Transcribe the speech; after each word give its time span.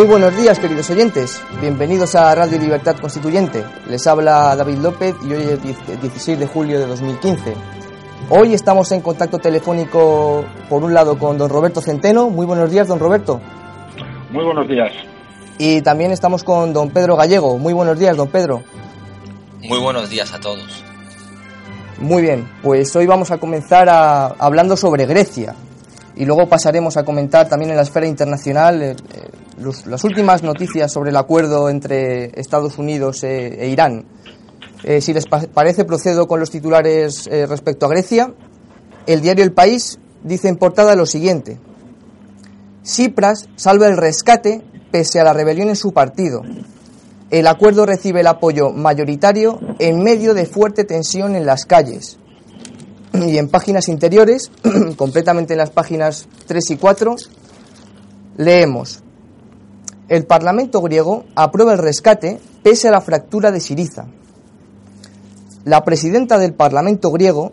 Muy 0.00 0.08
buenos 0.08 0.34
días, 0.34 0.58
queridos 0.58 0.88
oyentes. 0.88 1.42
Bienvenidos 1.60 2.14
a 2.14 2.34
Radio 2.34 2.58
Libertad 2.58 2.96
Constituyente. 2.98 3.62
Les 3.86 4.06
habla 4.06 4.56
David 4.56 4.78
López 4.78 5.14
y 5.22 5.34
hoy 5.34 5.42
es 5.42 5.62
16 6.00 6.38
de 6.38 6.46
julio 6.46 6.78
de 6.78 6.86
2015. 6.86 7.52
Hoy 8.30 8.54
estamos 8.54 8.90
en 8.92 9.02
contacto 9.02 9.38
telefónico, 9.38 10.42
por 10.70 10.84
un 10.84 10.94
lado, 10.94 11.18
con 11.18 11.36
don 11.36 11.50
Roberto 11.50 11.82
Centeno. 11.82 12.30
Muy 12.30 12.46
buenos 12.46 12.70
días, 12.70 12.88
don 12.88 12.98
Roberto. 12.98 13.42
Muy 14.30 14.42
buenos 14.42 14.66
días. 14.68 14.90
Y 15.58 15.82
también 15.82 16.12
estamos 16.12 16.44
con 16.44 16.72
don 16.72 16.88
Pedro 16.88 17.14
Gallego. 17.16 17.58
Muy 17.58 17.74
buenos 17.74 17.98
días, 17.98 18.16
don 18.16 18.28
Pedro. 18.28 18.62
Muy 19.62 19.80
buenos 19.80 20.08
días 20.08 20.32
a 20.32 20.40
todos. 20.40 20.82
Muy 21.98 22.22
bien, 22.22 22.50
pues 22.62 22.96
hoy 22.96 23.04
vamos 23.04 23.30
a 23.32 23.36
comenzar 23.36 23.90
a, 23.90 24.28
hablando 24.28 24.78
sobre 24.78 25.04
Grecia 25.04 25.54
y 26.16 26.24
luego 26.24 26.48
pasaremos 26.48 26.96
a 26.96 27.04
comentar 27.04 27.50
también 27.50 27.72
en 27.72 27.76
la 27.76 27.82
esfera 27.82 28.06
internacional 28.06 28.82
eh, 28.82 28.96
eh, 29.60 29.82
las 29.86 30.04
últimas 30.04 30.42
noticias 30.42 30.92
sobre 30.92 31.10
el 31.10 31.16
acuerdo 31.16 31.68
entre 31.68 32.38
Estados 32.40 32.78
Unidos 32.78 33.22
e, 33.24 33.64
e 33.64 33.68
Irán. 33.68 34.06
Eh, 34.82 35.00
si 35.00 35.12
les 35.12 35.26
parece, 35.26 35.84
procedo 35.84 36.26
con 36.26 36.40
los 36.40 36.50
titulares 36.50 37.26
respecto 37.26 37.86
a 37.86 37.90
Grecia. 37.90 38.32
El 39.06 39.20
diario 39.20 39.44
El 39.44 39.52
País 39.52 39.98
dice 40.24 40.48
en 40.48 40.56
portada 40.56 40.96
lo 40.96 41.06
siguiente. 41.06 41.58
Cipras 42.82 43.48
salva 43.56 43.88
el 43.88 43.96
rescate 43.96 44.62
pese 44.90 45.20
a 45.20 45.24
la 45.24 45.32
rebelión 45.32 45.68
en 45.68 45.76
su 45.76 45.92
partido. 45.92 46.42
El 47.30 47.46
acuerdo 47.46 47.86
recibe 47.86 48.20
el 48.20 48.26
apoyo 48.26 48.70
mayoritario 48.70 49.60
en 49.78 50.02
medio 50.02 50.34
de 50.34 50.46
fuerte 50.46 50.84
tensión 50.84 51.36
en 51.36 51.46
las 51.46 51.64
calles. 51.64 52.18
Y 53.12 53.38
en 53.38 53.48
páginas 53.48 53.88
interiores, 53.88 54.50
completamente 54.96 55.54
en 55.54 55.58
las 55.58 55.70
páginas 55.70 56.26
3 56.46 56.70
y 56.70 56.76
4, 56.76 57.16
leemos, 58.36 59.02
el 60.10 60.26
Parlamento 60.26 60.82
griego 60.82 61.24
aprueba 61.34 61.72
el 61.72 61.78
rescate 61.78 62.38
pese 62.62 62.88
a 62.88 62.90
la 62.90 63.00
fractura 63.00 63.50
de 63.50 63.60
Siriza. 63.60 64.04
La 65.64 65.82
presidenta 65.82 66.36
del 66.36 66.52
Parlamento 66.52 67.10
griego, 67.10 67.52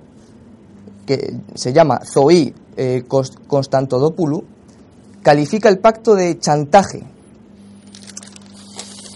que 1.05 1.37
se 1.55 1.71
llama 1.71 2.01
Zoe 2.03 2.53
eh, 2.75 3.05
Constantodopoulou, 3.07 4.43
califica 5.21 5.69
el 5.69 5.79
pacto 5.79 6.15
de 6.15 6.37
chantaje 6.37 7.05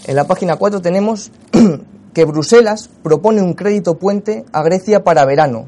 en 0.04 0.16
la 0.16 0.26
página 0.26 0.56
4 0.56 0.82
tenemos 0.82 1.30
que 2.14 2.24
Bruselas 2.24 2.90
propone 3.02 3.40
un 3.40 3.54
crédito 3.54 3.98
puente 3.98 4.44
a 4.52 4.62
Grecia 4.62 5.04
para 5.04 5.24
verano. 5.24 5.66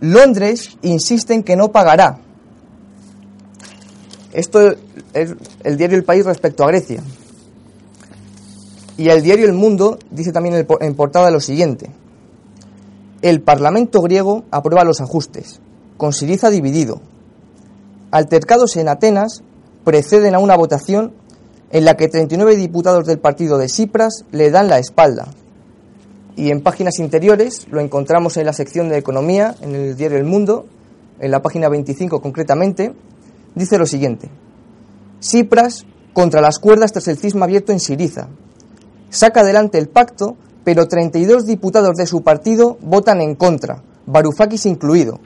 Londres 0.00 0.78
insiste 0.82 1.34
en 1.34 1.42
que 1.42 1.56
no 1.56 1.72
pagará. 1.72 2.20
Esto 4.36 4.74
es 5.14 5.34
el 5.64 5.78
diario 5.78 5.96
El 5.96 6.04
País 6.04 6.26
respecto 6.26 6.62
a 6.62 6.66
Grecia. 6.66 7.02
Y 8.98 9.08
el 9.08 9.22
diario 9.22 9.46
El 9.46 9.54
Mundo 9.54 9.98
dice 10.10 10.30
también 10.30 10.66
en 10.78 10.94
portada 10.94 11.30
lo 11.30 11.40
siguiente. 11.40 11.88
El 13.22 13.40
Parlamento 13.40 14.02
griego 14.02 14.44
aprueba 14.50 14.84
los 14.84 15.00
ajustes, 15.00 15.58
con 15.96 16.12
Siriza 16.12 16.50
dividido. 16.50 17.00
Altercados 18.10 18.76
en 18.76 18.90
Atenas 18.90 19.42
preceden 19.84 20.34
a 20.34 20.38
una 20.38 20.54
votación 20.54 21.14
en 21.70 21.86
la 21.86 21.96
que 21.96 22.08
39 22.08 22.56
diputados 22.56 23.06
del 23.06 23.18
partido 23.18 23.56
de 23.56 23.70
Cipras 23.70 24.26
le 24.32 24.50
dan 24.50 24.68
la 24.68 24.78
espalda. 24.78 25.28
Y 26.36 26.50
en 26.50 26.60
páginas 26.60 26.98
interiores 26.98 27.66
lo 27.70 27.80
encontramos 27.80 28.36
en 28.36 28.44
la 28.44 28.52
sección 28.52 28.90
de 28.90 28.98
Economía, 28.98 29.54
en 29.62 29.74
el 29.74 29.96
diario 29.96 30.18
El 30.18 30.24
Mundo, 30.24 30.66
en 31.20 31.30
la 31.30 31.40
página 31.40 31.70
25 31.70 32.20
concretamente, 32.20 32.92
dice 33.56 33.78
lo 33.78 33.86
siguiente. 33.86 34.30
Cipras 35.20 35.84
contra 36.12 36.40
las 36.40 36.60
cuerdas 36.60 36.92
tras 36.92 37.08
el 37.08 37.18
cisma 37.18 37.46
abierto 37.46 37.72
en 37.72 37.80
Siriza. 37.80 38.28
Saca 39.10 39.40
adelante 39.40 39.78
el 39.78 39.88
pacto, 39.88 40.36
pero 40.62 40.86
32 40.86 41.44
diputados 41.46 41.96
de 41.96 42.06
su 42.06 42.22
partido 42.22 42.78
votan 42.80 43.20
en 43.20 43.34
contra, 43.34 43.82
Varoufakis 44.06 44.66
incluido. 44.66 45.18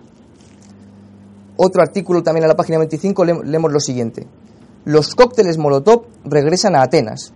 Otro 1.59 1.83
artículo 1.83 2.23
también 2.23 2.45
en 2.45 2.49
la 2.49 2.57
página 2.57 2.79
25 2.79 3.25
leemos 3.45 3.71
lo 3.71 3.81
siguiente 3.81 4.27
los 4.85 5.15
cócteles 5.15 5.59
Molotov 5.59 6.07
regresan 6.25 6.75
a 6.75 6.83
Atenas. 6.83 7.33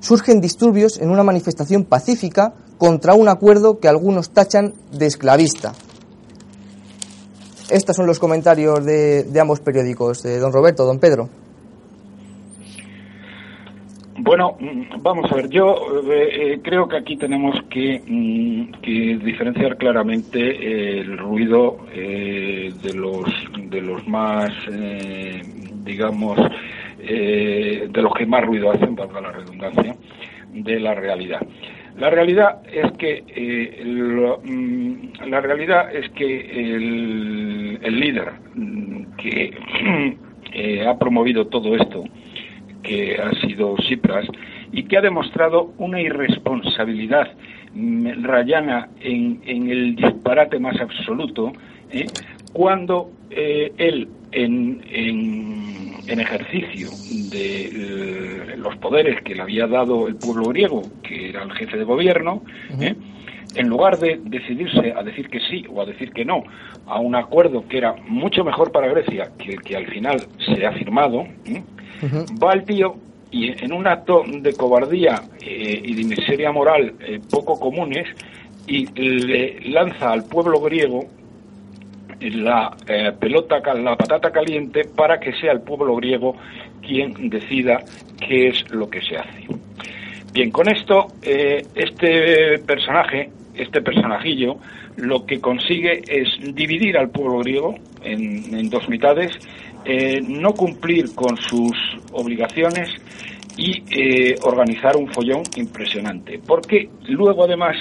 Surgen 0.00 0.40
disturbios 0.40 0.98
en 0.98 1.10
una 1.10 1.24
manifestación 1.24 1.84
pacífica 1.84 2.54
contra 2.78 3.14
un 3.14 3.28
acuerdo 3.28 3.78
que 3.78 3.88
algunos 3.88 4.30
tachan 4.30 4.74
de 4.92 5.06
esclavista. 5.06 5.74
Estos 7.72 7.96
son 7.96 8.06
los 8.06 8.18
comentarios 8.18 8.84
de, 8.84 9.40
ambos 9.40 9.60
periódicos, 9.60 10.22
de 10.22 10.38
don 10.38 10.52
Roberto, 10.52 10.84
don 10.84 10.98
Pedro. 10.98 11.28
Bueno, 14.18 14.56
mm, 14.60 15.02
vamos 15.02 15.32
a 15.32 15.34
ver, 15.34 15.48
yo 15.48 15.74
eh, 16.12 16.52
eh, 16.54 16.60
creo 16.62 16.86
que 16.86 16.96
aquí 16.98 17.16
tenemos 17.16 17.56
que, 17.68 18.00
mm, 18.06 19.24
diferenciar 19.24 19.76
claramente 19.76 21.00
el 21.00 21.18
ruido 21.18 21.78
eh, 21.92 22.72
de, 22.82 22.94
los, 22.94 23.24
de 23.68 23.80
los 23.80 24.06
más 24.06 24.52
digamos, 25.84 26.38
eh, 26.98 27.88
de 27.90 28.02
los 28.02 28.12
que 28.14 28.26
más 28.26 28.44
ruido 28.44 28.70
hacen, 28.70 28.94
para 28.94 29.20
la 29.20 29.32
redundancia, 29.32 29.96
de 30.52 30.80
la 30.80 30.94
realidad. 30.94 31.40
La 31.98 32.10
realidad 32.10 32.62
es 32.72 32.90
que 32.92 33.22
eh, 33.26 34.38
mm, 34.44 35.28
la 35.28 35.40
realidad 35.40 35.94
es 35.94 36.08
que 36.10 36.74
el, 36.74 38.00
líder 38.00 38.32
mm, 38.54 39.16
que 39.16 39.54
eh, 40.52 40.86
ha 40.86 40.98
promovido 40.98 41.46
todo 41.48 41.76
esto, 41.76 42.04
que 42.82 43.16
ha 43.16 43.30
sido 43.46 43.76
Cipras, 43.88 44.26
y 44.72 44.84
que 44.84 44.96
ha 44.96 45.02
demostrado 45.02 45.74
una 45.76 46.00
irresponsabilidad 46.00 47.28
mm, 47.74 48.24
rayana 48.24 48.88
en, 49.00 49.40
en 49.44 49.70
el 49.70 49.94
disparate 49.94 50.58
más 50.58 50.80
absoluto, 50.80 51.52
cuando 52.54 53.10
él 53.30 54.08
en, 54.32 54.82
en, 54.88 56.20
ejercicio 56.20 56.90
de 57.30 57.64
eh, 57.64 58.56
los 58.56 58.76
poderes 58.76 59.22
que 59.22 59.34
le 59.34 59.42
había 59.42 59.66
dado 59.66 60.08
el 60.08 60.16
pueblo 60.16 60.44
griego, 60.44 60.82
que 61.02 61.30
era 61.30 61.42
el 61.42 61.52
jefe 61.52 61.78
de 61.78 61.84
gobierno, 61.84 62.42
¿eh? 62.80 62.94
en 63.54 63.68
lugar 63.68 63.98
de 63.98 64.20
decidirse 64.24 64.92
a 64.96 65.02
decir 65.02 65.28
que 65.28 65.40
sí 65.40 65.64
o 65.70 65.80
a 65.80 65.86
decir 65.86 66.12
que 66.12 66.24
no 66.24 66.44
a 66.86 67.00
un 67.00 67.14
acuerdo 67.14 67.66
que 67.66 67.78
era 67.78 67.94
mucho 68.06 68.44
mejor 68.44 68.72
para 68.72 68.88
Grecia 68.88 69.30
que 69.38 69.54
el 69.54 69.62
que 69.62 69.76
al 69.76 69.86
final 69.86 70.20
se 70.54 70.66
ha 70.66 70.72
firmado, 70.72 71.26
¿eh? 71.46 71.62
va 72.42 72.52
el 72.52 72.64
tío 72.64 72.96
y 73.30 73.50
en 73.64 73.72
un 73.72 73.86
acto 73.86 74.22
de 74.26 74.52
cobardía 74.52 75.22
y 75.40 75.94
de 75.94 76.04
miseria 76.04 76.52
moral 76.52 76.94
poco 77.30 77.58
comunes 77.58 78.06
y 78.66 78.86
le 78.94 79.60
lanza 79.70 80.12
al 80.12 80.24
pueblo 80.24 80.60
griego 80.60 81.06
la 82.30 82.76
eh, 82.86 83.12
pelota, 83.18 83.60
la 83.74 83.96
patata 83.96 84.30
caliente 84.30 84.82
para 84.84 85.18
que 85.18 85.32
sea 85.32 85.52
el 85.52 85.60
pueblo 85.60 85.96
griego 85.96 86.36
quien 86.80 87.28
decida 87.28 87.78
qué 88.20 88.48
es 88.48 88.70
lo 88.70 88.88
que 88.88 89.00
se 89.00 89.16
hace. 89.16 89.46
Bien, 90.32 90.50
con 90.50 90.68
esto, 90.68 91.08
eh, 91.22 91.62
este 91.74 92.58
personaje, 92.66 93.30
este 93.54 93.82
personajillo, 93.82 94.56
lo 94.96 95.26
que 95.26 95.40
consigue 95.40 96.02
es 96.06 96.54
dividir 96.54 96.96
al 96.96 97.10
pueblo 97.10 97.38
griego 97.40 97.74
en, 98.02 98.68
dos 98.70 98.88
mitades, 98.88 99.30
eh, 99.84 100.20
no 100.26 100.52
cumplir 100.52 101.14
con 101.14 101.36
sus 101.36 101.76
obligaciones 102.12 102.88
y 103.56 103.82
organizar 104.44 104.96
un 104.96 105.08
follón 105.08 105.42
impresionante. 105.56 106.40
Porque 106.46 106.88
luego, 107.08 107.44
además, 107.44 107.76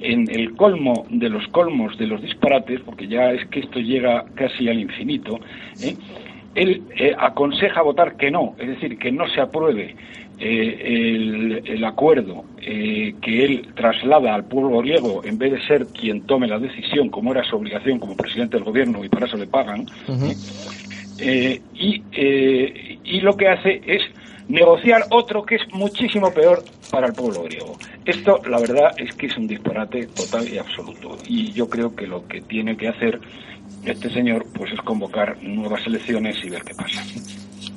en 0.00 0.28
el 0.30 0.54
colmo 0.54 1.06
de 1.10 1.28
los 1.28 1.46
colmos 1.48 1.96
de 1.98 2.06
los 2.06 2.22
disparates, 2.22 2.80
porque 2.80 3.06
ya 3.08 3.32
es 3.32 3.46
que 3.48 3.60
esto 3.60 3.80
llega 3.80 4.24
casi 4.34 4.68
al 4.68 4.80
infinito, 4.80 5.38
¿eh? 5.82 5.96
él 6.54 6.82
eh, 6.96 7.14
aconseja 7.18 7.82
votar 7.82 8.16
que 8.16 8.30
no, 8.30 8.54
es 8.58 8.68
decir, 8.68 8.98
que 8.98 9.10
no 9.10 9.28
se 9.28 9.40
apruebe 9.40 9.96
eh, 10.38 11.62
el, 11.66 11.84
acuerdo 11.84 12.44
que 12.60 13.44
él 13.44 13.68
traslada 13.74 14.34
al 14.34 14.44
pueblo 14.44 14.78
griego 14.78 15.22
en 15.24 15.38
vez 15.38 15.52
de 15.52 15.60
ser 15.62 15.86
quien 15.86 16.22
tome 16.22 16.48
la 16.48 16.58
decisión, 16.58 17.08
como 17.08 17.32
era 17.32 17.44
su 17.44 17.56
obligación 17.56 17.98
como 17.98 18.16
presidente 18.16 18.56
del 18.56 18.64
gobierno 18.64 19.04
y 19.04 19.08
para 19.08 19.26
eso 19.26 19.36
le 19.36 19.46
pagan, 19.46 19.86
y, 21.20 22.02
y 23.04 23.20
lo 23.20 23.36
que 23.36 23.48
hace 23.48 23.80
es 23.86 24.02
negociar 24.48 25.04
otro 25.10 25.44
que 25.44 25.56
es 25.56 25.62
muchísimo 25.72 26.32
peor 26.32 26.62
para 26.90 27.06
el 27.06 27.12
pueblo 27.12 27.42
griego. 27.44 27.76
Esto, 28.04 28.40
la 28.48 28.58
verdad, 28.58 28.92
es 28.98 29.14
que 29.14 29.26
es 29.26 29.36
un 29.36 29.46
disparate 29.46 30.06
total 30.08 30.46
y 30.48 30.58
absoluto. 30.58 31.16
Y 31.26 31.52
yo 31.52 31.68
creo 31.68 31.94
que 31.94 32.06
lo 32.06 32.26
que 32.26 32.40
tiene 32.42 32.76
que 32.76 32.88
hacer 32.88 33.20
este 33.84 34.10
señor, 34.10 34.46
pues 34.54 34.72
es 34.72 34.80
convocar 34.80 35.42
nuevas 35.42 35.86
elecciones 35.86 36.36
y 36.44 36.50
ver 36.50 36.62
qué 36.62 36.74
pasa. 36.74 37.02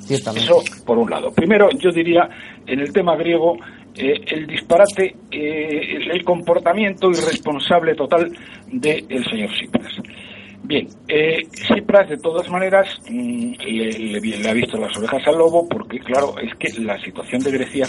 Eso, 0.08 0.62
por 0.86 0.98
un 0.98 1.10
lado. 1.10 1.30
Primero, 1.32 1.68
yo 1.78 1.90
diría, 1.90 2.28
en 2.66 2.80
el 2.80 2.92
tema 2.92 3.14
griego, 3.16 3.58
eh, 3.94 4.24
el 4.28 4.46
disparate, 4.46 5.14
eh, 5.30 5.98
el 6.10 6.24
comportamiento 6.24 7.10
irresponsable 7.10 7.94
total 7.94 8.30
del 8.70 9.24
señor 9.28 9.50
Tsipras. 9.50 9.92
Bien, 10.68 10.86
eh, 11.08 11.48
Cipras 11.66 12.10
de 12.10 12.18
todas 12.18 12.50
maneras 12.50 12.86
mm, 13.08 13.52
le, 13.58 14.50
ha 14.50 14.52
visto 14.52 14.76
las 14.76 14.94
orejas 14.98 15.26
al 15.26 15.38
lobo 15.38 15.66
porque 15.66 15.98
claro, 15.98 16.34
es 16.42 16.54
que 16.56 16.68
la 16.82 17.00
situación 17.00 17.40
de 17.40 17.52
Grecia 17.52 17.86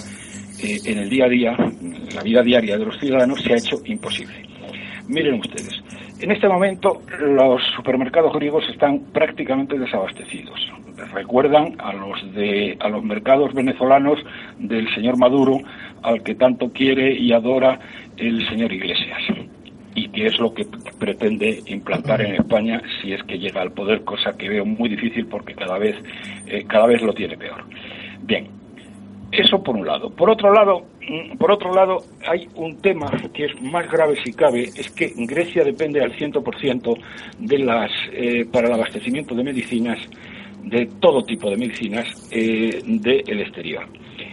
eh, 0.64 0.78
en 0.86 1.00
el 1.00 1.10
día 1.10 1.26
a 1.26 1.28
día, 1.28 1.58
en 1.60 2.16
la 2.16 2.24
vida 2.24 2.42
diaria 2.42 2.78
de 2.78 2.86
los 2.86 2.98
ciudadanos 2.98 3.42
se 3.42 3.52
ha 3.52 3.58
hecho 3.58 3.81
imposible. 3.84 4.48
Miren 5.10 5.42
ustedes, 5.42 5.84
en 6.22 6.31
este 6.31 6.48
momento 6.48 7.02
los 7.20 7.62
supermercados 7.76 8.31
griegos 8.31 8.64
están 8.70 9.00
prácticamente 9.12 9.78
desabastecidos. 9.78 10.72
Recuerdan 11.14 11.76
a 11.80 11.92
los 11.92 12.34
de 12.34 12.78
a 12.80 12.88
los 12.88 13.04
mercados 13.04 13.54
venezolanos 13.54 14.20
del 14.58 14.88
señor 14.96 15.18
Maduro, 15.18 15.60
al 16.02 16.24
que 16.24 16.36
tanto 16.36 16.72
quiere 16.72 17.12
y 17.12 17.34
adora 17.34 17.78
el 18.16 18.48
señor 18.48 18.72
Iglesias 18.72 19.49
y 20.00 20.07
que 20.10 20.28
es 20.28 20.40
lo 20.40 20.54
que 20.54 20.66
pretende 20.98 21.62
implantar 21.66 22.22
en 22.22 22.36
España 22.36 22.81
si 23.01 23.12
es 23.12 23.22
que 23.24 23.38
llega 23.38 23.62
al 23.62 23.74
poder, 23.74 24.04
cosa 24.06 24.38
que 24.38 24.48
veo 24.48 24.66
muy 24.66 24.88
difícil 24.88 25.25
porque 25.25 25.54
cada 25.54 25.78
vez, 25.78 25.96
eh, 26.48 26.63
cada 26.68 26.88
vez 26.88 27.01
lo 27.01 27.13
tiene 27.13 27.38
peor. 27.38 27.66
Bien, 28.22 28.48
eso 29.34 29.62
por 29.62 29.75
un 29.75 29.86
lado. 29.86 30.10
Por 30.10 30.30
otro 30.30 30.54
lado, 30.54 30.86
mm, 31.01 31.38
por 31.38 31.51
otro 31.51 31.74
lado, 31.74 31.98
hay 32.25 32.48
un 32.56 32.81
tema 32.81 33.12
que 33.34 33.46
es 33.46 33.62
más 33.62 33.92
grave 33.92 34.16
si 34.24 34.31
cabe, 34.31 34.63
es 34.63 34.90
que 34.92 35.12
Grecia 35.18 35.66
depende 35.66 36.02
al 36.02 36.13
100% 36.13 36.95
de 37.40 37.60
las, 37.60 37.92
eh, 38.13 38.45
para 38.52 38.68
el 38.68 38.74
abastecimiento 38.75 39.36
de 39.36 39.44
medicinas, 39.44 40.00
de 40.63 40.86
todo 41.02 41.24
tipo 41.24 41.50
de 41.50 41.57
medicinas, 41.57 42.07
eh, 42.31 42.81
del 42.86 43.42
exterior. 43.42 43.86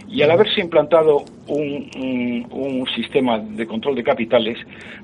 Y 0.09 0.21
al 0.21 0.31
haberse 0.31 0.61
implantado 0.61 1.23
un, 1.47 2.85
sistema 2.95 3.37
de 3.37 3.67
control 3.67 3.95
de 3.95 4.03
capitales, 4.03 4.57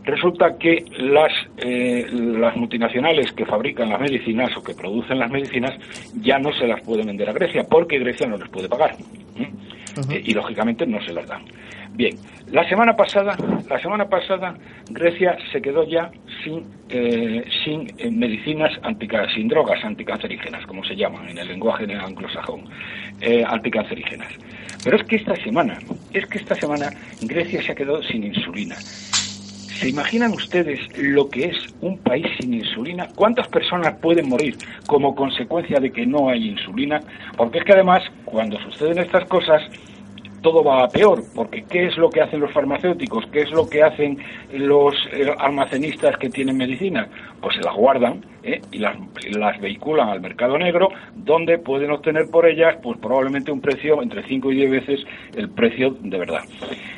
resulta 0.03 0.57
que 0.57 0.83
las, 0.97 1.31
eh, 1.57 2.07
las 2.11 2.55
multinacionales 2.55 3.31
que 3.33 3.45
fabrican 3.45 3.89
las 3.89 3.99
medicinas 3.99 4.49
o 4.57 4.63
que 4.63 4.73
producen 4.73 5.19
las 5.19 5.29
medicinas 5.29 5.73
ya 6.21 6.39
no 6.39 6.51
se 6.53 6.65
las 6.65 6.81
pueden 6.81 7.07
vender 7.07 7.29
a 7.29 7.33
Grecia 7.33 7.63
porque 7.69 7.99
Grecia 7.99 8.27
no 8.27 8.37
les 8.37 8.49
puede 8.49 8.69
pagar. 8.69 8.95
Eh, 9.37 10.23
y 10.25 10.33
lógicamente 10.33 10.87
no 10.87 10.99
se 11.05 11.13
las 11.13 11.27
dan. 11.27 11.43
Bien, 11.91 12.15
la 12.47 12.67
semana 12.67 12.95
pasada, 12.95 13.37
la 13.69 13.79
semana 13.79 14.05
pasada 14.05 14.55
Grecia 14.89 15.37
se 15.51 15.61
quedó 15.61 15.87
ya 15.87 16.09
sin, 16.43 16.63
eh, 16.89 17.43
sin 17.63 18.17
medicinas 18.17 18.71
sin 19.35 19.47
drogas 19.47 19.83
anticancerígenas, 19.83 20.65
como 20.65 20.83
se 20.83 20.95
llaman 20.95 21.29
en 21.29 21.37
el 21.37 21.47
lenguaje 21.47 21.85
anglosajón, 21.93 22.63
anticancerígenas. 23.47 24.33
Pero 24.83 24.97
es 24.97 25.03
que 25.03 25.15
esta 25.15 25.35
semana, 25.35 25.79
es 26.13 26.25
que 26.27 26.37
esta 26.37 26.55
semana 26.55 26.89
Grecia 27.21 27.61
se 27.63 27.71
ha 27.71 27.75
quedado 27.75 28.03
sin 28.03 28.23
insulina. 28.23 28.75
¿Se 28.75 29.89
imaginan 29.89 30.31
ustedes 30.31 30.79
lo 30.97 31.29
que 31.29 31.45
es 31.45 31.57
un 31.81 31.97
país 31.97 32.25
sin 32.39 32.53
insulina? 32.53 33.07
¿Cuántas 33.15 33.47
personas 33.47 33.95
pueden 33.99 34.29
morir 34.29 34.57
como 34.87 35.15
consecuencia 35.15 35.79
de 35.79 35.91
que 35.91 36.05
no 36.05 36.29
hay 36.29 36.49
insulina? 36.49 37.01
Porque 37.35 37.59
es 37.59 37.65
que 37.65 37.73
además, 37.73 38.03
cuando 38.23 38.57
suceden 38.61 38.99
estas 38.99 39.27
cosas, 39.27 39.61
todo 40.43 40.63
va 40.63 40.83
a 40.83 40.87
peor, 40.89 41.23
porque 41.33 41.63
¿qué 41.63 41.87
es 41.87 41.97
lo 41.97 42.09
que 42.09 42.21
hacen 42.21 42.41
los 42.41 42.51
farmacéuticos? 42.51 43.25
¿Qué 43.31 43.41
es 43.41 43.51
lo 43.51 43.67
que 43.67 43.81
hacen 43.81 44.19
los 44.51 44.93
eh, 45.11 45.33
almacenistas 45.39 46.17
que 46.17 46.29
tienen 46.29 46.57
medicina? 46.57 47.07
Pues 47.41 47.55
se 47.55 47.63
las 47.63 47.73
guardan 47.73 48.23
¿eh? 48.43 48.61
y 48.71 48.77
las, 48.77 48.95
las, 49.31 49.59
vehiculan 49.59 50.09
al 50.09 50.21
mercado 50.21 50.57
negro, 50.57 50.89
donde 51.15 51.57
pueden 51.57 51.91
obtener 51.91 52.29
por 52.29 52.45
ellas, 52.45 52.75
pues 52.83 52.99
probablemente 52.99 53.51
un 53.51 53.61
precio 53.61 54.03
entre 54.03 54.21
5 54.27 54.51
y 54.51 54.55
10 54.55 54.71
veces 54.71 54.99
el 55.35 55.49
precio 55.49 55.95
de 56.01 56.17
verdad. 56.19 56.41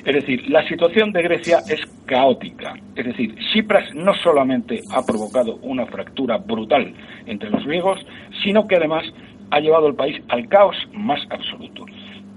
Es 0.04 0.14
decir, 0.14 0.50
la 0.50 0.68
situación 0.68 1.12
de 1.12 1.22
Grecia 1.22 1.60
es 1.70 1.82
caótica. 2.06 2.74
Es 2.96 3.06
decir, 3.06 3.36
Cipras 3.54 3.94
no 3.94 4.14
solamente 4.16 4.82
ha 4.92 5.06
provocado 5.06 5.58
una 5.62 5.86
fractura 5.86 6.38
brutal 6.38 6.94
entre 7.28 7.50
los 7.52 7.64
griegos, 7.66 8.06
sino 8.44 8.68
que 8.68 8.76
además 8.76 9.06
ha 9.52 9.60
llevado 9.60 9.88
al 9.88 9.96
país 9.96 10.22
al 10.30 10.48
caos 10.48 10.76
más 10.94 11.20
absoluto. 11.30 11.86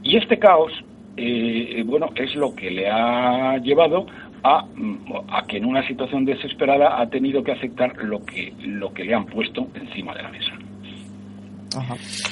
Y 0.03 0.17
este 0.17 0.39
caos 0.39 0.73
eh, 1.21 1.83
bueno, 1.85 2.11
es 2.15 2.35
lo 2.37 2.55
que 2.55 2.71
le 2.71 2.89
ha 2.89 3.59
llevado 3.59 4.07
a, 4.45 4.65
a, 5.31 5.47
que 5.47 5.57
en 5.57 5.65
una 5.65 5.87
situación 5.87 6.25
desesperada 6.25 7.01
ha 7.01 7.09
tenido 7.09 7.43
que 7.43 7.53
aceptar 7.53 7.97
lo 8.05 8.25
que, 8.25 8.53
lo 8.61 8.93
que 8.93 9.05
le 9.05 9.15
han 9.15 9.27
puesto 9.27 9.67
encima 9.75 10.15
de 10.15 10.23
la 10.23 10.29
mesa. 10.31 10.53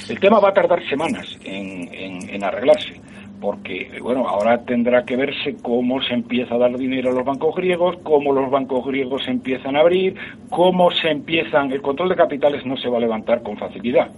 El 0.08 0.20
tema 0.20 0.38
va 0.38 0.50
a 0.50 0.54
tardar 0.54 0.86
semanas 0.88 1.38
en, 1.44 1.88
en, 1.92 2.44
arreglarse, 2.44 3.00
porque 3.40 3.98
bueno, 4.00 4.26
ahora 4.28 4.58
tendrá 4.64 5.04
que 5.04 5.16
verse 5.16 5.56
cómo 5.62 6.00
se 6.02 6.14
empieza 6.14 6.54
a 6.54 6.58
dar 6.58 6.76
dinero 6.76 7.10
a 7.10 7.14
los 7.14 7.24
bancos 7.24 7.54
griegos, 7.54 7.96
cómo 8.02 8.32
los 8.32 8.50
bancos 8.50 8.86
griegos 8.86 9.26
empiezan 9.28 9.76
a 9.76 9.80
abrir, 9.80 10.14
cómo 10.48 10.90
se 10.90 11.10
empiezan, 11.10 11.70
el 11.72 11.82
control 11.82 12.08
de 12.10 12.16
capitales 12.16 12.64
no 12.64 12.76
se 12.76 12.88
va 12.88 12.98
a 12.98 13.00
levantar 13.00 13.42
con 13.42 13.56
facilidad. 13.56 14.10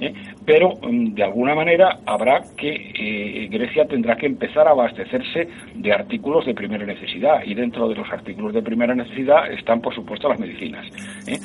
¿Eh? 0.00 0.12
pero 0.44 0.74
mm, 0.82 1.14
de 1.14 1.22
alguna 1.22 1.54
manera 1.54 1.98
habrá 2.06 2.42
que 2.56 2.70
eh, 2.70 3.48
Grecia 3.50 3.86
tendrá 3.86 4.16
que 4.16 4.26
empezar 4.26 4.66
a 4.66 4.70
abastecerse 4.70 5.48
de 5.74 5.92
artículos 5.92 6.46
de 6.46 6.54
primera 6.54 6.84
necesidad 6.84 7.42
y 7.44 7.54
dentro 7.54 7.88
de 7.88 7.94
los 7.94 8.10
artículos 8.10 8.54
de 8.54 8.62
primera 8.62 8.94
necesidad 8.94 9.50
están 9.50 9.80
por 9.80 9.94
supuesto 9.94 10.28
las 10.28 10.38
medicinas. 10.38 10.86
¿eh? 11.26 11.38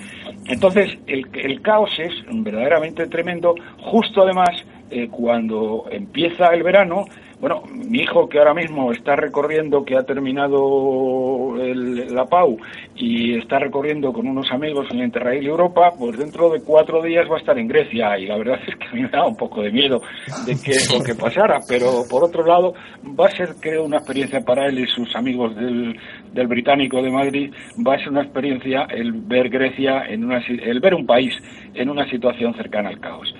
Entonces 0.47 0.97
el, 1.07 1.27
el, 1.33 1.61
caos 1.61 1.91
es 1.99 2.13
verdaderamente 2.31 3.07
tremendo 3.07 3.55
justo 3.79 4.23
además 4.23 4.65
cuando 5.09 5.85
empieza 5.89 6.47
el 6.47 6.63
verano 6.63 7.05
bueno, 7.41 7.63
mi 7.65 8.01
hijo 8.01 8.29
que 8.29 8.37
ahora 8.37 8.53
mismo 8.53 8.91
está 8.91 9.15
recorriendo, 9.15 9.83
que 9.83 9.97
ha 9.97 10.03
terminado 10.03 11.55
la 11.57 12.25
PAU 12.25 12.57
y 12.95 13.35
está 13.39 13.57
recorriendo 13.57 14.13
con 14.13 14.27
unos 14.27 14.51
amigos 14.51 14.85
en 14.91 14.99
Interrail 14.99 15.47
Europa, 15.47 15.91
pues 15.97 16.19
dentro 16.19 16.51
de 16.51 16.61
cuatro 16.61 17.01
días 17.01 17.27
va 17.29 17.37
a 17.37 17.39
estar 17.39 17.57
en 17.57 17.67
Grecia 17.67 18.19
y 18.19 18.27
la 18.27 18.37
verdad 18.37 18.59
es 18.67 18.75
que 18.75 18.85
a 18.85 18.91
mí 18.91 19.01
me 19.01 19.09
da 19.09 19.25
un 19.25 19.35
poco 19.35 19.63
de 19.63 19.71
miedo 19.71 20.03
de 20.45 20.55
que 20.61 20.73
lo 20.95 21.03
que 21.03 21.15
pasara, 21.15 21.59
pero 21.67 22.03
por 22.07 22.23
otro 22.23 22.45
lado 22.45 22.75
va 23.19 23.25
a 23.25 23.31
ser 23.31 23.55
creo 23.59 23.85
una 23.85 23.97
experiencia 23.97 24.41
para 24.41 24.67
él 24.67 24.77
y 24.77 24.85
sus 24.85 25.15
amigos 25.15 25.55
del, 25.55 25.99
del 26.33 26.47
británico 26.47 27.01
de 27.01 27.09
Madrid, 27.09 27.51
va 27.85 27.95
a 27.95 27.97
ser 27.97 28.09
una 28.09 28.21
experiencia 28.21 28.83
el 28.83 29.13
ver 29.13 29.49
Grecia 29.49 30.05
en 30.07 30.25
una, 30.25 30.37
el 30.47 30.79
ver 30.79 30.93
un 30.93 31.07
país 31.07 31.33
en 31.73 31.89
una 31.89 32.07
situación 32.07 32.53
cercana 32.53 32.89
al 32.89 32.99
caos. 32.99 33.33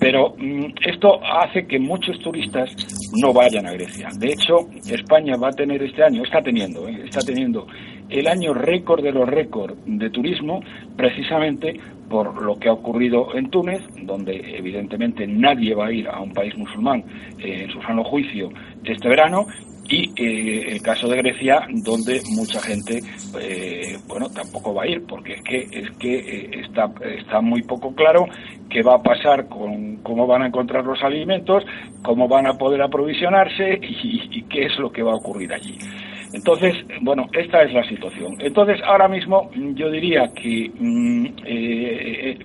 Pero 0.00 0.34
mm, 0.36 0.64
esto 0.86 1.20
hace 1.22 1.66
que 1.66 1.78
muchos 1.78 2.18
turistas 2.20 2.74
no 3.22 3.32
vayan 3.32 3.66
a 3.66 3.72
Grecia. 3.72 4.08
De 4.18 4.28
hecho, 4.28 4.68
España 4.90 5.36
va 5.36 5.48
a 5.48 5.52
tener 5.52 5.82
este 5.82 6.02
año, 6.02 6.24
está 6.24 6.42
teniendo, 6.42 6.88
eh, 6.88 7.02
está 7.04 7.20
teniendo 7.20 7.66
el 8.08 8.26
año 8.26 8.54
récord 8.54 9.02
de 9.02 9.12
los 9.12 9.28
récords 9.28 9.76
de 9.86 10.10
turismo, 10.10 10.60
precisamente 10.96 11.78
por 12.08 12.42
lo 12.42 12.58
que 12.58 12.68
ha 12.68 12.72
ocurrido 12.72 13.36
en 13.36 13.50
Túnez, 13.50 13.82
donde 14.02 14.56
evidentemente 14.56 15.26
nadie 15.26 15.74
va 15.74 15.86
a 15.86 15.92
ir 15.92 16.08
a 16.08 16.20
un 16.20 16.32
país 16.32 16.56
musulmán 16.56 17.04
eh, 17.38 17.64
en 17.64 17.70
su 17.70 17.80
sano 17.82 18.02
juicio 18.02 18.50
este 18.82 19.08
verano, 19.08 19.46
y 19.90 20.12
eh, 20.16 20.72
el 20.72 20.82
caso 20.82 21.08
de 21.08 21.16
Grecia 21.16 21.66
donde 21.68 22.22
mucha 22.30 22.60
gente 22.60 23.02
eh, 23.40 23.98
bueno 24.06 24.30
tampoco 24.30 24.72
va 24.72 24.84
a 24.84 24.86
ir 24.86 25.04
porque 25.06 25.34
es 25.34 25.42
que 25.42 25.58
es 25.70 25.90
que 25.98 26.18
eh, 26.18 26.50
está 26.64 26.90
está 27.18 27.40
muy 27.40 27.62
poco 27.62 27.94
claro 27.94 28.26
qué 28.70 28.82
va 28.82 28.94
a 28.94 29.02
pasar 29.02 29.48
con 29.48 29.96
cómo 29.96 30.26
van 30.26 30.42
a 30.42 30.46
encontrar 30.46 30.84
los 30.84 31.02
alimentos 31.02 31.64
cómo 32.02 32.28
van 32.28 32.46
a 32.46 32.54
poder 32.54 32.80
aprovisionarse 32.82 33.80
y 33.82 34.42
qué 34.44 34.66
es 34.66 34.78
lo 34.78 34.92
que 34.92 35.02
va 35.02 35.12
a 35.12 35.16
ocurrir 35.16 35.52
allí 35.52 35.76
entonces, 36.32 36.74
bueno, 37.00 37.26
esta 37.32 37.62
es 37.62 37.72
la 37.72 37.82
situación. 37.88 38.36
Entonces, 38.38 38.80
ahora 38.84 39.08
mismo 39.08 39.50
yo 39.74 39.90
diría 39.90 40.30
que, 40.32 40.70
mm, 40.78 41.26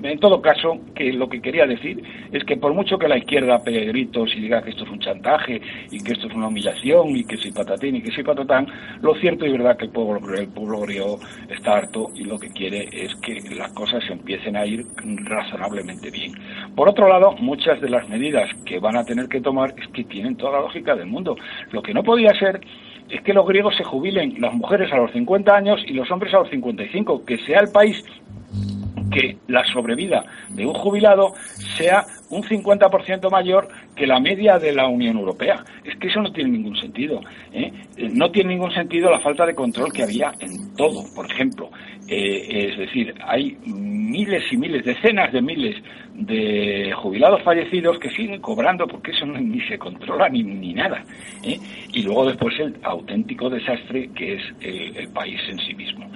en 0.03 0.19
todo 0.19 0.41
caso, 0.41 0.79
que 0.93 1.11
lo 1.13 1.29
que 1.29 1.41
quería 1.41 1.65
decir 1.65 2.01
es 2.31 2.43
que 2.43 2.57
por 2.57 2.73
mucho 2.73 2.97
que 2.97 3.07
la 3.07 3.17
izquierda 3.17 3.63
pegue 3.63 3.85
gritos 3.85 4.35
y 4.35 4.41
diga 4.41 4.61
que 4.61 4.71
esto 4.71 4.83
es 4.83 4.89
un 4.89 4.99
chantaje 4.99 5.61
y 5.91 6.03
que 6.03 6.13
esto 6.13 6.27
es 6.27 6.33
una 6.33 6.47
humillación 6.47 7.15
y 7.15 7.23
que 7.23 7.37
soy 7.37 7.51
patatín 7.51 7.95
y 7.95 8.01
que 8.01 8.11
soy 8.11 8.23
patatán, 8.23 8.67
lo 9.01 9.15
cierto 9.15 9.45
y 9.45 9.51
verdad 9.51 9.77
que 9.77 9.85
el 9.85 9.91
pueblo, 9.91 10.33
el 10.33 10.47
pueblo 10.49 10.81
griego 10.81 11.19
está 11.49 11.77
harto 11.77 12.09
y 12.15 12.25
lo 12.25 12.37
que 12.37 12.49
quiere 12.49 12.89
es 12.91 13.15
que 13.15 13.39
las 13.55 13.71
cosas 13.73 14.03
se 14.05 14.13
empiecen 14.13 14.55
a 14.55 14.65
ir 14.65 14.85
razonablemente 15.23 16.11
bien. 16.11 16.33
Por 16.75 16.89
otro 16.89 17.07
lado, 17.07 17.35
muchas 17.39 17.79
de 17.81 17.89
las 17.89 18.07
medidas 18.09 18.49
que 18.65 18.79
van 18.79 18.97
a 18.97 19.05
tener 19.05 19.27
que 19.27 19.41
tomar 19.41 19.73
es 19.77 19.87
que 19.89 20.03
tienen 20.03 20.35
toda 20.35 20.53
la 20.53 20.61
lógica 20.61 20.95
del 20.95 21.07
mundo. 21.07 21.35
Lo 21.71 21.81
que 21.81 21.93
no 21.93 22.03
podía 22.03 22.31
ser 22.37 22.59
es 23.09 23.21
que 23.21 23.33
los 23.33 23.47
griegos 23.47 23.75
se 23.75 23.83
jubilen, 23.83 24.35
las 24.39 24.53
mujeres 24.53 24.91
a 24.91 24.97
los 24.97 25.11
50 25.11 25.55
años 25.55 25.81
y 25.87 25.93
los 25.93 26.09
hombres 26.11 26.33
a 26.33 26.39
los 26.39 26.49
55, 26.49 27.25
que 27.25 27.37
sea 27.39 27.59
el 27.59 27.71
país 27.71 28.03
que 29.11 29.37
la 29.47 29.63
sobrevida 29.65 30.23
de 30.49 30.65
un 30.65 30.73
jubilado 30.73 31.33
sea 31.77 32.05
un 32.29 32.43
50% 32.43 33.29
mayor 33.29 33.67
que 33.95 34.07
la 34.07 34.19
media 34.19 34.57
de 34.57 34.73
la 34.73 34.87
Unión 34.87 35.17
Europea. 35.17 35.63
Es 35.83 35.95
que 35.97 36.07
eso 36.07 36.21
no 36.21 36.31
tiene 36.31 36.51
ningún 36.51 36.75
sentido. 36.75 37.21
¿eh? 37.53 37.71
Eh, 37.97 38.09
no 38.11 38.29
tiene 38.31 38.51
ningún 38.51 38.71
sentido 38.71 39.09
la 39.09 39.19
falta 39.19 39.45
de 39.45 39.55
control 39.55 39.91
que 39.91 40.03
había 40.03 40.31
en 40.39 40.75
todo. 40.75 41.03
Por 41.15 41.29
ejemplo, 41.31 41.69
eh, 42.07 42.69
es 42.71 42.77
decir, 42.77 43.13
hay 43.25 43.57
miles 43.65 44.43
y 44.51 44.57
miles, 44.57 44.83
decenas 44.85 45.31
de 45.31 45.41
miles 45.41 45.75
de 46.13 46.93
jubilados 46.95 47.41
fallecidos 47.43 47.99
que 47.99 48.09
siguen 48.09 48.41
cobrando 48.41 48.87
porque 48.87 49.11
eso 49.11 49.25
ni 49.25 49.61
se 49.67 49.77
controla 49.77 50.29
ni, 50.29 50.43
ni 50.43 50.73
nada. 50.73 51.03
Y 51.43 52.03
luego 52.03 52.25
después 52.25 52.57
el 52.59 52.75
auténtico 52.83 53.49
desastre 53.49 54.09
que 54.15 54.35
es 54.35 54.41
el 54.61 55.09
país 55.09 55.39
en 55.49 55.59
sí 55.59 55.73
mismo. 55.73 56.09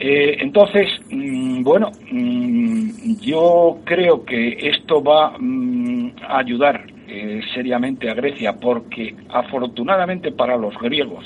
Eh, 0.00 0.36
entonces, 0.40 0.88
mm, 1.10 1.64
bueno, 1.64 1.90
mm, 2.12 3.18
yo 3.20 3.80
creo 3.84 4.24
que 4.24 4.56
esto 4.70 5.02
va 5.02 5.36
mm, 5.36 6.10
a 6.22 6.38
ayudar 6.38 6.86
eh, 7.08 7.40
seriamente 7.52 8.08
a 8.08 8.14
Grecia 8.14 8.54
porque 8.60 9.16
afortunadamente 9.28 10.30
para 10.30 10.56
los 10.56 10.78
griegos 10.78 11.24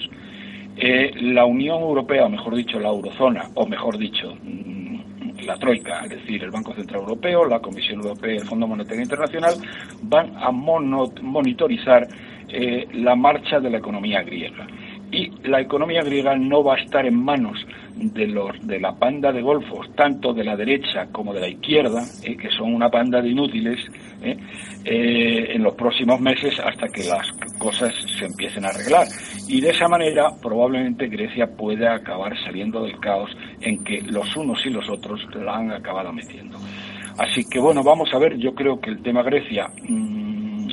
la 0.75 1.45
Unión 1.45 1.83
Europea, 1.83 2.25
o 2.25 2.31
mejor 2.31 2.57
dicho 2.57 2.81
la 2.81 2.88
eurozona, 2.88 3.45
o 3.55 3.67
mejor 3.67 3.99
dicho 3.99 4.35
la 5.45 5.57
Troika, 5.59 6.00
es 6.05 6.11
decir, 6.11 6.43
el 6.43 6.50
Banco 6.50 6.73
Central 6.73 7.02
Europeo, 7.02 7.45
la 7.45 7.61
Comisión 7.61 8.00
Europea 8.00 8.33
y 8.33 8.37
el 8.38 8.45
Fondo 8.45 8.67
Monetario 8.67 9.02
Internacional, 9.02 9.55
van 10.05 10.33
a 10.35 10.50
monitorizar 10.50 12.09
la 12.95 13.14
marcha 13.14 13.61
de 13.61 13.69
la 13.69 13.79
economía 13.79 14.23
griega 14.23 14.67
y 15.12 15.31
la 15.47 15.61
economía 15.61 16.02
griega 16.02 16.35
no 16.35 16.64
va 16.64 16.76
a 16.76 16.78
estar 16.78 17.04
en 17.04 17.23
manos 17.23 17.59
de 17.95 18.26
los 18.26 18.66
de 18.66 18.81
la 18.81 18.95
panda 18.95 19.31
de 19.31 19.42
golfos, 19.42 19.95
tanto 19.95 20.33
de 20.33 20.42
la 20.42 20.57
derecha 20.57 21.07
como 21.12 21.35
de 21.35 21.40
la 21.40 21.49
izquierda, 21.49 22.02
eh, 22.25 22.35
que 22.37 22.49
son 22.50 22.75
una 22.75 22.88
panda 22.88 23.21
de 23.21 23.28
inútiles, 23.28 23.78
eh, 24.23 24.37
eh, 24.85 25.52
en 25.54 25.62
los 25.62 25.75
próximos 25.75 26.19
meses 26.19 26.59
hasta 26.59 26.88
que 26.88 27.04
las 27.04 27.31
cosas 27.59 27.95
se 28.19 28.25
empiecen 28.25 28.64
a 28.64 28.69
arreglar. 28.69 29.07
Y 29.47 29.61
de 29.61 29.71
esa 29.71 29.87
manera 29.87 30.31
probablemente 30.40 31.09
Grecia 31.09 31.47
pueda 31.47 31.95
acabar 31.95 32.33
saliendo 32.42 32.83
del 32.83 32.99
caos 32.99 33.31
en 33.61 33.85
que 33.85 34.00
los 34.00 34.35
unos 34.35 34.64
y 34.64 34.71
los 34.71 34.88
otros 34.88 35.21
la 35.35 35.57
han 35.57 35.73
acabado 35.73 36.11
metiendo. 36.12 36.59
Así 37.19 37.45
que 37.49 37.61
bueno, 37.61 37.85
vamos 37.85 38.09
a 38.14 38.19
ver, 38.19 38.38
yo 38.38 38.54
creo 38.54 38.81
que 38.81 38.88
el 38.88 39.02
tema 39.02 39.23
Grecia 39.23 39.69
mm, 39.83 40.69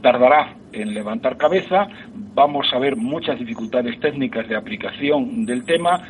tardará 0.00 0.54
en 0.72 0.94
levantar 0.94 1.36
cabeza, 1.36 1.88
vamos 2.34 2.66
a 2.72 2.78
ver 2.78 2.96
muchas 2.96 3.38
dificultades 3.38 3.98
técnicas 4.00 4.48
de 4.48 4.56
aplicación 4.56 5.44
del 5.46 5.64
tema 5.64 6.02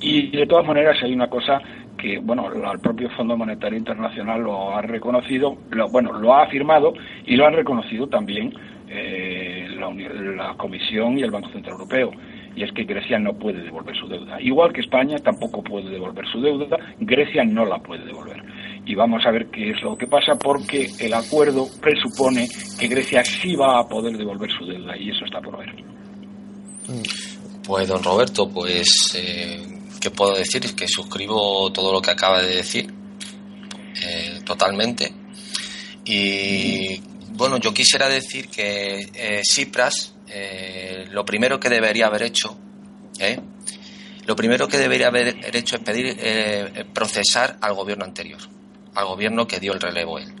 y 0.00 0.30
de 0.30 0.46
todas 0.46 0.66
maneras 0.66 1.02
hay 1.02 1.12
una 1.12 1.28
cosa 1.28 1.60
que 1.96 2.18
bueno 2.18 2.50
el 2.52 2.80
propio 2.80 3.08
Fondo 3.10 3.36
Monetario 3.36 3.78
Internacional 3.78 4.42
lo 4.42 4.76
ha 4.76 4.82
reconocido, 4.82 5.56
lo, 5.70 5.88
bueno 5.88 6.12
lo 6.12 6.34
ha 6.34 6.42
afirmado 6.42 6.92
y 7.24 7.36
lo 7.36 7.46
han 7.46 7.54
reconocido 7.54 8.08
también 8.08 8.52
eh, 8.88 9.68
la, 9.78 9.90
la 9.90 10.54
Comisión 10.54 11.18
y 11.18 11.22
el 11.22 11.30
Banco 11.30 11.48
Central 11.50 11.74
Europeo. 11.74 12.10
Y 12.54 12.62
es 12.62 12.72
que 12.72 12.84
Grecia 12.84 13.18
no 13.18 13.34
puede 13.34 13.62
devolver 13.62 13.94
su 13.96 14.08
deuda. 14.08 14.40
Igual 14.40 14.72
que 14.72 14.80
España 14.80 15.18
tampoco 15.18 15.62
puede 15.62 15.90
devolver 15.90 16.26
su 16.26 16.40
deuda, 16.40 16.78
Grecia 17.00 17.44
no 17.44 17.66
la 17.66 17.78
puede 17.78 18.04
devolver 18.06 18.42
y 18.86 18.94
vamos 18.94 19.20
a 19.26 19.32
ver 19.32 19.48
qué 19.50 19.70
es 19.70 19.82
lo 19.82 19.98
que 19.98 20.06
pasa 20.06 20.36
porque 20.36 20.92
el 21.00 21.12
acuerdo 21.12 21.68
presupone 21.80 22.48
que 22.78 22.86
Grecia 22.86 23.24
sí 23.24 23.56
va 23.56 23.80
a 23.80 23.88
poder 23.88 24.16
devolver 24.16 24.48
su 24.56 24.64
deuda 24.64 24.96
y 24.96 25.10
eso 25.10 25.24
está 25.24 25.40
por 25.40 25.58
ver. 25.58 25.74
Pues 27.66 27.88
don 27.88 28.02
Roberto, 28.02 28.48
pues 28.48 29.12
eh, 29.16 29.60
qué 30.00 30.10
puedo 30.10 30.36
decir 30.36 30.64
es 30.64 30.72
que 30.72 30.86
suscribo 30.86 31.72
todo 31.72 31.92
lo 31.92 32.00
que 32.00 32.12
acaba 32.12 32.40
de 32.40 32.56
decir 32.56 32.86
eh, 34.04 34.40
totalmente. 34.44 35.12
Y 36.04 37.00
bueno 37.30 37.56
yo 37.56 37.74
quisiera 37.74 38.08
decir 38.08 38.48
que 38.48 39.00
eh, 39.12 39.42
Cipras 39.44 40.14
eh, 40.28 41.06
lo 41.10 41.24
primero 41.24 41.58
que 41.58 41.68
debería 41.68 42.06
haber 42.06 42.22
hecho 42.22 42.56
lo 44.26 44.36
primero 44.36 44.68
que 44.68 44.76
debería 44.76 45.06
haber 45.06 45.56
hecho 45.56 45.76
es 45.76 45.82
pedir 45.82 46.16
procesar 46.92 47.56
al 47.60 47.74
gobierno 47.74 48.04
anterior 48.04 48.55
al 48.96 49.06
gobierno 49.06 49.46
que 49.46 49.60
dio 49.60 49.72
el 49.72 49.80
relevo 49.80 50.18
él. 50.18 50.32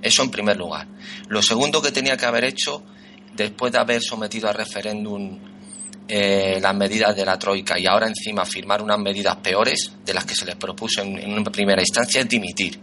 Eso 0.00 0.22
en 0.22 0.30
primer 0.30 0.56
lugar. 0.56 0.86
Lo 1.28 1.42
segundo 1.42 1.82
que 1.82 1.90
tenía 1.90 2.16
que 2.16 2.26
haber 2.26 2.44
hecho, 2.44 2.82
después 3.34 3.72
de 3.72 3.78
haber 3.78 4.02
sometido 4.02 4.48
a 4.48 4.52
referéndum 4.52 5.38
eh, 6.06 6.58
las 6.60 6.74
medidas 6.76 7.16
de 7.16 7.24
la 7.24 7.38
Troika 7.38 7.78
y 7.78 7.86
ahora 7.86 8.06
encima 8.06 8.44
firmar 8.44 8.82
unas 8.82 8.98
medidas 8.98 9.36
peores 9.36 9.92
de 10.04 10.14
las 10.14 10.24
que 10.24 10.34
se 10.34 10.44
les 10.44 10.56
propuso 10.56 11.02
en, 11.02 11.44
primera 11.44 11.80
instancia, 11.80 12.20
es 12.20 12.28
dimitir. 12.28 12.78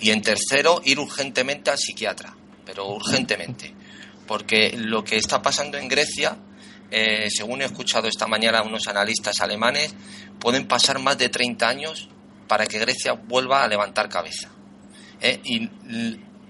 Y 0.00 0.10
en 0.10 0.22
tercero, 0.22 0.80
ir 0.84 0.98
urgentemente 0.98 1.70
al 1.70 1.78
psiquiatra, 1.78 2.34
pero 2.64 2.86
urgentemente. 2.86 3.74
Porque 4.26 4.74
lo 4.76 5.04
que 5.04 5.16
está 5.16 5.42
pasando 5.42 5.76
en 5.76 5.88
Grecia, 5.88 6.36
eh, 6.90 7.28
según 7.28 7.62
he 7.62 7.64
escuchado 7.66 8.06
esta 8.06 8.26
mañana 8.26 8.62
unos 8.62 8.86
analistas 8.86 9.40
alemanes, 9.40 9.94
pueden 10.38 10.66
pasar 10.66 10.98
más 11.00 11.18
de 11.18 11.28
30 11.28 11.68
años 11.68 12.08
para 12.46 12.66
que 12.66 12.78
Grecia 12.78 13.12
vuelva 13.12 13.64
a 13.64 13.68
levantar 13.68 14.08
cabeza. 14.08 14.50
¿eh? 15.20 15.40
Y 15.44 15.68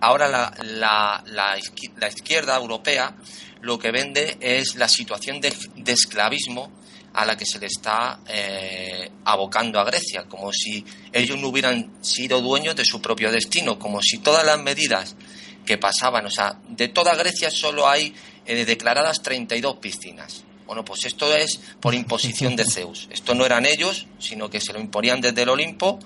ahora 0.00 0.28
la, 0.28 0.52
la, 0.62 1.24
la, 1.26 2.08
izquierda 2.08 2.56
europea 2.56 3.14
lo 3.62 3.78
que 3.78 3.90
vende 3.90 4.36
es 4.40 4.76
la 4.76 4.88
situación 4.88 5.40
de, 5.40 5.52
esclavismo 5.86 6.70
a 7.14 7.24
la 7.24 7.36
que 7.36 7.46
se 7.46 7.58
le 7.58 7.66
está 7.66 8.20
eh, 8.28 9.10
abocando 9.24 9.80
a 9.80 9.84
Grecia, 9.84 10.24
como 10.24 10.52
si 10.52 10.84
ellos 11.12 11.38
no 11.38 11.48
hubieran 11.48 12.04
sido 12.04 12.42
dueños 12.42 12.76
de 12.76 12.84
su 12.84 13.00
propio 13.00 13.32
destino, 13.32 13.78
como 13.78 14.02
si 14.02 14.18
todas 14.18 14.44
las 14.44 14.58
medidas 14.60 15.16
que 15.64 15.78
pasaban, 15.78 16.26
o 16.26 16.30
sea, 16.30 16.60
de 16.68 16.88
toda 16.88 17.14
Grecia 17.14 17.50
solo 17.50 17.88
hay 17.88 18.14
eh, 18.44 18.64
declaradas 18.64 19.22
32 19.22 19.78
piscinas. 19.78 20.45
Bueno, 20.66 20.84
pues 20.84 21.04
esto 21.04 21.34
es 21.34 21.60
por 21.80 21.94
imposición 21.94 22.56
de 22.56 22.64
Zeus. 22.64 23.08
Esto 23.10 23.34
no 23.34 23.46
eran 23.46 23.66
ellos, 23.66 24.06
sino 24.18 24.50
que 24.50 24.60
se 24.60 24.72
lo 24.72 24.80
imponían 24.80 25.20
desde 25.20 25.42
el 25.42 25.48
Olimpo 25.48 25.98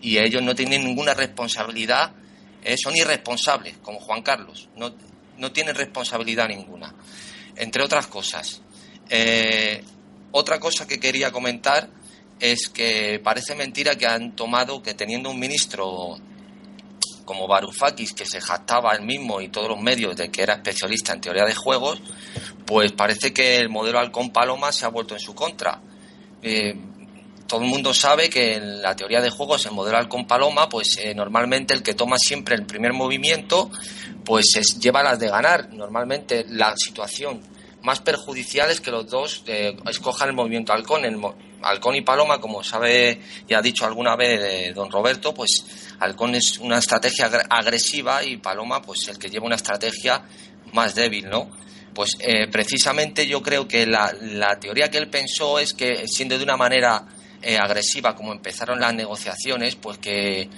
y 0.00 0.18
ellos 0.18 0.42
no 0.42 0.54
tienen 0.54 0.84
ninguna 0.84 1.14
responsabilidad, 1.14 2.12
eh, 2.62 2.76
son 2.76 2.96
irresponsables, 2.96 3.76
como 3.82 4.00
Juan 4.00 4.22
Carlos, 4.22 4.68
no, 4.76 4.94
no 5.36 5.52
tienen 5.52 5.74
responsabilidad 5.74 6.48
ninguna. 6.48 6.94
Entre 7.56 7.82
otras 7.82 8.06
cosas. 8.06 8.62
Eh, 9.10 9.82
otra 10.32 10.60
cosa 10.60 10.86
que 10.86 11.00
quería 11.00 11.30
comentar 11.30 11.88
es 12.40 12.68
que 12.68 13.20
parece 13.22 13.54
mentira 13.54 13.96
que 13.96 14.06
han 14.06 14.36
tomado 14.36 14.82
que 14.82 14.94
teniendo 14.94 15.30
un 15.30 15.38
ministro 15.38 16.18
como 17.28 17.46
Varoufakis, 17.46 18.14
que 18.14 18.24
se 18.24 18.40
jactaba 18.40 18.94
él 18.94 19.04
mismo 19.04 19.42
y 19.42 19.48
todos 19.48 19.68
los 19.68 19.78
medios 19.78 20.16
de 20.16 20.30
que 20.30 20.40
era 20.40 20.54
especialista 20.54 21.12
en 21.12 21.20
teoría 21.20 21.44
de 21.44 21.54
juegos, 21.54 22.00
pues 22.64 22.92
parece 22.92 23.34
que 23.34 23.58
el 23.58 23.68
modelo 23.68 23.98
halcón 23.98 24.30
paloma 24.30 24.72
se 24.72 24.86
ha 24.86 24.88
vuelto 24.88 25.12
en 25.12 25.20
su 25.20 25.34
contra. 25.34 25.78
Eh, 26.40 26.74
todo 27.46 27.60
el 27.60 27.68
mundo 27.68 27.92
sabe 27.92 28.30
que 28.30 28.54
en 28.54 28.80
la 28.80 28.96
teoría 28.96 29.20
de 29.20 29.28
juegos, 29.28 29.66
el 29.66 29.72
modelo 29.72 29.98
halcón 29.98 30.26
paloma, 30.26 30.70
pues 30.70 30.96
eh, 30.96 31.14
normalmente 31.14 31.74
el 31.74 31.82
que 31.82 31.92
toma 31.92 32.16
siempre 32.16 32.54
el 32.54 32.64
primer 32.64 32.94
movimiento, 32.94 33.70
pues 34.24 34.56
es, 34.56 34.78
lleva 34.78 35.02
las 35.02 35.18
de 35.18 35.28
ganar. 35.28 35.70
Normalmente 35.74 36.46
la 36.48 36.74
situación 36.78 37.42
más 37.82 38.00
perjudicial 38.00 38.70
es 38.70 38.80
que 38.80 38.90
los 38.90 39.06
dos 39.06 39.42
eh, 39.46 39.76
escojan 39.86 40.30
el 40.30 40.34
movimiento 40.34 40.72
halcón. 40.72 41.04
El 41.04 41.18
halcón 41.62 41.96
y 41.96 42.02
paloma, 42.02 42.40
como 42.40 42.62
sabe 42.62 43.20
y 43.46 43.54
ha 43.54 43.62
dicho 43.62 43.84
alguna 43.84 44.16
vez 44.16 44.74
don 44.74 44.90
Roberto, 44.90 45.34
pues 45.34 45.64
Halcón 46.00 46.34
es 46.34 46.58
una 46.58 46.78
estrategia 46.78 47.26
agresiva 47.50 48.22
y 48.22 48.36
Paloma, 48.36 48.80
pues 48.80 49.08
el 49.08 49.18
que 49.18 49.28
lleva 49.28 49.46
una 49.46 49.56
estrategia 49.56 50.22
más 50.72 50.94
débil, 50.94 51.28
¿no? 51.28 51.50
Pues 51.94 52.12
eh, 52.20 52.46
precisamente 52.48 53.26
yo 53.26 53.42
creo 53.42 53.66
que 53.66 53.86
la, 53.86 54.12
teoría 54.60 54.88
que 54.88 54.98
él 54.98 55.08
pensó 55.08 55.58
es 55.58 55.74
que 55.74 56.06
siendo 56.06 56.38
de 56.38 56.44
una 56.44 56.56
manera 56.56 57.04
eh, 57.42 57.58
agresiva 57.58 58.14
como 58.14 58.32
empezaron 58.32 58.78
las 58.78 58.94
negociaciones, 58.94 59.74
pues 59.74 59.98
que, 59.98 60.48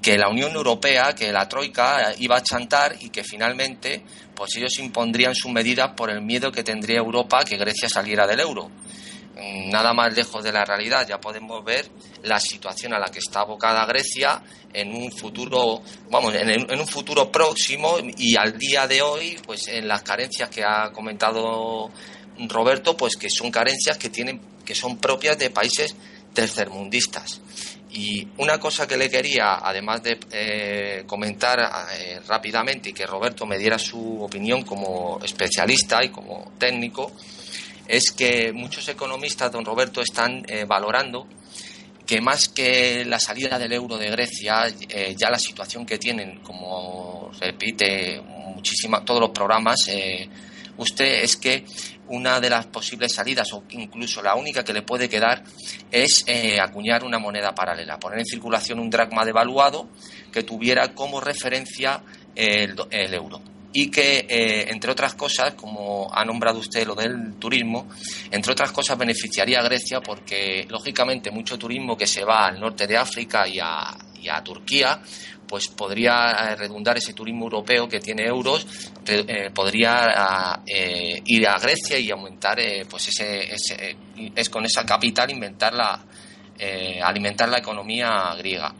que 0.00 0.16
la 0.16 0.30
Unión 0.30 0.52
Europea, 0.52 1.14
que 1.14 1.32
la 1.32 1.46
Troika 1.46 2.14
iba 2.18 2.36
a 2.36 2.42
chantar 2.42 2.96
y 3.00 3.10
que 3.10 3.22
finalmente 3.22 4.02
pues 4.34 4.56
ellos 4.56 4.78
impondrían 4.78 5.34
sus 5.34 5.52
medidas 5.52 5.90
por 5.94 6.10
el 6.10 6.22
miedo 6.22 6.50
que 6.50 6.64
tendría 6.64 7.00
Europa 7.00 7.44
que 7.44 7.58
Grecia 7.58 7.90
saliera 7.90 8.26
del 8.26 8.40
euro 8.40 8.70
nada 9.40 9.92
más 9.92 10.14
lejos 10.14 10.42
de 10.44 10.52
la 10.52 10.64
realidad. 10.64 11.06
Ya 11.08 11.20
podemos 11.20 11.64
ver 11.64 11.88
la 12.22 12.38
situación 12.38 12.92
a 12.94 12.98
la 12.98 13.08
que 13.08 13.18
está 13.18 13.40
abocada 13.40 13.84
Grecia 13.86 14.42
en 14.72 14.94
un 14.94 15.10
futuro, 15.10 15.82
vamos, 16.10 16.34
en, 16.34 16.78
un 16.78 16.86
futuro 16.86 17.30
próximo 17.30 17.96
y 18.16 18.36
al 18.36 18.56
día 18.58 18.86
de 18.86 19.02
hoy, 19.02 19.38
pues 19.44 19.68
en 19.68 19.88
las 19.88 20.02
carencias 20.02 20.48
que 20.50 20.62
ha 20.62 20.90
comentado 20.92 21.90
Roberto, 22.48 22.96
pues 22.96 23.16
que 23.16 23.28
son 23.28 23.50
carencias 23.50 23.98
que 23.98 24.10
tienen, 24.10 24.40
que 24.64 24.74
son 24.74 24.98
propias 24.98 25.38
de 25.38 25.50
países 25.50 25.96
tercermundistas. 26.32 27.40
Y 27.92 28.28
una 28.38 28.60
cosa 28.60 28.86
que 28.86 28.96
le 28.96 29.10
quería, 29.10 29.58
además 29.62 30.00
de 30.04 30.18
eh, 30.30 31.02
comentar 31.06 31.58
eh, 31.98 32.20
rápidamente 32.28 32.90
y 32.90 32.92
que 32.92 33.04
Roberto 33.04 33.46
me 33.46 33.58
diera 33.58 33.80
su 33.80 34.22
opinión 34.22 34.62
como 34.62 35.18
especialista 35.24 36.04
y 36.04 36.10
como 36.10 36.52
técnico, 36.56 37.10
es 37.90 38.12
que 38.12 38.52
muchos 38.52 38.88
economistas, 38.88 39.50
don 39.50 39.64
Roberto, 39.64 40.00
están 40.00 40.44
eh, 40.46 40.64
valorando 40.64 41.26
que 42.06 42.20
más 42.20 42.48
que 42.48 43.04
la 43.04 43.18
salida 43.18 43.58
del 43.58 43.72
euro 43.72 43.98
de 43.98 44.10
Grecia, 44.10 44.68
eh, 44.88 45.14
ya 45.18 45.28
la 45.28 45.38
situación 45.38 45.84
que 45.84 45.98
tienen, 45.98 46.38
como 46.40 47.30
repite 47.40 48.20
muchísima, 48.20 49.04
todos 49.04 49.20
los 49.20 49.30
programas, 49.30 49.88
eh, 49.88 50.28
usted 50.76 51.24
es 51.24 51.36
que 51.36 51.64
una 52.06 52.38
de 52.38 52.50
las 52.50 52.66
posibles 52.66 53.12
salidas, 53.12 53.52
o 53.52 53.64
incluso 53.70 54.22
la 54.22 54.36
única 54.36 54.64
que 54.64 54.72
le 54.72 54.82
puede 54.82 55.08
quedar, 55.08 55.42
es 55.90 56.24
acuñar 56.60 57.04
una 57.04 57.18
moneda 57.18 57.54
paralela, 57.54 57.98
poner 57.98 58.20
en 58.20 58.26
circulación 58.26 58.80
un 58.80 58.90
dracma 58.90 59.24
devaluado 59.24 59.88
que 60.32 60.42
tuviera 60.42 60.94
como 60.94 61.20
referencia 61.20 62.02
el, 62.34 62.74
el 62.90 63.14
euro. 63.14 63.49
Y 63.72 63.90
que, 63.90 64.26
eh, 64.28 64.66
entre 64.70 64.90
otras 64.90 65.14
cosas, 65.14 65.54
como 65.54 66.12
ha 66.12 66.24
nombrado 66.24 66.58
usted 66.58 66.86
lo 66.86 66.94
del 66.94 67.34
turismo, 67.38 67.88
entre 68.30 68.52
otras 68.52 68.72
cosas 68.72 68.98
beneficiaría 68.98 69.60
a 69.60 69.62
Grecia 69.62 70.00
porque, 70.00 70.66
lógicamente, 70.68 71.30
mucho 71.30 71.58
turismo 71.58 71.96
que 71.96 72.06
se 72.06 72.24
va 72.24 72.46
al 72.46 72.58
norte 72.58 72.86
de 72.86 72.96
África 72.96 73.46
y 73.46 73.58
a, 73.60 73.96
y 74.20 74.28
a 74.28 74.42
Turquía, 74.42 75.00
pues 75.46 75.68
podría 75.68 76.54
redundar 76.54 76.96
ese 76.98 77.12
turismo 77.12 77.44
europeo 77.44 77.88
que 77.88 77.98
tiene 77.98 78.24
euros, 78.24 78.66
podría 79.52 80.62
ir 81.24 81.48
a 81.48 81.58
Grecia 81.58 81.98
y 81.98 82.08
aumentar, 82.08 82.56
pues 82.88 83.08
ese, 83.08 83.52
ese, 83.52 83.96
es 84.36 84.48
con 84.48 84.64
esa 84.64 84.86
capital 84.86 85.28
inventar 85.28 85.74
la, 85.74 86.04
alimentar 87.02 87.48
la 87.48 87.58
economía 87.58 88.32
griega. 88.38 88.72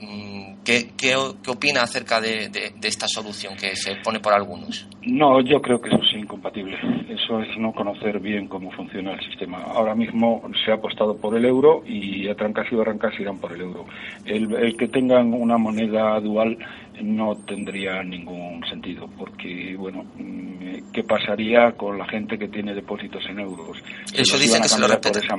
Mm, 0.00 0.53
¿Qué, 0.64 0.92
qué, 0.96 1.14
opina 1.14 1.82
acerca 1.82 2.22
de, 2.22 2.50
esta 2.82 3.06
solución 3.06 3.54
que 3.54 3.76
se 3.76 3.96
pone 3.96 4.18
por 4.18 4.32
algunos? 4.32 4.88
No, 5.02 5.42
yo 5.42 5.60
creo 5.60 5.78
que 5.78 5.90
eso 5.90 6.02
es 6.02 6.14
incompatible. 6.16 6.78
Eso 7.10 7.40
es 7.40 7.58
no 7.58 7.72
conocer 7.72 8.18
bien 8.18 8.48
cómo 8.48 8.70
funciona 8.72 9.12
el 9.12 9.20
sistema. 9.20 9.58
Ahora 9.62 9.94
mismo 9.94 10.42
se 10.64 10.70
ha 10.70 10.76
apostado 10.76 11.18
por 11.18 11.36
el 11.36 11.44
euro 11.44 11.82
y 11.86 12.28
a 12.28 12.34
trancas 12.34 12.66
y 12.72 12.76
barrancas 12.76 13.12
irán 13.20 13.38
por 13.38 13.52
el 13.52 13.60
euro. 13.60 13.84
El, 14.24 14.74
que 14.78 14.88
tengan 14.88 15.34
una 15.34 15.58
moneda 15.58 16.18
dual 16.20 16.56
no 17.02 17.36
tendría 17.46 18.02
ningún 18.02 18.64
sentido, 18.68 19.08
porque, 19.18 19.74
bueno, 19.76 20.04
mm, 20.16 20.92
¿qué 20.92 21.02
pasaría 21.04 21.72
con 21.72 21.98
la 21.98 22.06
gente 22.06 22.38
que 22.38 22.48
tiene 22.48 22.74
depósitos 22.74 23.24
en 23.28 23.40
euros? 23.40 23.78
Eso 24.12 24.38
dicen 24.38 24.62
que 24.62 24.68
se 24.68 24.78
lo. 24.78 24.88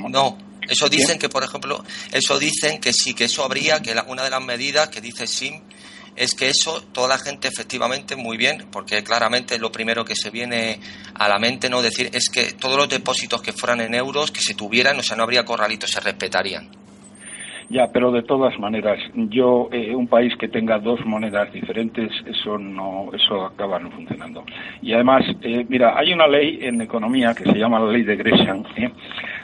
No, 0.10 0.38
eso 0.68 0.90
dicen 0.90 1.18
que, 1.20 1.30
por 1.30 1.44
ejemplo, 1.44 1.84
eso 2.12 2.38
dicen 2.40 2.80
que 2.80 2.94
sí, 2.94 3.14
que 3.14 3.26
eso 3.26 3.44
habría, 3.44 3.82
que 3.82 3.96
una 4.08 4.24
de 4.24 4.30
las 4.30 4.44
medidas 4.44 4.90
que 4.90 5.02
dice 5.02 5.28
SIM 5.28 5.62
es 6.16 6.34
que 6.34 6.50
eso, 6.50 6.82
toda 6.94 7.10
la 7.10 7.18
gente 7.18 7.48
efectivamente 7.48 8.16
muy 8.16 8.38
bien, 8.38 8.68
porque 8.72 9.04
claramente 9.04 9.60
lo 9.60 9.72
primero 9.72 10.06
que 10.06 10.16
se 10.16 10.30
viene 10.30 10.80
a 11.14 11.28
la 11.28 11.38
mente, 11.40 11.70
¿no? 11.70 11.82
Decir, 11.82 12.10
es 12.14 12.30
que 12.30 12.54
todos 12.54 12.78
los 12.78 12.90
depósitos 12.90 13.42
que 13.42 13.52
fueran 13.52 13.82
en 13.82 13.94
euros, 13.96 14.32
que 14.32 14.42
se 14.42 14.54
tuvieran, 14.54 14.98
o 14.98 15.04
sea, 15.04 15.18
no 15.18 15.24
habría 15.24 15.44
corralitos, 15.44 15.92
se 15.92 16.00
respetarían. 16.00 16.85
Ya, 17.69 17.88
pero 17.91 18.12
de 18.12 18.24
todas 18.24 18.57
maneras, 18.60 19.00
yo, 19.15 19.69
eh, 19.72 19.95
un 19.95 20.07
país 20.07 20.36
que 20.38 20.48
tenga 20.48 20.79
dos 20.79 21.03
monedas 21.05 21.51
diferentes, 21.51 22.12
eso 22.25 22.57
no, 22.57 23.10
eso 23.13 23.45
acaba 23.45 23.79
no 23.79 23.89
funcionando. 23.91 24.43
Y 24.81 24.93
además, 24.93 25.24
eh, 25.41 25.65
mira, 25.67 25.98
hay 25.98 26.13
una 26.13 26.27
ley 26.27 26.60
en 26.62 26.81
economía 26.81 27.34
que 27.34 27.43
se 27.43 27.57
llama 27.57 27.79
la 27.79 27.91
ley 27.91 28.03
de 28.03 28.15
Gresham, 28.15 28.63
¿eh? 28.77 28.91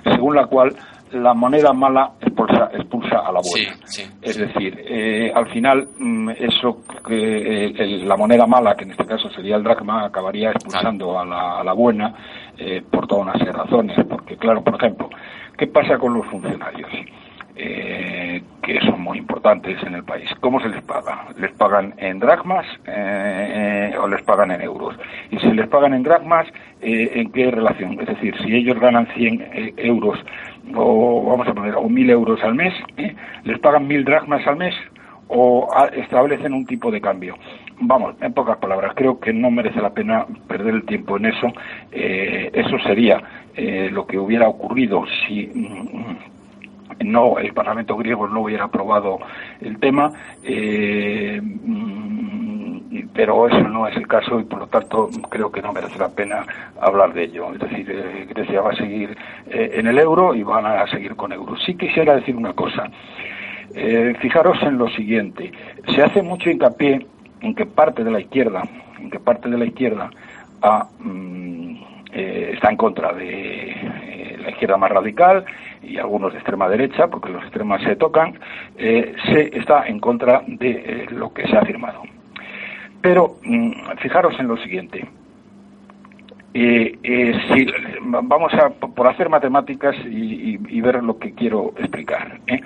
según 0.03 0.35
la 0.35 0.45
cual 0.45 0.75
la 1.13 1.33
moneda 1.33 1.73
mala 1.73 2.11
expulsa, 2.21 2.69
expulsa 2.73 3.19
a 3.19 3.31
la 3.31 3.41
buena. 3.41 3.75
Es 4.21 4.37
decir, 4.37 4.81
eh, 4.85 5.31
al 5.33 5.47
final, 5.49 5.87
mm, 5.97 6.29
eso 6.29 6.81
que 7.05 7.67
eh, 7.67 8.05
la 8.05 8.15
moneda 8.15 8.45
mala, 8.45 8.75
que 8.75 8.85
en 8.85 8.91
este 8.91 9.05
caso 9.05 9.29
sería 9.31 9.57
el 9.57 9.63
dracma, 9.63 10.05
acabaría 10.05 10.51
expulsando 10.51 11.19
a, 11.19 11.25
la, 11.25 11.59
a 11.59 11.63
la 11.63 11.73
buena 11.73 12.13
eh, 12.57 12.81
por 12.89 13.07
todas 13.07 13.23
una 13.23 13.33
serie 13.33 13.47
de 13.47 13.57
razones. 13.57 13.97
Porque, 14.07 14.37
claro, 14.37 14.63
por 14.63 14.75
ejemplo, 14.75 15.09
¿qué 15.57 15.67
pasa 15.67 15.97
con 15.97 16.13
los 16.13 16.25
funcionarios? 16.27 16.89
Que 17.55 18.79
son 18.81 19.01
muy 19.01 19.17
importantes 19.17 19.81
en 19.83 19.95
el 19.95 20.03
país. 20.03 20.29
¿Cómo 20.39 20.59
se 20.61 20.69
les 20.69 20.81
paga? 20.83 21.27
¿Les 21.37 21.51
pagan 21.53 21.93
en 21.97 22.19
dracmas 22.19 22.65
o 23.99 24.07
les 24.07 24.21
pagan 24.23 24.51
en 24.51 24.61
euros? 24.61 24.95
Y 25.29 25.37
si 25.39 25.51
les 25.51 25.67
pagan 25.67 25.93
en 25.93 26.03
dracmas, 26.03 26.47
¿en 26.81 27.31
qué 27.31 27.51
relación? 27.51 27.99
Es 27.99 28.07
decir, 28.07 28.35
si 28.43 28.55
ellos 28.55 28.79
ganan 28.79 29.07
100 29.15 29.73
euros 29.77 30.19
o 30.75 31.23
vamos 31.23 31.47
a 31.47 31.53
poner, 31.53 31.75
o 31.75 31.89
mil 31.89 32.09
euros 32.09 32.43
al 32.43 32.55
mes, 32.55 32.73
¿eh? 32.97 33.15
les 33.43 33.59
pagan 33.59 33.87
mil 33.87 34.03
dracmas 34.03 34.45
al 34.47 34.57
mes 34.57 34.75
o 35.33 35.67
establecen 35.93 36.53
un 36.53 36.65
tipo 36.65 36.91
de 36.91 36.99
cambio. 36.99 37.35
Vamos, 37.79 38.15
en 38.21 38.33
pocas 38.33 38.57
palabras, 38.57 38.93
creo 38.95 39.19
que 39.19 39.31
no 39.31 39.49
merece 39.49 39.81
la 39.81 39.93
pena 39.93 40.25
perder 40.47 40.75
el 40.75 40.83
tiempo 40.83 41.17
en 41.17 41.27
eso. 41.27 41.47
Eh, 41.91 42.51
eso 42.53 42.77
sería 42.79 43.23
eh, 43.55 43.89
lo 43.91 44.05
que 44.05 44.19
hubiera 44.19 44.49
ocurrido 44.49 45.05
si 45.25 45.47
mm, 45.47 46.30
no 47.03 47.37
el 47.37 47.53
Parlamento 47.53 47.97
griego 47.97 48.27
no 48.27 48.41
hubiera 48.41 48.65
aprobado 48.65 49.19
el 49.61 49.79
tema. 49.79 50.11
Mm, 50.43 52.01
pero 53.13 53.47
eso 53.47 53.67
no 53.67 53.87
es 53.87 53.95
el 53.95 54.07
caso 54.07 54.39
y 54.39 54.43
por 54.43 54.59
lo 54.59 54.67
tanto 54.67 55.09
creo 55.29 55.51
que 55.51 55.61
no 55.61 55.73
merece 55.73 55.97
la 55.97 56.09
pena 56.09 56.45
hablar 56.79 57.13
de 57.13 57.23
ello. 57.23 57.53
Es 57.53 57.59
decir, 57.59 57.89
eh, 57.89 58.25
Grecia 58.29 58.61
va 58.61 58.71
a 58.71 58.75
seguir 58.75 59.17
eh, 59.49 59.71
en 59.73 59.87
el 59.87 59.97
euro 59.99 60.35
y 60.35 60.43
van 60.43 60.65
a 60.65 60.87
seguir 60.87 61.15
con 61.15 61.31
euro. 61.31 61.55
Sí 61.57 61.75
quisiera 61.75 62.15
decir 62.15 62.35
una 62.35 62.53
cosa. 62.53 62.89
Eh, 63.73 64.13
fijaros 64.19 64.61
en 64.63 64.77
lo 64.77 64.89
siguiente. 64.89 65.51
Se 65.93 66.01
hace 66.01 66.21
mucho 66.21 66.49
hincapié 66.49 67.05
en 67.41 67.55
que 67.55 67.65
parte 67.65 68.03
de 68.03 68.11
la 68.11 68.19
izquierda, 68.19 68.63
en 68.99 69.09
que 69.09 69.19
parte 69.19 69.49
de 69.49 69.57
la 69.57 69.65
izquierda 69.65 70.09
mm, 70.99 71.75
está 72.13 72.69
en 72.69 72.77
contra 72.77 73.13
de 73.13 74.37
la 74.41 74.49
izquierda 74.49 74.77
más 74.77 74.91
radical 74.91 75.45
y 75.81 75.97
algunos 75.97 76.33
de 76.33 76.39
extrema 76.39 76.67
derecha, 76.67 77.07
porque 77.07 77.29
los 77.29 77.43
extremas 77.43 77.81
se 77.83 77.95
tocan, 77.95 78.39
se 78.77 79.57
está 79.57 79.87
en 79.87 79.99
contra 79.99 80.43
de 80.45 81.07
lo 81.11 81.33
que 81.33 81.47
se 81.47 81.57
ha 81.57 81.65
firmado. 81.65 82.03
Pero 83.01 83.37
mm, 83.43 83.97
fijaros 83.99 84.39
en 84.39 84.47
lo 84.47 84.57
siguiente. 84.57 85.07
Eh, 86.53 86.97
eh, 87.01 87.33
si 87.53 87.65
vamos 88.01 88.53
a 88.53 88.69
por 88.69 89.07
hacer 89.07 89.29
matemáticas 89.29 89.95
y, 90.05 90.81
ver 90.81 91.01
lo 91.03 91.17
que 91.17 91.33
quiero 91.33 91.73
explicar. 91.77 92.39
¿eh? 92.47 92.61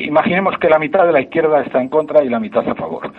imaginemos 0.00 0.58
que 0.58 0.68
la 0.68 0.78
mitad 0.78 1.06
de 1.06 1.12
la 1.12 1.20
izquierda 1.20 1.62
está 1.62 1.80
en 1.80 1.88
contra 1.88 2.22
y 2.24 2.28
la 2.28 2.40
mitad 2.40 2.68
a 2.68 2.74
favor. 2.74 3.12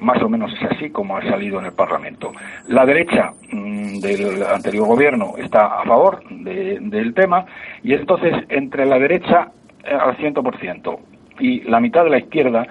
Más 0.00 0.22
o 0.22 0.28
menos 0.28 0.52
es 0.52 0.70
así 0.70 0.90
como 0.90 1.16
ha 1.16 1.22
salido 1.22 1.58
en 1.58 1.66
el 1.66 1.72
Parlamento. 1.72 2.32
La 2.68 2.86
derecha 2.86 3.32
mm, 3.50 3.98
del 3.98 4.42
anterior 4.42 4.86
gobierno 4.86 5.34
está 5.38 5.80
a 5.80 5.84
favor 5.84 6.22
del 6.30 7.14
tema 7.14 7.46
y 7.82 7.94
entonces 7.94 8.34
entre 8.48 8.86
la 8.86 8.98
derecha 8.98 9.50
al 9.84 10.16
100% 10.16 10.98
y 11.38 11.60
la 11.62 11.80
mitad 11.80 12.04
de 12.04 12.10
la 12.10 12.18
izquierda 12.18 12.66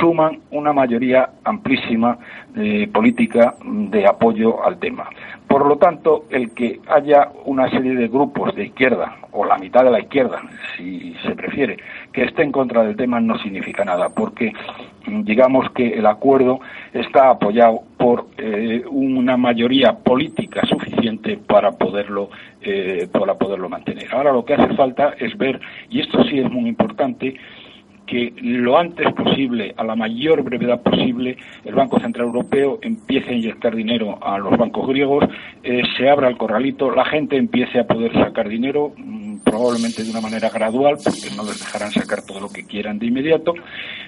suman 0.00 0.40
una 0.50 0.72
mayoría 0.72 1.30
amplísima 1.44 2.18
eh, 2.56 2.88
política 2.92 3.54
de 3.64 4.06
apoyo 4.06 4.64
al 4.64 4.78
tema. 4.78 5.08
Por 5.46 5.66
lo 5.66 5.76
tanto, 5.76 6.24
el 6.30 6.52
que 6.52 6.80
haya 6.88 7.30
una 7.44 7.70
serie 7.70 7.94
de 7.94 8.08
grupos 8.08 8.54
de 8.54 8.66
izquierda, 8.66 9.16
o 9.32 9.44
la 9.44 9.58
mitad 9.58 9.84
de 9.84 9.90
la 9.90 10.00
izquierda, 10.00 10.42
si 10.76 11.14
se 11.22 11.34
prefiere, 11.34 11.78
que 12.12 12.24
esté 12.24 12.42
en 12.42 12.52
contra 12.52 12.82
del 12.82 12.96
tema 12.96 13.20
no 13.20 13.38
significa 13.38 13.84
nada, 13.84 14.08
porque 14.10 14.52
mm, 14.52 14.87
digamos 15.08 15.70
que 15.72 15.94
el 15.94 16.06
acuerdo 16.06 16.60
está 16.92 17.30
apoyado 17.30 17.82
por 17.96 18.26
eh, 18.38 18.82
una 18.90 19.36
mayoría 19.36 19.92
política 19.92 20.64
suficiente 20.66 21.36
para 21.36 21.72
poderlo, 21.72 22.30
eh, 22.62 23.08
para 23.12 23.34
poderlo 23.34 23.68
mantener. 23.68 24.06
Ahora 24.12 24.32
lo 24.32 24.44
que 24.44 24.54
hace 24.54 24.74
falta 24.74 25.14
es 25.18 25.36
ver, 25.36 25.60
y 25.90 26.00
esto 26.00 26.22
sí 26.24 26.38
es 26.38 26.50
muy 26.50 26.68
importante, 26.68 27.34
que 28.08 28.32
lo 28.40 28.78
antes 28.78 29.12
posible, 29.12 29.74
a 29.76 29.84
la 29.84 29.94
mayor 29.94 30.42
brevedad 30.42 30.82
posible, 30.82 31.36
el 31.64 31.74
Banco 31.74 32.00
Central 32.00 32.28
Europeo 32.28 32.78
empiece 32.80 33.30
a 33.30 33.34
inyectar 33.34 33.76
dinero 33.76 34.18
a 34.22 34.38
los 34.38 34.56
bancos 34.56 34.88
griegos, 34.88 35.24
eh, 35.62 35.82
se 35.96 36.08
abra 36.08 36.28
el 36.28 36.38
corralito, 36.38 36.90
la 36.90 37.04
gente 37.04 37.36
empiece 37.36 37.78
a 37.78 37.86
poder 37.86 38.12
sacar 38.14 38.48
dinero, 38.48 38.94
probablemente 39.48 40.04
de 40.04 40.10
una 40.10 40.20
manera 40.20 40.50
gradual, 40.50 40.98
porque 41.02 41.34
no 41.36 41.44
les 41.44 41.58
dejarán 41.58 41.90
sacar 41.90 42.22
todo 42.22 42.40
lo 42.40 42.48
que 42.48 42.64
quieran 42.66 42.98
de 42.98 43.06
inmediato, 43.06 43.54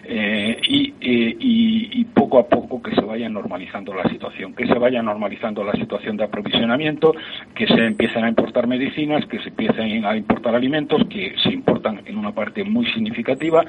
eh, 0.04 0.60
y, 0.68 0.94
eh, 1.00 1.36
y, 1.38 2.00
y, 2.00 2.04
poco 2.04 2.38
a 2.38 2.46
poco 2.46 2.82
que 2.82 2.94
se 2.94 3.00
vaya 3.00 3.28
normalizando 3.28 3.94
la 3.94 4.04
situación, 4.08 4.54
que 4.54 4.66
se 4.66 4.74
vaya 4.74 5.02
normalizando 5.02 5.64
la 5.64 5.72
situación 5.72 6.16
de 6.16 6.24
aprovisionamiento, 6.24 7.14
que 7.54 7.66
se 7.66 7.86
empiecen 7.86 8.24
a 8.24 8.28
importar 8.28 8.66
medicinas, 8.66 9.26
que 9.26 9.38
se 9.40 9.48
empiecen 9.48 10.04
a 10.04 10.16
importar 10.16 10.54
alimentos, 10.54 11.02
que 11.08 11.34
se 11.42 11.50
importan 11.50 12.02
en 12.04 12.18
una 12.18 12.32
parte 12.32 12.64
muy 12.64 12.86
significativa, 12.92 13.64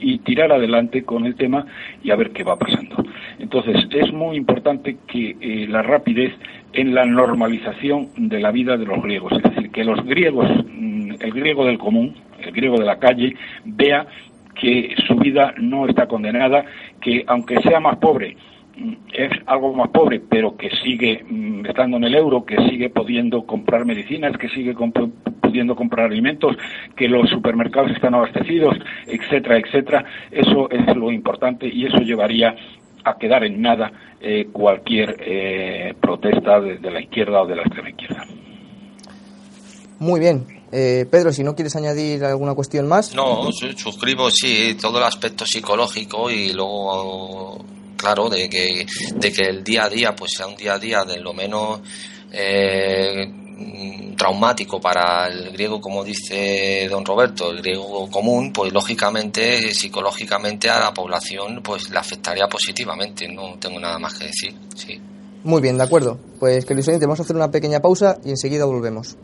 y 0.00 0.18
tirar 0.18 0.50
adelante 0.50 1.04
con 1.04 1.26
el 1.26 1.34
tema 1.34 1.66
y 2.02 2.10
a 2.10 2.16
ver 2.16 2.30
qué 2.30 2.42
va 2.42 2.56
pasando. 2.56 3.04
Entonces, 3.38 3.86
es 3.90 4.12
muy 4.12 4.36
importante 4.36 4.96
que 5.06 5.36
eh, 5.40 5.66
la 5.68 5.82
rapidez 5.82 6.32
en 6.72 6.94
la 6.94 7.04
normalización 7.04 8.10
de 8.16 8.40
la 8.40 8.50
vida 8.50 8.76
de 8.76 8.86
los 8.86 9.02
griegos, 9.02 9.32
es 9.32 9.42
decir, 9.42 9.70
que 9.70 9.84
los 9.84 10.04
griegos, 10.04 10.48
mm, 10.48 11.12
el 11.20 11.32
griego 11.32 11.64
del 11.64 11.78
común, 11.78 12.14
el 12.38 12.52
griego 12.52 12.78
de 12.78 12.84
la 12.84 12.98
calle, 12.98 13.34
vea 13.64 14.06
que 14.54 14.94
su 15.06 15.16
vida 15.16 15.54
no 15.58 15.86
está 15.86 16.06
condenada, 16.06 16.64
que 17.00 17.24
aunque 17.26 17.60
sea 17.62 17.80
más 17.80 17.96
pobre, 17.96 18.36
mm, 18.76 18.92
es 19.12 19.30
algo 19.46 19.74
más 19.74 19.88
pobre, 19.88 20.20
pero 20.20 20.56
que 20.56 20.70
sigue 20.82 21.24
mm, 21.28 21.66
estando 21.66 21.96
en 21.96 22.04
el 22.04 22.14
euro, 22.14 22.44
que 22.44 22.56
sigue 22.68 22.90
pudiendo 22.90 23.46
comprar 23.46 23.84
medicinas, 23.84 24.36
que 24.36 24.48
sigue 24.50 24.74
pudiendo 24.74 25.74
comprar 25.74 26.06
alimentos, 26.06 26.56
que 26.96 27.08
los 27.08 27.28
supermercados 27.30 27.90
están 27.90 28.14
abastecidos, 28.14 28.76
etcétera, 29.06 29.58
etcétera. 29.58 30.04
Eso 30.30 30.70
es 30.70 30.96
lo 30.96 31.10
importante 31.10 31.66
y 31.66 31.86
eso 31.86 31.98
llevaría 31.98 32.54
a 33.04 33.16
quedar 33.18 33.44
en 33.44 33.60
nada 33.60 33.90
eh, 34.20 34.48
cualquier 34.52 35.16
eh, 35.20 35.94
protesta 36.00 36.60
de, 36.60 36.90
la 36.90 37.00
izquierda 37.00 37.42
o 37.42 37.46
de 37.46 37.56
la 37.56 37.62
extrema 37.62 37.90
izquierda. 37.90 38.24
Muy 39.98 40.20
bien. 40.20 40.46
Eh, 40.72 41.04
Pedro, 41.10 41.32
si 41.32 41.42
no 41.42 41.54
quieres 41.54 41.74
añadir 41.76 42.24
alguna 42.24 42.54
cuestión 42.54 42.86
más. 42.86 43.14
No, 43.14 43.50
suscribo, 43.52 44.30
sí, 44.30 44.76
todo 44.80 44.98
el 44.98 45.04
aspecto 45.04 45.44
psicológico 45.44 46.30
y 46.30 46.52
luego 46.52 47.64
claro, 48.00 48.28
de 48.28 48.48
que, 48.48 48.86
de 49.14 49.32
que 49.32 49.42
el 49.42 49.62
día 49.62 49.84
a 49.84 49.88
día 49.88 50.14
pues 50.16 50.32
sea 50.32 50.46
un 50.46 50.56
día 50.56 50.74
a 50.74 50.78
día 50.78 51.04
de 51.04 51.20
lo 51.20 51.34
menos 51.34 51.80
eh, 52.32 53.49
traumático 54.16 54.80
para 54.80 55.28
el 55.28 55.50
griego, 55.52 55.80
como 55.80 56.04
dice 56.04 56.88
don 56.88 57.04
Roberto, 57.04 57.50
el 57.50 57.62
griego 57.62 58.08
común, 58.10 58.52
pues 58.52 58.72
lógicamente, 58.72 59.72
psicológicamente 59.72 60.68
a 60.68 60.78
la 60.78 60.92
población 60.92 61.62
pues 61.62 61.90
le 61.90 61.98
afectaría 61.98 62.46
positivamente. 62.46 63.28
No 63.28 63.58
tengo 63.58 63.80
nada 63.80 63.98
más 63.98 64.18
que 64.18 64.26
decir. 64.26 64.54
Sí. 64.74 65.00
Muy 65.42 65.62
bien, 65.62 65.78
de 65.78 65.84
acuerdo. 65.84 66.18
Pues 66.38 66.64
queridos 66.64 66.88
oyentes, 66.88 67.06
vamos 67.06 67.20
a 67.20 67.22
hacer 67.22 67.36
una 67.36 67.50
pequeña 67.50 67.80
pausa 67.80 68.18
y 68.24 68.30
enseguida 68.30 68.64
volvemos. 68.66 69.16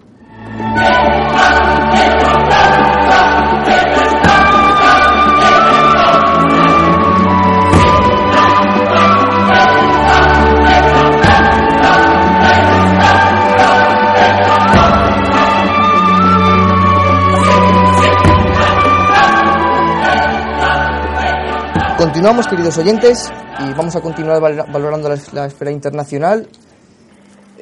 Continuamos, 22.27 22.51
queridos 22.51 22.79
oyentes, 22.79 23.33
y 23.61 23.73
vamos 23.75 23.95
a 23.95 24.01
continuar 24.01 24.41
valorando 24.41 25.15
la, 25.33 25.47
esfera 25.47 25.71
internacional 25.71 26.49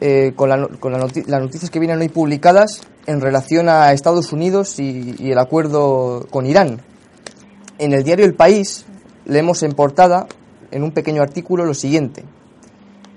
eh, 0.01 0.33
con, 0.35 0.49
las 0.49 1.43
noticias 1.43 1.71
que 1.71 1.79
vienen 1.79 2.01
hoy 2.01 2.09
publicadas 2.09 2.81
en 3.05 3.21
relación 3.21 3.69
a 3.69 3.93
Estados 3.93 4.33
Unidos 4.33 4.79
y, 4.79 5.17
y, 5.19 5.33
el 5.33 5.39
acuerdo 5.39 6.27
con 6.31 6.47
Irán. 6.47 6.81
En 7.77 7.93
el 7.93 8.05
diario 8.05 8.25
El 8.25 8.33
País 8.33 8.87
leemos 9.27 9.63
en 9.63 9.73
portada, 9.73 10.29
en 10.71 10.83
un 10.83 10.93
pequeño 10.93 11.21
artículo, 11.21 11.67
lo 11.67 11.75
siguiente. 11.75 12.25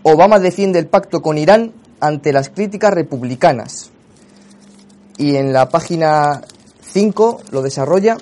Obama 0.03 0.39
defiende 0.39 0.79
el 0.79 0.87
pacto 0.87 1.21
con 1.21 1.37
Irán 1.37 1.71
ante 2.01 2.33
las 2.33 2.49
críticas 2.49 2.93
republicanas. 2.93 3.91
Y 5.17 5.37
en 5.37 5.53
la 5.53 5.69
página 5.69 6.41
5 6.81 7.39
lo 7.51 7.61
desarrolla 7.61 8.17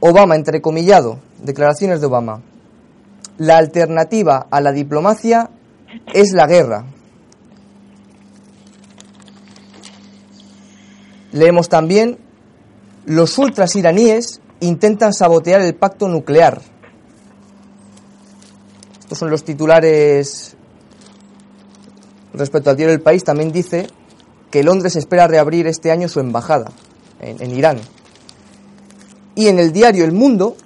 Obama, 0.00 0.36
entrecomillado, 0.36 1.18
declaraciones 1.42 2.00
de 2.00 2.06
Obama. 2.06 2.42
La 3.38 3.56
alternativa 3.56 4.46
a 4.50 4.60
la 4.60 4.72
diplomacia 4.72 5.50
es 6.12 6.32
la 6.32 6.46
guerra. 6.46 6.84
Leemos 11.32 11.68
también, 11.68 12.18
los 13.04 13.36
ultras 13.38 13.76
iraníes 13.76 14.40
intentan 14.60 15.12
sabotear 15.12 15.60
el 15.60 15.74
pacto 15.74 16.08
nuclear. 16.08 16.60
Estos 19.00 19.18
son 19.18 19.30
los 19.30 19.44
titulares 19.44 20.56
respecto 22.32 22.70
al 22.70 22.76
diario 22.76 22.92
del 22.92 23.02
país. 23.02 23.22
También 23.22 23.52
dice 23.52 23.86
que 24.50 24.62
Londres 24.64 24.96
espera 24.96 25.26
reabrir 25.26 25.66
este 25.66 25.90
año 25.90 26.08
su 26.08 26.20
embajada 26.20 26.70
en, 27.20 27.42
en 27.42 27.56
Irán. 27.56 27.78
Y 29.36 29.46
en 29.46 29.60
el 29.60 29.72
diario 29.72 30.04
El 30.04 30.12
Mundo 30.12 30.56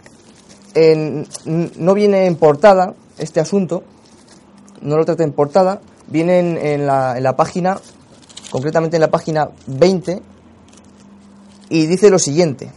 no 1.44 1.94
viene 1.94 2.26
en 2.26 2.36
portada 2.36 2.94
este 3.18 3.40
asunto, 3.40 3.82
no 4.80 4.96
lo 4.96 5.04
trata 5.04 5.24
en 5.24 5.32
portada, 5.32 5.82
viene 6.06 6.38
en, 6.74 6.86
la, 6.86 7.16
en 7.18 7.22
la 7.22 7.36
página, 7.36 7.78
concretamente 8.50 8.96
en 8.96 9.02
la 9.02 9.10
página 9.10 9.50
20, 9.66 10.22
y 11.68 11.86
dice 11.86 12.10
lo 12.10 12.18
siguiente. 12.18 12.70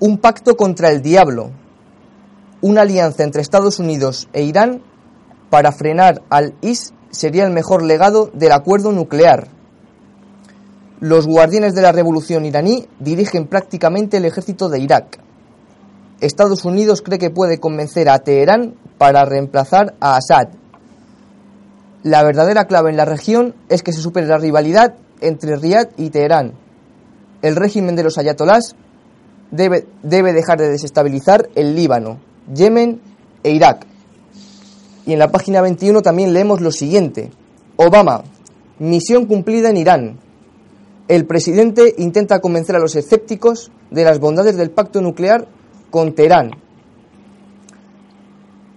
Un 0.00 0.18
pacto 0.18 0.56
contra 0.56 0.90
el 0.90 1.02
diablo, 1.02 1.50
una 2.62 2.80
alianza 2.80 3.22
entre 3.24 3.42
Estados 3.42 3.78
Unidos 3.78 4.28
e 4.32 4.42
Irán 4.42 4.82
para 5.50 5.70
frenar 5.70 6.22
al 6.30 6.54
IS 6.62 6.94
sería 7.10 7.44
el 7.44 7.52
mejor 7.52 7.82
legado 7.82 8.30
del 8.32 8.52
acuerdo 8.52 8.92
nuclear. 8.92 9.48
Los 11.00 11.26
guardianes 11.26 11.74
de 11.74 11.82
la 11.82 11.92
revolución 11.92 12.46
iraní 12.46 12.86
dirigen 13.00 13.46
prácticamente 13.46 14.16
el 14.16 14.24
ejército 14.24 14.70
de 14.70 14.80
Irak. 14.80 15.18
Estados 16.20 16.64
Unidos 16.64 17.02
cree 17.02 17.18
que 17.18 17.28
puede 17.28 17.60
convencer 17.60 18.08
a 18.08 18.18
Teherán 18.20 18.74
para 18.96 19.26
reemplazar 19.26 19.94
a 20.00 20.16
Assad. 20.16 20.48
La 22.02 22.22
verdadera 22.22 22.64
clave 22.64 22.90
en 22.90 22.96
la 22.96 23.04
región 23.04 23.54
es 23.68 23.82
que 23.82 23.92
se 23.92 24.00
supere 24.00 24.26
la 24.26 24.38
rivalidad 24.38 24.94
entre 25.20 25.56
Riad 25.56 25.88
y 25.98 26.08
Teherán. 26.08 26.54
El 27.42 27.56
régimen 27.56 27.94
de 27.94 28.04
los 28.04 28.16
ayatolás 28.16 28.74
debe, 29.50 29.86
debe 30.02 30.32
dejar 30.32 30.58
de 30.58 30.70
desestabilizar 30.70 31.50
el 31.54 31.74
Líbano, 31.74 32.20
Yemen 32.54 33.02
e 33.42 33.50
Irak. 33.50 33.86
Y 35.04 35.12
en 35.12 35.18
la 35.18 35.30
página 35.30 35.60
21 35.60 36.00
también 36.00 36.32
leemos 36.32 36.62
lo 36.62 36.72
siguiente. 36.72 37.30
Obama, 37.76 38.24
misión 38.78 39.26
cumplida 39.26 39.68
en 39.68 39.76
Irán. 39.76 40.25
El 41.08 41.24
presidente 41.26 41.94
intenta 41.98 42.40
convencer 42.40 42.74
a 42.74 42.80
los 42.80 42.96
escépticos 42.96 43.70
de 43.90 44.04
las 44.04 44.18
bondades 44.18 44.56
del 44.56 44.70
pacto 44.70 45.00
nuclear 45.00 45.46
con 45.90 46.14
Teherán. 46.14 46.50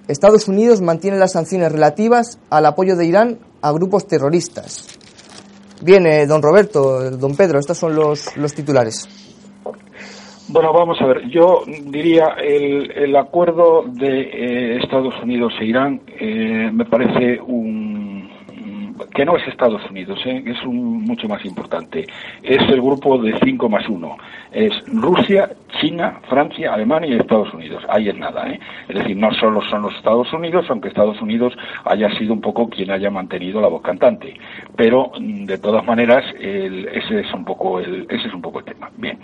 Estados 0.07 0.47
Unidos 0.47 0.81
mantiene 0.81 1.17
las 1.17 1.33
sanciones 1.33 1.71
relativas 1.71 2.39
al 2.49 2.65
apoyo 2.65 2.95
de 2.95 3.05
Irán 3.05 3.39
a 3.61 3.71
grupos 3.71 4.07
terroristas. 4.07 4.87
Bien, 5.81 6.03
don 6.27 6.41
Roberto, 6.41 7.11
don 7.11 7.35
Pedro, 7.35 7.59
estos 7.59 7.77
son 7.77 7.95
los, 7.95 8.35
los 8.37 8.53
titulares. 8.53 9.07
Bueno, 10.51 10.73
vamos 10.73 10.97
a 10.99 11.05
ver. 11.05 11.29
Yo 11.29 11.61
diría 11.65 12.35
el, 12.43 12.91
el 12.91 13.15
acuerdo 13.15 13.83
de 13.85 14.21
eh, 14.21 14.77
Estados 14.83 15.13
Unidos 15.21 15.53
e 15.61 15.65
Irán 15.65 16.01
eh, 16.07 16.71
me 16.73 16.85
parece 16.85 17.39
un 17.39 18.09
que 19.13 19.26
no 19.26 19.36
es 19.36 19.48
Estados 19.48 19.82
Unidos, 19.89 20.19
¿eh? 20.26 20.43
es 20.45 20.63
un, 20.63 21.04
mucho 21.04 21.28
más 21.28 21.43
importante. 21.45 22.06
Es 22.43 22.62
el 22.69 22.82
grupo 22.82 23.17
de 23.17 23.38
5 23.43 23.69
más 23.69 23.88
1. 23.88 24.17
Es 24.52 24.74
Rusia, 24.88 25.50
China, 25.80 26.19
Francia, 26.30 26.74
Alemania 26.74 27.15
y 27.15 27.19
Estados 27.19 27.54
Unidos. 27.54 27.84
Ahí 27.89 28.10
es 28.10 28.17
nada. 28.17 28.50
¿eh? 28.50 28.60
Es 28.88 28.95
decir, 28.95 29.17
no 29.17 29.32
solo 29.34 29.62
son 29.69 29.84
los 29.84 29.95
Estados 29.95 30.32
Unidos, 30.34 30.65
aunque 30.69 30.89
Estados 30.89 31.22
Unidos 31.22 31.54
haya 31.86 32.10
sido 32.17 32.34
un 32.34 32.41
poco 32.41 32.69
quien 32.69 32.91
haya 32.91 33.10
mantenido 33.10 33.62
la 33.62 33.67
voz 33.67 33.82
cantante. 33.82 34.34
Pero, 34.76 35.12
mm, 35.19 35.45
de 35.45 35.58
todas 35.58 35.86
maneras, 35.86 36.24
ese, 36.39 37.19
es 37.19 37.34
un 37.34 37.45
poco 37.45 37.80
el, 37.80 38.08
ese 38.10 38.28
es 38.28 38.34
un 38.34 38.41
poco 38.41 38.60
el 38.60 38.65
tema. 38.65 38.89
Bien. 38.98 39.17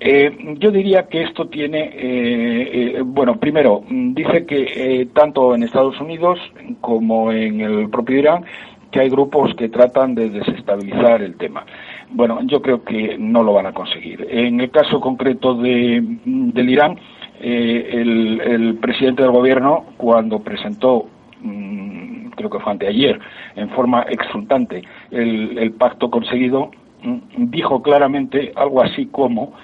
Eh, 0.00 0.56
yo 0.58 0.70
diría 0.70 1.06
que 1.06 1.22
esto 1.22 1.46
tiene, 1.46 1.84
eh, 1.94 2.96
eh, 2.96 3.02
bueno, 3.04 3.38
primero, 3.38 3.82
mm, 3.88 4.14
dice 4.14 4.44
que 4.44 5.08
tanto 5.14 5.54
en 5.54 5.62
Estados 5.62 6.00
Unidos 6.00 6.38
como 6.80 7.32
en 7.32 7.60
el 7.60 7.88
propio 7.88 8.18
Irán, 8.18 8.44
que 8.94 9.00
hay 9.00 9.10
grupos 9.10 9.52
que 9.56 9.68
tratan 9.68 10.14
de 10.14 10.30
desestabilizar 10.30 11.20
el 11.20 11.34
tema. 11.36 11.66
Bueno, 12.10 12.38
yo 12.44 12.62
creo 12.62 12.84
que 12.84 13.18
no 13.18 13.42
lo 13.42 13.52
van 13.52 13.66
a 13.66 13.72
conseguir. 13.72 14.24
En 14.30 14.60
el 14.60 14.70
caso 14.70 15.00
concreto 15.00 15.56
de, 15.56 16.00
del 16.24 16.70
Irán, 16.70 16.96
eh, 17.40 17.88
el, 17.90 18.78
presidente 18.80 19.24
del 19.24 19.32
gobierno, 19.32 19.86
cuando 19.96 20.38
presentó, 20.38 21.08
mm, 21.40 22.28
creo 22.36 22.48
que 22.48 22.60
fue 22.60 22.70
anteayer, 22.70 23.18
en 23.56 23.68
forma 23.70 24.02
exultante, 24.02 24.84
el, 25.10 25.58
el 25.58 25.72
pacto 25.72 26.08
conseguido, 26.08 26.70
mm, 27.02 27.50
dijo 27.50 27.82
claramente 27.82 28.52
algo 28.54 28.80
así 28.80 29.06
como 29.06 29.54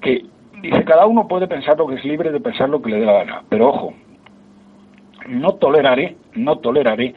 que 0.00 0.26
dice 0.62 0.84
cada 0.84 1.06
uno 1.06 1.26
puede 1.26 1.48
pensar 1.48 1.76
lo 1.76 1.88
que 1.88 1.96
es 1.96 2.04
libre 2.04 2.30
de 2.30 2.38
pensar 2.38 2.68
lo 2.68 2.80
que 2.80 2.90
le 2.90 3.00
dé 3.00 3.06
la 3.06 3.24
gana, 3.24 3.42
pero 3.48 3.70
ojo, 3.70 3.94
no 5.26 5.54
toleraré, 5.54 6.16
no 6.36 6.58
toleraré 6.58 7.16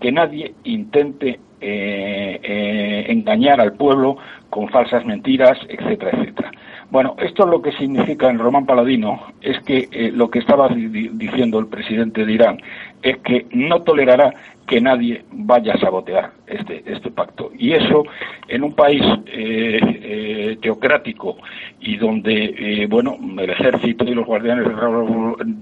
que 0.00 0.12
nadie 0.12 0.54
intente 0.64 1.40
eh, 1.60 2.40
eh, 2.42 3.06
engañar 3.08 3.60
al 3.60 3.72
pueblo 3.72 4.16
con 4.48 4.68
falsas 4.68 5.04
mentiras, 5.04 5.58
etcétera, 5.68 6.12
etcétera. 6.12 6.52
Bueno, 6.90 7.16
esto 7.18 7.46
lo 7.46 7.60
que 7.60 7.72
significa 7.72 8.30
en 8.30 8.38
Román 8.38 8.64
Paladino 8.64 9.20
es 9.42 9.60
que 9.64 9.88
eh, 9.90 10.10
lo 10.14 10.30
que 10.30 10.38
estaba 10.38 10.68
diciendo 10.68 11.58
el 11.58 11.66
presidente 11.66 12.24
de 12.24 12.32
Irán 12.32 12.58
es 13.02 13.18
que 13.18 13.46
no 13.52 13.82
tolerará 13.82 14.34
que 14.66 14.80
nadie 14.80 15.24
vaya 15.32 15.74
a 15.74 15.78
sabotear 15.78 16.30
este, 16.46 16.82
este 16.84 17.10
pacto. 17.10 17.50
Y 17.58 17.72
eso 17.72 18.04
en 18.48 18.64
un 18.64 18.74
país 18.74 19.02
eh, 19.26 19.80
eh, 19.82 20.58
teocrático 20.60 21.38
y 21.80 21.96
donde, 21.96 22.86
bueno, 22.90 23.16
el 23.38 23.50
ejército 23.50 24.04
y 24.04 24.14
los 24.14 24.26
guardianes 24.26 24.66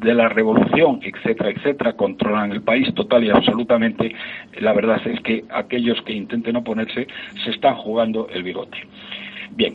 de 0.01 0.14
la 0.14 0.29
revolución, 0.29 1.01
etcétera, 1.03 1.51
etcétera, 1.51 1.92
controlan 1.92 2.51
el 2.51 2.62
país 2.62 2.92
total 2.94 3.22
y 3.22 3.31
absolutamente, 3.31 4.12
la 4.59 4.72
verdad 4.72 5.01
es 5.07 5.20
que 5.20 5.44
aquellos 5.51 6.03
que 6.03 6.12
intenten 6.12 6.57
oponerse 6.57 7.07
se 7.44 7.51
están 7.51 7.77
jugando 7.77 8.29
el 8.33 8.42
bigote. 8.42 8.79
Bien, 9.51 9.75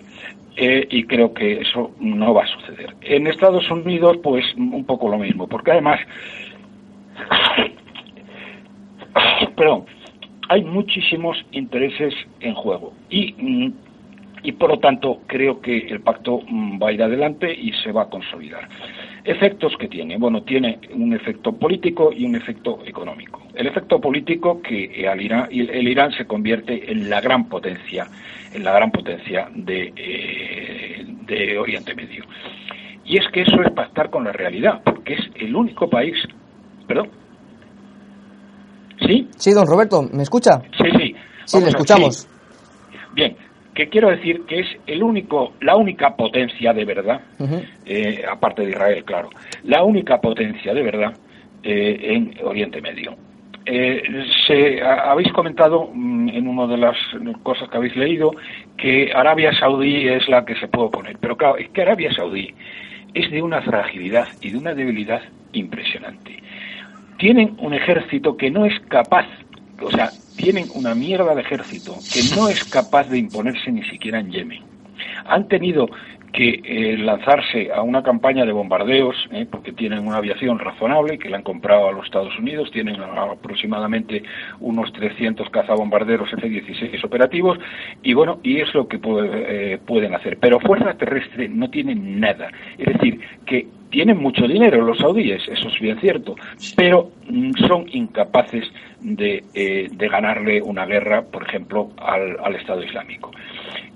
eh, 0.58 0.86
y 0.89 1.06
creo 1.06 1.34
que 1.34 1.62
eso 1.62 1.91
no 2.00 2.34
va 2.34 2.43
a 2.43 2.47
suceder. 2.47 2.93
En 3.02 3.28
Estados 3.28 3.69
Unidos, 3.71 4.17
pues 4.21 4.43
un 4.56 4.86
poco 4.86 5.08
lo 5.08 5.17
mismo, 5.17 5.47
porque 5.47 5.71
además, 5.71 6.00
pero 9.56 9.86
hay 10.50 10.63
muchísimos 10.63 11.38
intereses 11.52 12.13
en 12.39 12.54
juego 12.54 12.93
y, 13.10 13.34
mm, 13.38 13.74
y 14.43 14.52
por 14.54 14.69
lo 14.69 14.80
tanto 14.80 15.21
creo 15.28 15.62
que 15.62 15.78
el 15.78 16.02
pacto 16.02 16.41
mm, 16.47 16.82
va 16.82 16.89
a 16.89 16.91
ir 16.91 17.04
adelante 17.04 17.54
y 17.54 17.71
se 17.74 17.91
va 17.91 18.04
a 18.04 18.10
consolidar. 18.10 18.67
Efectos 19.24 19.78
que 19.78 19.88
tiene. 19.88 20.17
Bueno, 20.17 20.41
tiene 20.43 20.80
un 20.93 21.13
efecto 21.13 21.54
político 21.54 22.12
y 22.12 22.26
un 22.26 22.36
efecto 22.36 22.80
económico. 22.86 23.41
El 23.54 23.67
efecto 23.67 24.02
político 24.02 24.62
que 24.62 25.08
al 25.08 25.21
Irán, 25.21 25.47
el 25.52 25.88
Irán 25.88 26.12
se 26.13 26.26
convierte 26.26 26.91
en 26.91 27.10
la 27.10 27.21
gran 27.21 27.47
potencia, 27.47 28.08
en 28.54 28.63
la 28.63 28.74
gran 28.74 28.91
potencia 28.91 29.47
de, 29.54 29.93
eh, 29.95 31.06
de 31.28 31.58
Oriente 31.60 31.93
Medio. 31.93 32.24
Y 33.06 33.17
es 33.17 33.28
que 33.30 33.41
eso 33.41 33.62
es 33.62 33.71
pactar 33.71 34.10
con 34.10 34.24
la 34.24 34.32
realidad, 34.32 34.82
porque 34.84 35.13
es 35.13 35.32
el 35.36 35.56
único 35.56 35.89
país. 35.89 36.15
Perdón. 36.91 37.10
¿Sí? 39.08 39.27
Sí, 39.38 39.54
don 39.54 39.65
Roberto, 39.65 40.01
¿me 40.12 40.23
escucha? 40.23 40.60
Sí, 40.77 40.89
sí. 40.99 41.15
Sí, 41.45 41.62
le 41.62 41.69
escuchamos. 41.69 42.27
Bien, 43.13 43.38
que 43.73 43.88
quiero 43.88 44.10
decir 44.10 44.41
que 44.45 44.60
es 44.60 44.67
el 44.88 45.01
único, 45.01 45.54
la 45.62 45.77
única 45.77 46.17
potencia 46.17 46.73
de 46.73 46.84
verdad, 46.84 47.21
eh, 47.86 48.25
aparte 48.30 48.63
de 48.63 48.71
Israel, 48.71 49.06
claro, 49.06 49.30
la 49.63 49.84
única 49.84 50.19
potencia 50.19 50.73
de 50.73 50.84
verdad 50.84 51.13
eh, 51.63 51.97
en 52.01 52.36
Oriente 52.43 52.82
Medio. 52.82 53.15
Eh, 53.65 54.04
se, 54.45 54.82
habéis 54.82 55.32
comentado 55.32 55.91
mm, 55.93 56.30
en 56.30 56.45
una 56.45 56.67
de 56.67 56.77
las 56.77 56.97
cosas 57.41 57.69
que 57.69 57.77
habéis 57.77 57.95
leído 57.95 58.32
que 58.77 59.13
Arabia 59.13 59.54
Saudí 59.58 60.10
es 60.10 60.27
la 60.27 60.43
que 60.43 60.56
se 60.56 60.67
puede 60.67 60.88
oponer, 60.88 61.15
pero 61.21 61.38
claro, 61.38 61.56
es 61.56 61.69
que 61.69 61.84
Arabia 61.84 62.12
Saudí 62.13 62.54
es 63.13 63.32
de 63.32 63.41
una 63.41 63.62
fragilidad 63.62 64.27
y 64.41 64.49
de 64.49 64.58
una 64.58 64.73
debilidad 64.73 65.21
impresionante. 65.54 66.41
Tienen 67.21 67.55
un 67.60 67.75
ejército 67.75 68.36
que 68.36 68.49
no 68.49 68.65
es 68.65 68.73
capaz, 68.88 69.27
o 69.79 69.91
sea, 69.91 70.10
tienen 70.36 70.65
una 70.73 70.95
mierda 70.95 71.36
de 71.36 71.41
ejército 71.41 71.93
que 72.12 72.36
no 72.36 72.49
es 72.49 72.63
capaz 72.63 73.10
de 73.10 73.19
imponerse 73.19 73.71
ni 73.71 73.84
siquiera 73.84 74.19
en 74.19 74.31
Yemen. 74.31 74.63
Han 75.25 75.47
tenido 75.47 75.88
que 76.34 76.62
eh, 76.63 76.97
lanzarse 76.97 77.71
a 77.71 77.84
una 77.84 78.01
campaña 78.01 78.43
de 78.43 78.51
bombardeos, 78.51 79.15
eh, 79.31 79.45
porque 79.45 79.71
tienen 79.71 80.07
una 80.07 80.17
aviación 80.17 80.57
razonable, 80.57 81.19
que 81.19 81.29
la 81.29 81.38
han 81.38 81.43
comprado 81.43 81.89
a 81.89 81.91
los 81.91 82.05
Estados 82.05 82.36
Unidos, 82.39 82.71
tienen 82.71 82.99
aproximadamente 82.99 84.23
unos 84.60 84.91
300 84.91 85.47
cazabombarderos 85.51 86.34
F-16 86.34 87.03
operativos, 87.03 87.60
y 88.01 88.13
bueno, 88.15 88.39
y 88.41 88.62
es 88.62 88.73
lo 88.73 88.88
que 88.88 88.99
eh, 88.99 89.77
pueden 89.86 90.15
hacer. 90.15 90.39
Pero 90.39 90.60
fuerza 90.60 90.95
terrestre 90.95 91.47
no 91.49 91.69
tienen 91.69 92.19
nada. 92.19 92.49
Es 92.79 92.93
decir, 92.93 93.19
que 93.45 93.67
tienen 93.91 94.17
mucho 94.17 94.47
dinero 94.47 94.82
los 94.82 94.97
saudíes, 94.97 95.47
eso 95.47 95.67
es 95.67 95.80
bien 95.80 95.99
cierto, 95.99 96.36
pero 96.75 97.12
mm, 97.30 97.51
son 97.67 97.86
incapaces 97.91 98.65
de, 98.99 99.43
de 99.91 100.08
ganarle 100.08 100.62
una 100.62 100.86
guerra, 100.86 101.23
por 101.23 101.43
ejemplo, 101.43 101.91
al, 101.97 102.38
al 102.43 102.56
Estado 102.56 102.84
Islámico. 102.84 103.32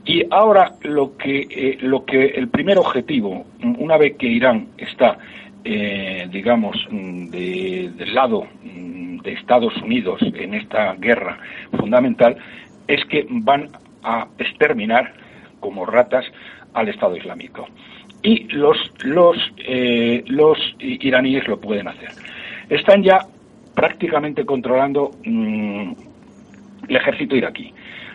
Y 0.06 0.24
ahora 0.30 0.74
lo 0.84 1.18
que, 1.18 1.48
eh, 1.50 1.78
lo 1.82 2.06
que 2.06 2.26
el 2.28 2.48
primer 2.50 2.78
objetivo, 2.78 3.46
una 3.80 3.98
vez 3.98 4.16
que 4.18 4.28
Irán 4.28 4.68
está, 4.78 5.18
eh, 5.64 6.28
digamos, 6.32 6.78
del 6.92 8.14
lado 8.14 8.46
mm, 8.64 9.18
de 9.22 9.34
Estados 9.34 9.76
Unidos 9.82 10.22
en 10.22 10.54
esta 10.54 10.94
guerra 10.94 11.40
fundamental, 11.80 12.38
es 12.88 13.04
que 13.06 13.26
van 13.30 13.70
a 14.04 14.28
exterminar 14.38 15.14
como 15.60 15.88
ratas 15.88 16.26
al 16.74 16.90
Estado 16.90 17.18
Islámico. 17.18 17.68
Y 18.26 18.48
los, 18.56 18.76
los, 19.04 19.38
eh, 19.60 20.24
los 20.26 20.58
iraníes 20.80 21.48
lo 21.48 21.62
pueden 21.62 21.88
hacer. 21.88 22.10
Están 22.70 23.04
ya 23.04 23.20
prácticamente 23.76 24.44
controlando 24.44 25.12
mm, 25.24 25.92
el 26.88 26.96
ejército 26.96 27.36
iraquí 27.36 27.72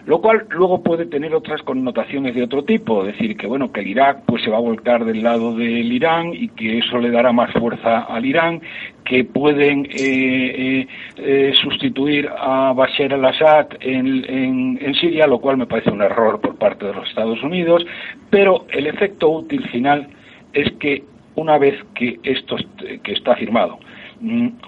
lo 0.06 0.20
cual 0.20 0.46
luego 0.50 0.82
puede 0.82 1.06
tener 1.06 1.34
otras 1.34 1.62
connotaciones 1.62 2.34
de 2.34 2.42
otro 2.42 2.64
tipo, 2.64 3.04
decir 3.04 3.36
que 3.36 3.46
bueno 3.46 3.72
que 3.72 3.80
el 3.80 3.88
Irak 3.88 4.22
pues 4.26 4.42
se 4.42 4.50
va 4.50 4.56
a 4.56 4.60
volcar 4.60 5.04
del 5.04 5.22
lado 5.22 5.54
del 5.54 5.92
Irán 5.92 6.32
y 6.32 6.48
que 6.48 6.78
eso 6.78 6.98
le 6.98 7.10
dará 7.10 7.32
más 7.32 7.52
fuerza 7.52 8.00
al 8.00 8.24
Irán, 8.24 8.60
que 9.04 9.24
pueden 9.24 9.86
eh, 9.86 9.88
eh, 9.98 10.86
eh, 11.16 11.52
sustituir 11.60 12.28
a 12.38 12.72
Bashar 12.72 13.12
al-Assad 13.14 13.66
en, 13.80 14.78
en, 14.80 14.94
Siria, 14.94 15.26
lo 15.26 15.40
cual 15.40 15.56
me 15.56 15.66
parece 15.66 15.90
un 15.90 16.02
error 16.02 16.40
por 16.40 16.56
parte 16.56 16.86
de 16.86 16.94
los 16.94 17.08
Estados 17.08 17.42
Unidos, 17.42 17.84
pero 18.28 18.66
el 18.70 18.86
efecto 18.86 19.30
útil 19.30 19.68
final 19.68 20.08
es 20.52 20.70
que 20.74 21.04
una 21.34 21.58
vez 21.58 21.74
que 21.94 22.18
esto 22.22 22.56
que 23.02 23.12
está 23.12 23.34
firmado, 23.36 23.78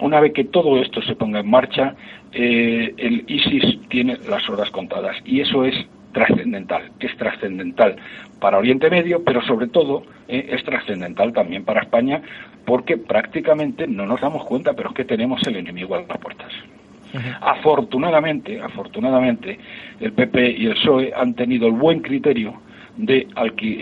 una 0.00 0.20
vez 0.20 0.32
que 0.32 0.44
todo 0.44 0.80
esto 0.80 1.02
se 1.02 1.14
ponga 1.14 1.40
en 1.40 1.50
marcha, 1.50 1.94
eh, 2.32 2.94
el 2.96 3.24
ISIS 3.26 3.80
tiene 3.88 4.16
las 4.28 4.48
horas 4.48 4.70
contadas 4.70 5.16
y 5.24 5.40
eso 5.40 5.64
es 5.64 5.74
trascendental, 6.12 6.90
es 7.00 7.16
trascendental 7.16 7.96
para 8.40 8.58
Oriente 8.58 8.90
Medio, 8.90 9.22
pero 9.24 9.42
sobre 9.42 9.68
todo 9.68 10.04
eh, 10.28 10.48
es 10.50 10.64
trascendental 10.64 11.32
también 11.32 11.64
para 11.64 11.82
España 11.82 12.22
porque 12.64 12.96
prácticamente 12.96 13.86
no 13.86 14.06
nos 14.06 14.20
damos 14.20 14.44
cuenta, 14.44 14.72
pero 14.74 14.90
es 14.90 14.94
que 14.94 15.04
tenemos 15.04 15.42
el 15.46 15.56
enemigo 15.56 15.94
a 15.94 16.02
las 16.02 16.18
puertas. 16.18 16.52
Afortunadamente, 17.42 18.58
afortunadamente, 18.58 19.58
el 20.00 20.12
PP 20.12 20.50
y 20.52 20.66
el 20.66 20.74
PSOE 20.74 21.12
han 21.14 21.34
tenido 21.34 21.66
el 21.66 21.74
buen 21.74 22.00
criterio 22.00 22.54
de, 22.96 23.26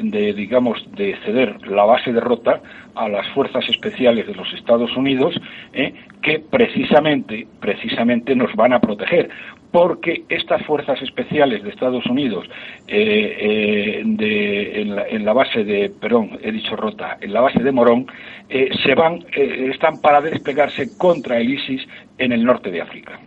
de, 0.05 0.33
digamos, 0.33 0.79
de 0.94 1.16
ceder 1.25 1.66
la 1.66 1.85
base 1.85 2.12
de 2.12 2.20
Rota 2.20 2.61
a 2.94 3.09
las 3.09 3.27
fuerzas 3.29 3.68
especiales 3.68 4.27
de 4.27 4.35
los 4.35 4.53
Estados 4.53 4.96
Unidos, 4.96 5.35
eh, 5.73 5.94
que 6.23 6.38
precisamente, 6.38 7.46
precisamente 7.61 8.35
nos 8.35 8.55
van 8.55 8.73
a 8.73 8.81
proteger, 8.81 9.31
porque 9.70 10.25
estas 10.29 10.64
fuerzas 10.64 11.01
especiales 11.03 11.62
de 11.62 11.70
Estados 11.70 12.05
Unidos 12.07 12.49
eh, 12.88 13.37
eh, 13.40 14.03
de, 14.05 14.83
en, 14.83 15.25
la, 15.25 15.33
base 15.33 15.64
de, 15.64 15.90
perdón, 16.01 16.38
he 16.42 16.51
dicho 16.51 16.75
Rota, 16.77 17.18
en 17.20 17.33
la 17.33 17.40
base 17.40 17.61
de 17.61 17.73
Morón, 17.73 18.07
se 18.49 18.94
van, 18.96 19.25
están 19.33 20.01
para 20.01 20.20
desplegarse 20.20 20.96
contra 20.99 21.38
el 21.38 21.51
ISIS 21.51 21.87
en 22.18 22.33
el 22.33 22.44
norte 22.44 22.70
de 22.70 22.81
África. 22.81 23.20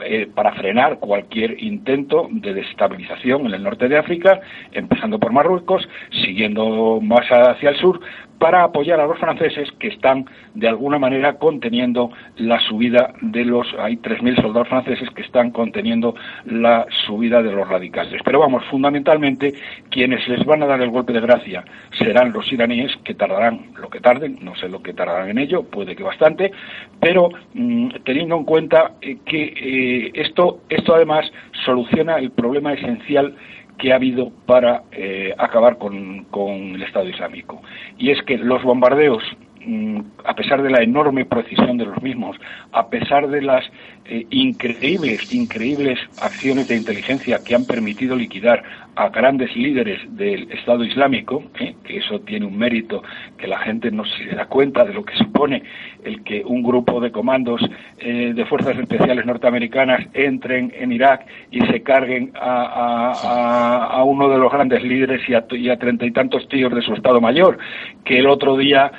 Eh, 0.00 0.28
para 0.32 0.52
frenar 0.52 1.00
cualquier 1.00 1.60
intento 1.60 2.28
de 2.30 2.54
desestabilización 2.54 3.46
en 3.46 3.54
el 3.54 3.64
norte 3.64 3.88
de 3.88 3.98
África, 3.98 4.40
empezando 4.70 5.18
por 5.18 5.32
Marruecos, 5.32 5.88
siguiendo 6.22 7.00
más 7.00 7.26
hacia 7.28 7.70
el 7.70 7.76
sur, 7.78 8.00
para 8.38 8.62
apoyar 8.62 9.00
a 9.00 9.06
los 9.06 9.18
franceses 9.18 9.68
que 9.78 9.88
están 9.88 10.26
de 10.54 10.68
alguna 10.68 10.98
manera 10.98 11.34
conteniendo 11.38 12.10
la 12.36 12.60
subida 12.60 13.12
de 13.20 13.44
los 13.44 13.66
hay 13.78 13.96
3000 13.96 14.36
soldados 14.36 14.68
franceses 14.68 15.10
que 15.10 15.22
están 15.22 15.50
conteniendo 15.50 16.14
la 16.44 16.86
subida 17.06 17.42
de 17.42 17.52
los 17.52 17.68
radicales. 17.68 18.20
Pero 18.24 18.40
vamos, 18.40 18.64
fundamentalmente 18.70 19.54
quienes 19.90 20.26
les 20.28 20.44
van 20.44 20.62
a 20.62 20.66
dar 20.66 20.80
el 20.80 20.90
golpe 20.90 21.12
de 21.12 21.20
gracia 21.20 21.64
serán 21.98 22.32
los 22.32 22.50
iraníes 22.52 22.96
que 23.04 23.14
tardarán 23.14 23.72
lo 23.80 23.88
que 23.88 24.00
tarden, 24.00 24.38
no 24.42 24.54
sé 24.56 24.68
lo 24.68 24.82
que 24.82 24.94
tardarán 24.94 25.30
en 25.30 25.38
ello, 25.38 25.64
puede 25.64 25.96
que 25.96 26.02
bastante, 26.02 26.52
pero 27.00 27.30
mm, 27.54 27.88
teniendo 28.04 28.36
en 28.36 28.44
cuenta 28.44 28.92
eh, 29.00 29.18
que 29.24 29.42
eh, 29.42 29.87
esto 30.14 30.60
esto 30.68 30.94
además 30.94 31.30
soluciona 31.64 32.18
el 32.18 32.30
problema 32.30 32.72
esencial 32.72 33.34
que 33.78 33.92
ha 33.92 33.96
habido 33.96 34.30
para 34.46 34.82
eh, 34.92 35.32
acabar 35.38 35.78
con, 35.78 36.26
el 36.74 36.82
Estado 36.82 37.08
Islámico. 37.08 37.62
Y 37.96 38.10
es 38.10 38.20
que 38.22 38.36
los 38.36 38.62
bombardeos 38.62 39.22
mm, 39.64 40.00
a 40.24 40.34
pesar 40.34 40.62
de 40.62 40.70
la 40.70 40.82
enorme 40.82 41.24
precisión 41.24 41.78
de 41.78 41.86
los 41.86 42.02
mismos, 42.02 42.36
a 42.72 42.88
pesar 42.88 43.28
de 43.28 43.40
las 43.40 43.64
eh, 44.04 44.26
increíbles, 44.30 45.32
increíbles 45.32 45.98
acciones 46.20 46.68
de 46.68 46.76
inteligencia 46.76 47.38
que 47.44 47.54
han 47.54 47.64
permitido 47.64 48.16
liquidar 48.16 48.62
a 48.98 49.10
grandes 49.10 49.54
líderes 49.54 50.00
del 50.16 50.50
Estado 50.50 50.82
Islámico, 50.82 51.44
¿eh? 51.60 51.76
que 51.84 51.98
eso 51.98 52.18
tiene 52.22 52.46
un 52.46 52.58
mérito 52.58 53.04
que 53.36 53.46
la 53.46 53.58
gente 53.60 53.92
no 53.92 54.04
se 54.04 54.26
da 54.34 54.46
cuenta 54.46 54.84
de 54.84 54.92
lo 54.92 55.04
que 55.04 55.14
supone 55.14 55.62
el 56.02 56.24
que 56.24 56.42
un 56.44 56.64
grupo 56.64 57.00
de 57.00 57.12
comandos 57.12 57.60
eh, 57.98 58.32
de 58.34 58.44
fuerzas 58.46 58.76
especiales 58.76 59.24
norteamericanas 59.24 60.04
entren 60.14 60.72
en 60.76 60.90
Irak 60.90 61.26
y 61.52 61.60
se 61.66 61.80
carguen 61.82 62.32
a, 62.34 64.02
uno 64.04 64.28
de 64.28 64.38
los 64.38 64.50
grandes 64.50 64.82
líderes 64.82 65.20
y 65.28 65.34
a, 65.34 65.78
treinta 65.78 66.04
y 66.04 66.10
tantos 66.10 66.48
tíos 66.48 66.74
de 66.74 66.82
su 66.82 66.92
Estado 66.94 67.20
Mayor, 67.20 67.58
que 68.04 68.18
el 68.18 68.26
otro 68.26 68.56
día 68.56 68.90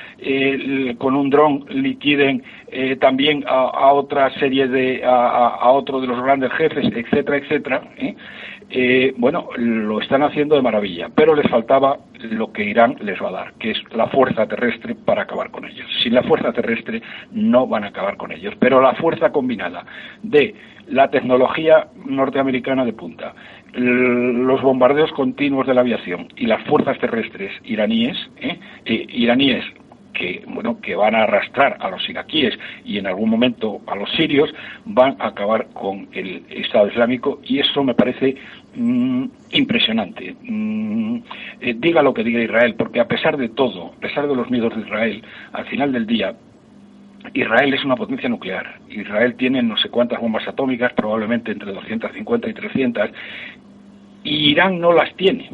con 0.98 1.16
un 1.16 1.30
dron 1.30 1.66
liquiden 1.70 2.44
también 3.00 3.44
a, 3.48 3.92
otra 3.94 4.30
serie 4.40 4.68
de, 4.68 5.02
a, 5.04 5.70
otro 5.72 6.00
de 6.00 6.08
los 6.08 6.22
grandes 6.22 6.52
jefes, 6.54 6.86
etcétera, 6.94 7.38
etcétera. 7.38 7.82
Eh, 8.72 9.16
bueno, 9.18 9.50
lo 9.58 10.00
están 10.00 10.22
haciendo 10.22 10.56
de 10.56 10.62
maravilla, 10.62 11.10
pero 11.16 11.34
les 11.34 11.50
faltaba 11.50 11.98
lo 12.20 12.52
que 12.54 12.64
Irán 12.64 12.98
les 13.02 13.20
va 13.20 13.30
a 13.30 13.32
dar, 13.32 13.54
que 13.54 13.72
es 13.72 13.78
la 13.94 14.08
fuerza 14.08 14.46
terrestre 14.46 14.94
para 14.94 15.24
acabar 15.24 15.50
con 15.50 15.66
ellos. 15.66 15.88
Sin 16.04 16.14
la 16.14 16.22
fuerza 16.22 16.54
terrestre 16.54 17.02
no 17.32 17.66
van 17.66 17.84
a 17.84 17.88
acabar 17.88 18.18
con 18.18 18.32
ellos, 18.32 18.54
pero 18.60 18.80
la 18.80 18.94
fuerza 18.94 19.32
combinada 19.32 19.86
de 20.22 20.54
la 20.88 21.10
tecnología 21.10 21.88
norteamericana 22.06 22.86
de 22.86 22.94
punta, 22.94 23.34
los 23.74 24.62
bombardeos 24.62 25.12
continuos 25.14 25.66
de 25.66 25.74
la 25.74 25.82
aviación 25.82 26.28
y 26.36 26.46
las 26.46 26.64
fuerzas 26.66 26.98
terrestres 27.00 27.52
iraníes, 27.64 28.18
¿eh? 28.38 28.60
Eh, 28.86 29.06
iraníes 29.10 29.66
que 30.14 30.44
bueno 30.48 30.80
que 30.82 30.96
van 30.96 31.16
a 31.16 31.24
arrastrar 31.24 31.78
a 31.80 31.90
los 31.90 32.08
iraquíes 32.10 32.58
y 32.84 32.98
en 32.98 33.08
algún 33.08 33.30
momento 33.30 33.82
a 33.88 33.96
los 33.96 34.10
sirios 34.12 34.54
van 34.86 35.16
a 35.20 35.28
acabar 35.28 35.68
con 35.74 36.08
el 36.12 36.44
Estado 36.50 36.88
Islámico 36.88 37.40
y 37.44 37.60
eso 37.60 37.84
me 37.84 37.94
parece 37.94 38.36
mm, 38.76 39.26
impresionante. 39.52 40.36
Mm, 40.42 41.18
eh, 41.62 41.76
diga 41.78 42.02
lo 42.02 42.14
que 42.14 42.24
diga 42.24 42.42
Israel, 42.42 42.76
porque 42.76 43.00
a 43.00 43.08
pesar 43.08 43.38
de 43.38 43.50
todo, 43.50 43.94
a 43.98 44.00
pesar 44.00 44.28
de 44.28 44.36
los 44.36 44.50
miedos 44.50 44.76
de 44.76 44.82
Israel, 44.82 45.24
al 45.54 45.66
final 45.66 45.92
del 45.92 46.06
día 46.06 46.36
Israel 47.34 47.74
es 47.74 47.84
una 47.84 47.96
potencia 47.96 48.30
nuclear. 48.30 48.80
Israel 48.90 49.36
tiene 49.36 49.62
no 49.62 49.78
sé 49.78 49.90
cuántas 49.90 50.20
bombas 50.20 50.48
atómicas, 50.48 50.94
probablemente 50.94 51.52
entre 51.52 51.74
250 51.74 52.50
y 52.50 52.54
300, 52.54 53.10
y 54.24 54.52
Irán 54.52 54.80
no 54.80 54.94
las 54.94 55.14
tiene 55.16 55.50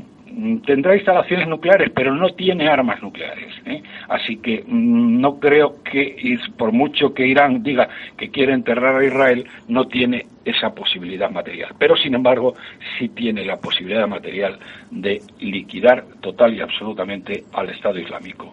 tendrá 0.66 0.96
instalaciones 0.96 1.48
nucleares, 1.48 1.92
pero 1.96 2.14
no 2.14 2.30
tiene 2.30 2.68
armas 2.68 3.02
nucleares. 3.02 3.54
¿eh? 3.66 3.82
Así 4.10 4.38
que 4.38 4.64
mm, 4.66 5.22
no 5.22 5.40
creo 5.40 5.84
que, 5.84 6.38
por 6.58 6.72
mucho 6.72 7.14
que 7.14 7.28
Irán 7.28 7.64
diga 7.64 7.88
que 8.18 8.30
quiere 8.30 8.54
enterrar 8.54 8.96
a 8.96 9.06
Israel, 9.06 9.46
no 9.68 9.88
tiene 9.88 10.26
esa 10.44 10.74
posibilidad 10.74 11.30
material. 11.32 11.74
Pero, 11.80 11.96
sin 11.96 12.14
embargo, 12.16 12.56
sí 12.98 13.10
tiene 13.10 13.46
la 13.46 13.58
posibilidad 13.58 14.08
material 14.08 14.60
de 14.92 15.22
liquidar 15.40 16.06
total 16.22 16.54
y 16.54 16.62
absolutamente 16.62 17.44
al 17.54 17.70
Estado 17.70 18.00
Islámico. 18.00 18.52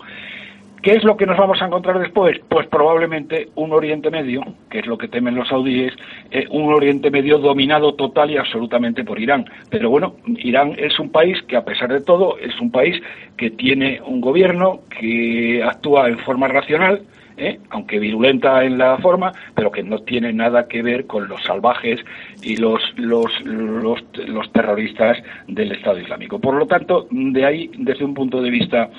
¿Qué 0.83 0.95
es 0.95 1.05
lo 1.05 1.17
que 1.17 1.27
nos 1.27 1.39
vamos 1.39 1.63
a 1.63 1.67
encontrar 1.67 2.01
después? 2.01 2.41
Pues 2.49 2.67
probablemente 2.67 3.51
un 3.55 3.73
Oriente 3.73 4.11
Medio, 4.11 4.43
que 4.69 4.81
es 4.81 4.87
lo 4.87 4.99
que 4.99 5.07
temen 5.07 5.37
los 5.37 5.47
saudíes, 5.47 5.93
eh, 6.33 6.45
un 6.51 6.75
Oriente 6.75 7.09
Medio 7.09 7.39
dominado 7.39 7.95
total 7.95 8.33
y 8.33 8.37
absolutamente 8.37 9.05
por 9.05 9.21
Irán. 9.21 9.45
Pero 9.71 9.91
bueno, 9.91 10.17
Irán 10.27 10.75
es 10.77 10.99
un 10.99 11.11
país 11.11 11.41
que 11.43 11.57
a 11.57 11.65
pesar 11.65 11.93
de 11.93 12.01
todo 12.01 12.37
es 12.37 12.59
un 12.61 12.73
país 12.73 13.01
que 13.37 13.51
tiene 13.51 14.01
un 14.05 14.21
gobierno 14.21 14.81
que 14.99 15.63
actúa 15.63 16.09
en 16.09 16.19
forma 16.19 16.49
racional, 16.49 17.03
¿eh? 17.37 17.61
aunque 17.71 18.01
virulenta 18.01 18.65
en 18.65 18.77
la 18.77 18.99
forma, 18.99 19.31
pero 19.55 19.71
que 19.71 19.85
no 19.85 20.01
tiene 20.01 20.33
nada 20.33 20.67
que 20.67 20.83
ver 20.83 21.07
con 21.07 21.29
los 21.29 21.41
salvajes 21.45 22.01
y 22.43 22.57
los, 22.57 22.81
los, 22.97 23.31
los, 23.45 24.03
los 24.27 24.53
terroristas 24.53 25.17
del 25.47 25.71
Estado 25.71 26.01
Islámico. 26.01 26.41
Por 26.41 26.57
lo 26.57 26.67
tanto, 26.67 27.07
de 27.09 27.47
ahí, 27.47 27.71
desde 27.79 28.05
un 28.05 28.15
punto 28.15 28.43
de 28.43 28.51
vista 28.51 28.91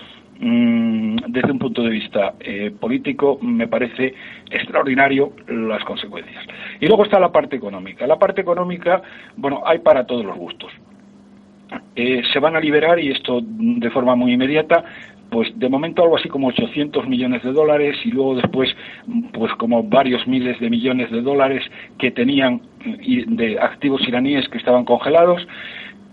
desde 0.43 1.51
un 1.51 1.59
punto 1.59 1.83
de 1.83 1.89
vista 1.89 2.33
eh, 2.39 2.71
político 2.77 3.39
me 3.41 3.67
parece 3.67 4.13
extraordinario 4.51 5.31
las 5.47 5.83
consecuencias. 5.85 6.43
Y 6.81 6.87
luego 6.87 7.05
está 7.05 7.19
la 7.19 7.31
parte 7.31 7.55
económica. 7.55 8.05
La 8.05 8.19
parte 8.19 8.41
económica, 8.41 9.01
bueno, 9.37 9.63
hay 9.65 9.79
para 9.79 10.05
todos 10.05 10.25
los 10.25 10.37
gustos. 10.37 10.71
Eh, 11.95 12.21
se 12.31 12.39
van 12.39 12.55
a 12.55 12.59
liberar, 12.59 12.99
y 12.99 13.11
esto 13.11 13.39
de 13.41 13.89
forma 13.89 14.15
muy 14.15 14.33
inmediata, 14.33 14.83
pues 15.29 15.57
de 15.57 15.69
momento 15.69 16.03
algo 16.03 16.17
así 16.17 16.29
como 16.29 16.49
800 16.49 17.07
millones 17.07 17.41
de 17.41 17.53
dólares 17.53 17.97
y 18.03 18.11
luego 18.11 18.35
después 18.35 18.69
pues 19.31 19.51
como 19.53 19.81
varios 19.81 20.27
miles 20.27 20.59
de 20.59 20.69
millones 20.69 21.09
de 21.09 21.21
dólares 21.21 21.63
que 21.97 22.11
tenían 22.11 22.61
de 22.85 23.57
activos 23.59 24.07
iraníes 24.07 24.47
que 24.49 24.59
estaban 24.59 24.85
congelados 24.85 25.47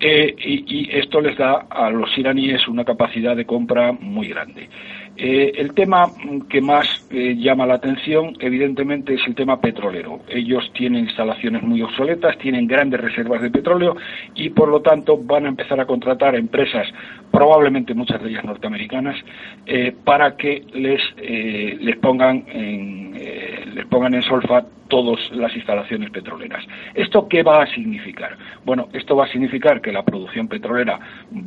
eh, 0.01 0.35
y, 0.39 0.89
esto 0.97 1.21
les 1.21 1.37
da 1.37 1.67
a 1.69 1.91
los 1.91 2.17
iraníes 2.17 2.67
una 2.69 2.85
capacidad 2.85 3.37
de 3.37 3.45
compra 3.45 3.93
muy 3.93 4.29
grande. 4.29 4.69
Eh, 5.17 5.53
el 5.57 5.75
tema 5.75 6.11
que 6.49 6.63
más 6.63 7.07
eh, 7.11 7.37
llama 7.37 7.67
la 7.67 7.75
atención, 7.75 8.35
evidentemente, 8.41 9.13
es 9.13 9.21
el 9.27 9.35
tema 9.35 9.61
petrolero. 9.61 10.21
Ellos 10.29 10.71
tienen 10.73 11.05
instalaciones 11.05 11.63
muy 11.63 11.83
obsoletas, 11.83 12.39
tienen 12.39 12.67
grandes 12.67 13.01
reservas 13.01 13.43
de 13.43 13.51
petróleo 13.51 13.97
y, 14.35 14.49
por 14.49 14.69
lo 14.69 14.81
tanto, 14.81 15.19
van 15.19 15.45
a 15.45 15.49
empezar 15.49 15.79
a 15.79 15.87
contratar 15.87 16.35
empresas, 16.35 16.89
probablemente 17.31 17.95
muchas 17.95 18.23
de 18.23 18.31
ellas 18.31 18.45
norteamericanas, 18.45 19.17
para 20.05 20.37
que 20.37 20.65
les, 20.73 21.01
les 21.17 21.97
pongan 21.99 22.45
en, 22.49 23.13
les 23.75 23.87
pongan 23.87 24.15
en 24.15 24.23
solfa 24.23 24.65
todas 24.91 25.19
las 25.33 25.55
instalaciones 25.57 26.11
petroleras. 26.11 26.65
¿Esto 26.95 27.27
qué 27.29 27.43
va 27.43 27.63
a 27.63 27.67
significar? 27.75 28.37
Bueno, 28.65 28.89
esto 28.93 29.17
va 29.17 29.25
a 29.25 29.33
significar 29.33 29.81
que 29.81 29.93
la 29.93 30.03
producción 30.03 30.49
petrolera 30.49 30.99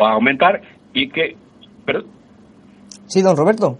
va 0.01 0.09
a 0.09 0.13
aumentar 0.13 0.61
y 0.93 1.09
que... 1.09 1.35
Sí, 3.05 3.21
don 3.21 3.37
Roberto. 3.37 3.77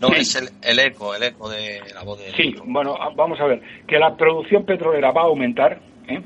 No, 0.00 0.08
es 0.08 0.36
el, 0.36 0.78
eco, 0.78 1.14
el 1.14 1.22
eco 1.22 1.48
de 1.48 1.80
la 1.94 2.02
voz 2.02 2.18
de... 2.18 2.32
Sí, 2.32 2.54
bueno, 2.66 2.96
vamos 3.14 3.40
a 3.40 3.46
ver, 3.46 3.62
que 3.86 3.98
la 3.98 4.16
producción 4.16 4.64
petrolera 4.64 5.12
va 5.12 5.22
a 5.22 5.26
aumentar 5.26 5.80
¿eh? 6.08 6.20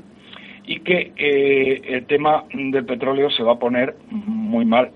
y 0.65 0.79
que 0.79 1.13
eh, 1.15 1.81
el 1.85 2.05
tema 2.05 2.43
del 2.53 2.85
petróleo 2.85 3.29
se 3.29 3.43
va 3.43 3.53
a 3.53 3.59
poner 3.59 3.95
muy 4.09 4.65
mal 4.65 4.91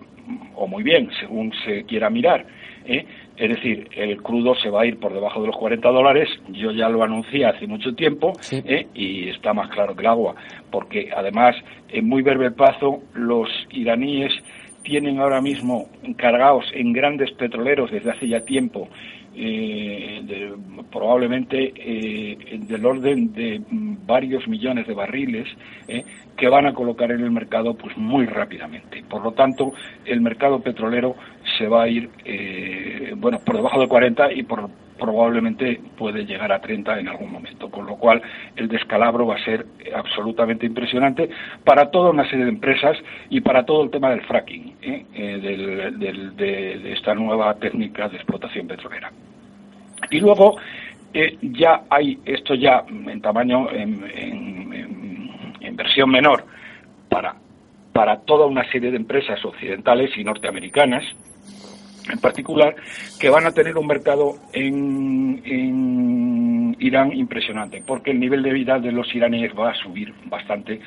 o 0.56 0.68
muy 0.68 0.84
bien, 0.84 1.10
según 1.20 1.52
se 1.66 1.84
quiera 1.84 2.10
mirar. 2.10 2.46
¿eh? 2.86 3.06
Es 3.38 3.50
decir, 3.50 3.90
el 3.96 4.22
crudo 4.22 4.56
se 4.56 4.70
va 4.70 4.82
a 4.82 4.86
ir 4.86 5.00
por 5.00 5.14
debajo 5.14 5.42
de 5.42 5.48
los 5.48 5.58
40 5.58 5.90
dólares. 5.90 6.30
Yo 6.50 6.72
ya 6.72 6.90
lo 6.90 7.04
anuncié 7.04 7.46
hace 7.46 7.68
mucho 7.68 7.94
tiempo 7.94 8.34
¿eh? 8.52 8.88
y 8.94 9.30
está 9.30 9.54
más 9.54 9.70
claro 9.70 9.96
que 9.96 10.02
el 10.02 10.08
agua, 10.08 10.36
porque 10.72 11.10
además, 11.16 11.56
en 11.90 12.08
muy 12.08 12.22
breve 12.22 12.52
plazo, 12.52 13.02
los 13.14 13.50
iraníes 13.72 14.32
tienen 14.84 15.20
ahora 15.20 15.42
mismo 15.42 15.90
cargados 16.16 16.66
en 16.74 16.94
grandes 16.94 17.32
petroleros 17.32 17.92
desde 17.92 18.12
hace 18.12 18.28
ya 18.28 18.42
tiempo 18.42 18.88
eh, 19.36 20.54
probablemente 20.92 21.74
eh, 21.76 22.60
del 22.60 22.86
orden 22.86 23.34
de 23.34 23.62
varios 24.06 24.48
millones 24.48 24.88
de 24.88 24.94
barriles 24.94 25.48
eh, 25.88 26.04
que 26.38 26.48
van 26.48 26.66
a 26.68 26.74
colocar 26.74 27.12
en 27.12 27.22
el 27.22 27.32
mercado 27.32 27.74
pues 27.74 27.98
muy 27.98 28.26
rápidamente. 28.26 29.04
Por 29.10 29.22
lo 29.22 29.34
tanto, 29.34 29.74
el 30.06 30.22
mercado 30.22 30.62
petrolero 30.62 31.16
se 31.58 31.68
va 31.68 31.84
a 31.84 31.90
ir 31.90 32.10
eh, 32.24 33.14
bueno 33.18 33.40
por 33.40 33.56
debajo 33.58 33.82
de 33.82 33.88
40 33.88 34.34
y 34.34 34.44
por 34.44 34.70
probablemente 35.00 35.82
puede 35.98 36.26
llegar 36.26 36.52
a 36.52 36.60
30 36.60 37.00
en 37.00 37.08
algún 37.08 37.32
momento, 37.32 37.70
con 37.70 37.86
lo 37.86 37.96
cual 37.98 38.22
el 38.56 38.68
descalabro 38.68 39.28
va 39.28 39.36
a 39.36 39.44
ser 39.44 39.66
absolutamente 39.94 40.66
impresionante 40.66 41.30
para 41.64 41.92
toda 41.92 42.12
una 42.12 42.28
serie 42.30 42.46
de 42.46 42.52
empresas 42.52 42.98
y 43.30 43.42
para 43.42 43.66
todo 43.66 43.84
el 43.84 43.92
tema 43.92 44.10
del 44.10 44.22
fracking, 44.22 44.76
¿eh? 44.82 45.06
Eh, 45.14 45.92
de, 45.98 46.94
esta 46.94 47.14
nueva 47.14 47.54
técnica 47.56 48.08
de 48.10 48.18
explotación 48.18 48.68
petrolera. 48.68 49.12
Y 50.10 50.20
luego 50.20 50.58
eh, 51.14 51.38
ya 51.42 51.84
hay 51.90 52.20
esto 52.26 52.56
ya 52.56 52.84
en 52.88 53.22
tamaño, 53.22 53.70
en, 53.72 54.04
en 55.62 55.76
versión 55.76 56.10
menor, 56.10 56.46
para, 57.10 57.36
para 57.94 58.22
toda 58.22 58.46
una 58.46 58.70
serie 58.72 58.92
de 58.92 58.98
empresas 58.98 59.44
occidentales 59.46 60.12
y 60.18 60.24
norteamericanas, 60.24 61.04
en 62.12 62.20
particular, 62.20 62.76
que 63.20 63.30
van 63.30 63.46
a 63.46 63.52
tener 63.52 63.78
un 63.78 63.88
mercado 63.88 64.36
en, 64.54 65.42
Irán 66.78 67.14
impresionante, 67.14 67.82
porque 67.86 68.12
el 68.12 68.20
nivel 68.20 68.44
de 68.44 68.52
vida 68.52 68.80
de 68.80 68.92
los 68.92 69.14
iraníes 69.16 69.54
va 69.58 69.72
a 69.72 69.76
subir 69.76 70.14
bastante 70.26 70.74
eh, 70.74 70.80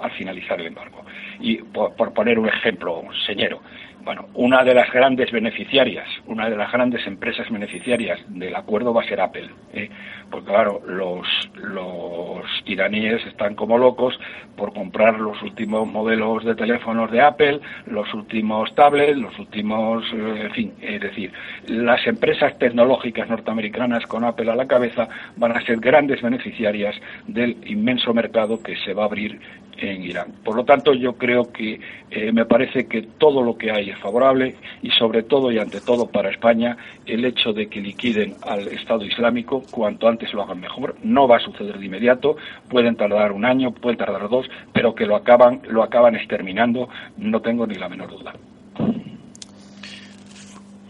al 0.00 0.10
finalizar 0.12 0.60
el 0.60 0.68
embargo. 0.68 1.04
Y 1.40 1.56
por, 1.56 1.94
por, 1.96 2.12
poner 2.14 2.38
un 2.38 2.48
ejemplo 2.48 3.02
señero, 3.26 3.60
bueno, 4.06 4.26
una 4.34 4.62
de 4.62 4.72
las 4.72 4.88
grandes 4.92 5.32
beneficiarias, 5.32 6.06
una 6.26 6.48
de 6.48 6.56
las 6.56 6.70
grandes 6.70 7.04
empresas 7.08 7.50
beneficiarias 7.50 8.20
del 8.28 8.54
acuerdo 8.54 8.94
va 8.94 9.02
a 9.02 9.08
ser 9.08 9.20
Apple. 9.20 9.50
¿eh? 9.72 9.90
Porque 10.30 10.46
claro, 10.46 10.80
los, 10.86 11.26
los 11.54 12.44
iraníes 12.66 13.26
están 13.26 13.56
como 13.56 13.76
locos 13.76 14.16
por 14.56 14.72
comprar 14.72 15.18
los 15.18 15.42
últimos 15.42 15.88
modelos 15.88 16.44
de 16.44 16.54
teléfonos 16.54 17.10
de 17.10 17.20
Apple, 17.20 17.60
los 17.86 18.14
últimos 18.14 18.72
tablets, 18.76 19.18
los 19.18 19.36
últimos, 19.40 20.04
eh, 20.12 20.42
en 20.44 20.50
fin, 20.52 20.74
es 20.80 21.00
decir, 21.00 21.32
las 21.66 22.06
empresas 22.06 22.56
tecnológicas 22.60 23.28
norteamericanas 23.28 24.06
con 24.06 24.22
Apple 24.22 24.52
a 24.52 24.54
la 24.54 24.68
cabeza 24.68 25.08
van 25.34 25.56
a 25.56 25.60
ser 25.62 25.80
grandes 25.80 26.22
beneficiarias 26.22 26.94
del 27.26 27.56
inmenso 27.66 28.14
mercado 28.14 28.62
que 28.62 28.76
se 28.76 28.94
va 28.94 29.02
a 29.02 29.06
abrir 29.06 29.40
en 29.78 30.02
Irán. 30.02 30.32
Por 30.44 30.56
lo 30.56 30.64
tanto, 30.64 30.92
yo 30.94 31.14
creo 31.14 31.52
que 31.52 31.80
eh, 32.10 32.32
me 32.32 32.44
parece 32.44 32.86
que 32.86 33.02
todo 33.02 33.42
lo 33.42 33.56
que 33.56 33.70
hay 33.70 33.90
es 33.90 33.98
favorable 33.98 34.56
y 34.82 34.90
sobre 34.90 35.22
todo 35.22 35.50
y 35.50 35.58
ante 35.58 35.80
todo 35.80 36.06
para 36.06 36.30
España 36.30 36.76
el 37.06 37.24
hecho 37.24 37.52
de 37.52 37.68
que 37.68 37.80
liquiden 37.80 38.34
al 38.42 38.68
Estado 38.68 39.04
Islámico 39.04 39.62
cuanto 39.70 40.08
antes 40.08 40.32
lo 40.32 40.42
hagan 40.42 40.60
mejor. 40.60 40.96
No 41.02 41.28
va 41.28 41.36
a 41.36 41.40
suceder 41.40 41.78
de 41.78 41.86
inmediato, 41.86 42.36
pueden 42.68 42.96
tardar 42.96 43.32
un 43.32 43.44
año, 43.44 43.72
pueden 43.72 43.98
tardar 43.98 44.28
dos, 44.28 44.46
pero 44.72 44.94
que 44.94 45.06
lo 45.06 45.16
acaban 45.16 45.60
lo 45.68 45.82
acaban 45.82 46.16
exterminando, 46.16 46.88
no 47.16 47.40
tengo 47.40 47.66
ni 47.66 47.74
la 47.74 47.88
menor 47.88 48.10
duda. 48.10 48.32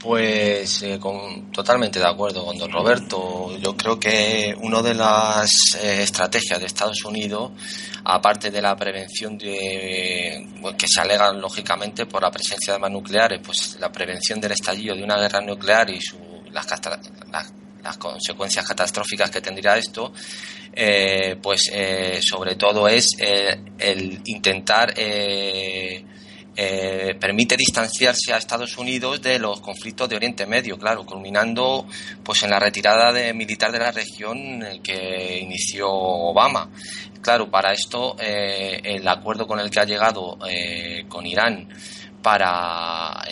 Pues 0.06 0.84
eh, 0.84 1.00
con, 1.00 1.50
totalmente 1.50 1.98
de 1.98 2.06
acuerdo 2.06 2.44
con 2.44 2.56
don 2.56 2.70
Roberto. 2.70 3.58
Yo 3.58 3.76
creo 3.76 3.98
que 3.98 4.54
una 4.60 4.80
de 4.80 4.94
las 4.94 5.50
eh, 5.82 6.02
estrategias 6.02 6.60
de 6.60 6.66
Estados 6.66 7.04
Unidos, 7.04 7.50
aparte 8.04 8.52
de 8.52 8.62
la 8.62 8.76
prevención 8.76 9.36
de 9.36 10.46
pues, 10.62 10.76
que 10.76 10.86
se 10.86 11.00
alegan 11.00 11.40
lógicamente 11.40 12.06
por 12.06 12.22
la 12.22 12.30
presencia 12.30 12.72
de 12.72 12.74
armas 12.76 12.92
nucleares, 12.92 13.40
pues 13.44 13.78
la 13.80 13.90
prevención 13.90 14.40
del 14.40 14.52
estallido 14.52 14.94
de 14.94 15.02
una 15.02 15.18
guerra 15.18 15.40
nuclear 15.40 15.90
y 15.90 15.98
las, 16.52 16.68
las, 17.82 17.96
consecuencias 17.98 18.64
catastróficas 18.64 19.28
que 19.28 19.40
tendría 19.40 19.76
esto, 19.76 20.12
eh, 20.72 21.36
pues 21.42 21.62
sobre 22.20 22.54
todo 22.54 22.86
es 22.86 23.10
el 23.18 24.20
intentar 24.26 24.94
eh, 26.56 27.14
permite 27.20 27.56
distanciarse 27.56 28.32
a 28.32 28.38
Estados 28.38 28.78
Unidos 28.78 29.20
de 29.20 29.38
los 29.38 29.60
conflictos 29.60 30.08
de 30.08 30.16
Oriente 30.16 30.46
Medio, 30.46 30.78
claro, 30.78 31.04
culminando 31.04 31.86
pues 32.22 32.42
en 32.42 32.50
la 32.50 32.58
retirada 32.58 33.12
de 33.12 33.34
militar 33.34 33.70
de 33.70 33.78
la 33.78 33.92
región 33.92 34.64
que 34.82 35.38
inició 35.40 35.88
Obama. 35.90 36.70
Claro, 37.20 37.50
para 37.50 37.72
esto 37.72 38.16
eh, 38.18 38.80
el 38.82 39.06
acuerdo 39.06 39.46
con 39.46 39.60
el 39.60 39.70
que 39.70 39.80
ha 39.80 39.84
llegado 39.84 40.38
eh, 40.48 41.04
con 41.08 41.26
Irán 41.26 41.68
para 42.26 43.22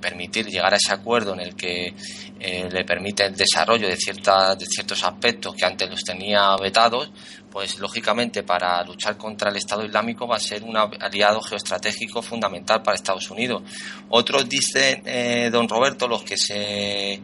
permitir 0.00 0.46
llegar 0.46 0.72
a 0.72 0.78
ese 0.78 0.94
acuerdo 0.94 1.34
en 1.34 1.40
el 1.40 1.54
que 1.54 1.94
le 2.40 2.82
permite 2.82 3.26
el 3.26 3.36
desarrollo 3.36 3.86
de, 3.86 3.96
ciertas, 3.96 4.58
de 4.58 4.64
ciertos 4.64 5.04
aspectos 5.04 5.54
que 5.54 5.66
antes 5.66 5.90
los 5.90 6.02
tenía 6.02 6.56
vetados, 6.56 7.10
pues 7.50 7.78
lógicamente 7.78 8.42
para 8.42 8.82
luchar 8.84 9.18
contra 9.18 9.50
el 9.50 9.56
Estado 9.56 9.84
Islámico 9.84 10.26
va 10.26 10.36
a 10.36 10.40
ser 10.40 10.62
un 10.62 10.74
aliado 10.78 11.42
geoestratégico 11.42 12.22
fundamental 12.22 12.82
para 12.82 12.94
Estados 12.94 13.30
Unidos. 13.30 13.64
Otros 14.08 14.48
dicen, 14.48 15.02
eh, 15.04 15.50
don 15.52 15.68
Roberto, 15.68 16.08
los 16.08 16.22
que 16.22 16.38
se 16.38 17.20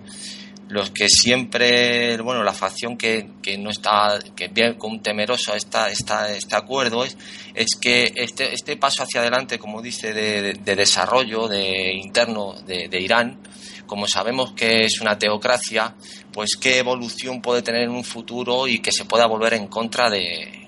los 0.69 0.91
que 0.91 1.09
siempre, 1.09 2.17
bueno, 2.19 2.43
la 2.43 2.53
facción 2.53 2.97
que, 2.97 3.31
que 3.43 3.57
no 3.57 3.71
está, 3.71 4.19
que 4.37 4.49
bien 4.49 4.75
con 4.75 5.01
temeroso 5.01 5.55
esta, 5.55 5.89
esta, 5.91 6.31
este 6.31 6.57
acuerdo 6.57 7.05
es, 7.05 7.17
es 7.55 7.69
que 7.81 8.13
este, 8.15 8.53
este 8.53 8.77
paso 8.77 9.03
hacia 9.03 9.21
adelante, 9.21 9.59
como 9.59 9.81
dice, 9.81 10.13
de, 10.13 10.53
desarrollo 10.77 11.49
de 11.49 11.95
interno 11.95 12.53
de, 12.67 12.89
de 12.89 13.01
Irán, 13.01 13.41
como 13.87 14.07
sabemos 14.07 14.53
que 14.53 14.85
es 14.85 15.01
una 15.01 15.19
teocracia, 15.19 15.95
pues 16.33 16.57
qué 16.61 16.79
evolución 16.79 17.41
puede 17.41 17.63
tener 17.63 17.83
en 17.83 17.91
un 17.91 18.05
futuro 18.05 18.69
y 18.69 18.81
que 18.81 18.93
se 18.93 19.07
pueda 19.07 19.27
volver 19.27 19.55
en 19.55 19.67
contra 19.67 20.11
de, 20.11 20.67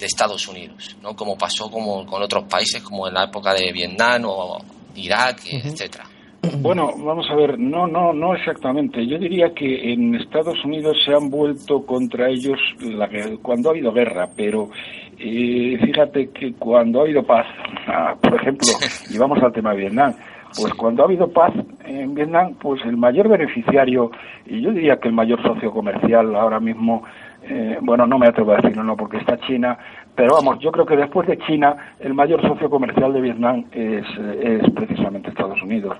Estados 0.00 0.48
Unidos, 0.48 0.96
¿no? 1.02 1.14
Como 1.14 1.36
pasó 1.36 1.70
como 1.70 2.06
con 2.06 2.22
otros 2.22 2.44
países, 2.48 2.82
como 2.82 3.08
en 3.08 3.14
la 3.14 3.24
época 3.24 3.52
de 3.52 3.72
Vietnam 3.72 4.22
o 4.26 4.58
Irak, 4.94 5.42
etcétera. 5.44 6.08
Bueno, 6.60 6.90
vamos 7.04 7.28
a 7.30 7.34
ver, 7.34 7.58
no, 7.58 7.86
no, 7.86 8.12
no 8.12 8.34
exactamente. 8.34 9.06
Yo 9.06 9.18
diría 9.18 9.52
que 9.54 9.92
en 9.92 10.14
Estados 10.14 10.64
Unidos 10.64 10.96
se 11.04 11.12
han 11.12 11.30
vuelto 11.30 11.84
contra 11.84 12.28
ellos 12.28 12.58
la, 12.80 13.08
cuando 13.42 13.68
ha 13.68 13.72
habido 13.72 13.92
guerra, 13.92 14.28
pero 14.36 14.70
eh, 15.18 15.78
fíjate 15.80 16.30
que 16.30 16.54
cuando 16.54 17.00
ha 17.00 17.02
habido 17.02 17.22
paz, 17.24 17.46
ah, 17.86 18.14
por 18.20 18.34
ejemplo, 18.34 18.68
y 19.10 19.18
vamos 19.18 19.42
al 19.42 19.52
tema 19.52 19.72
de 19.72 19.78
Vietnam, 19.78 20.14
pues 20.56 20.72
cuando 20.74 21.02
ha 21.02 21.06
habido 21.06 21.28
paz 21.28 21.52
en 21.84 22.14
Vietnam, 22.14 22.54
pues 22.60 22.80
el 22.84 22.96
mayor 22.96 23.28
beneficiario, 23.28 24.10
y 24.46 24.62
yo 24.62 24.72
diría 24.72 24.96
que 24.96 25.08
el 25.08 25.14
mayor 25.14 25.42
socio 25.42 25.70
comercial 25.70 26.34
ahora 26.34 26.60
mismo, 26.60 27.04
eh, 27.48 27.78
bueno, 27.80 28.06
no 28.06 28.18
me 28.18 28.26
atrevo 28.26 28.52
a 28.52 28.56
decirlo, 28.56 28.84
no, 28.84 28.96
porque 28.96 29.16
está 29.18 29.38
China, 29.38 29.78
pero 30.14 30.34
vamos, 30.34 30.58
yo 30.58 30.70
creo 30.70 30.84
que 30.84 30.96
después 30.96 31.26
de 31.26 31.38
China, 31.38 31.76
el 32.00 32.12
mayor 32.12 32.42
socio 32.42 32.68
comercial 32.68 33.12
de 33.12 33.20
Vietnam 33.20 33.64
es, 33.72 34.04
es 34.42 34.70
precisamente 34.72 35.30
Estados 35.30 35.62
Unidos. 35.62 35.96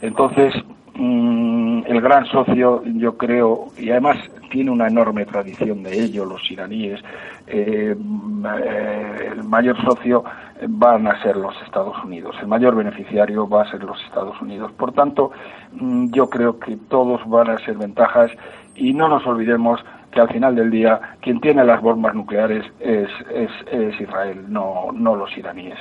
Entonces, 0.00 0.54
mm, 0.94 1.82
el 1.86 2.00
gran 2.00 2.26
socio, 2.26 2.82
yo 2.84 3.16
creo, 3.16 3.66
y 3.78 3.90
además 3.90 4.18
tiene 4.50 4.70
una 4.70 4.86
enorme 4.86 5.24
tradición 5.24 5.82
de 5.82 5.98
ello, 5.98 6.24
los 6.24 6.48
iraníes, 6.50 7.00
eh, 7.46 7.96
el 7.96 9.44
mayor 9.44 9.82
socio 9.84 10.22
van 10.68 11.06
a 11.06 11.20
ser 11.22 11.36
los 11.36 11.54
Estados 11.62 11.96
Unidos, 12.04 12.36
el 12.40 12.46
mayor 12.46 12.76
beneficiario 12.76 13.48
va 13.48 13.62
a 13.62 13.70
ser 13.70 13.82
los 13.82 14.00
Estados 14.04 14.40
Unidos. 14.40 14.70
Por 14.72 14.92
tanto, 14.92 15.32
mm, 15.72 16.12
yo 16.12 16.28
creo 16.28 16.58
que 16.58 16.76
todos 16.88 17.26
van 17.28 17.50
a 17.50 17.58
ser 17.64 17.76
ventajas 17.76 18.30
y 18.74 18.92
no 18.92 19.08
nos 19.08 19.26
olvidemos 19.26 19.80
que 20.12 20.20
al 20.20 20.28
final 20.28 20.54
del 20.54 20.70
día 20.70 21.00
quien 21.20 21.40
tiene 21.40 21.64
las 21.64 21.80
bombas 21.80 22.14
nucleares 22.14 22.64
es, 22.78 23.08
es, 23.30 24.00
Israel, 24.00 24.44
no, 24.48 24.90
no 24.92 25.16
los 25.16 25.36
iraníes. 25.36 25.78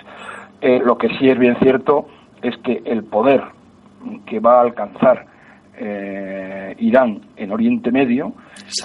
Eh, 0.62 0.82
lo 0.84 0.98
que 0.98 1.10
sí 1.18 1.30
es 1.30 1.38
bien 1.38 1.58
cierto 1.60 2.08
es 2.42 2.56
que 2.58 2.82
el 2.86 3.04
poder 3.04 3.44
que 4.26 4.40
va 4.40 4.60
a 4.60 4.62
alcanzar 4.62 5.26
eh, 5.78 6.76
Irán 6.80 7.22
en 7.36 7.52
Oriente 7.52 7.92
Medio, 7.92 8.34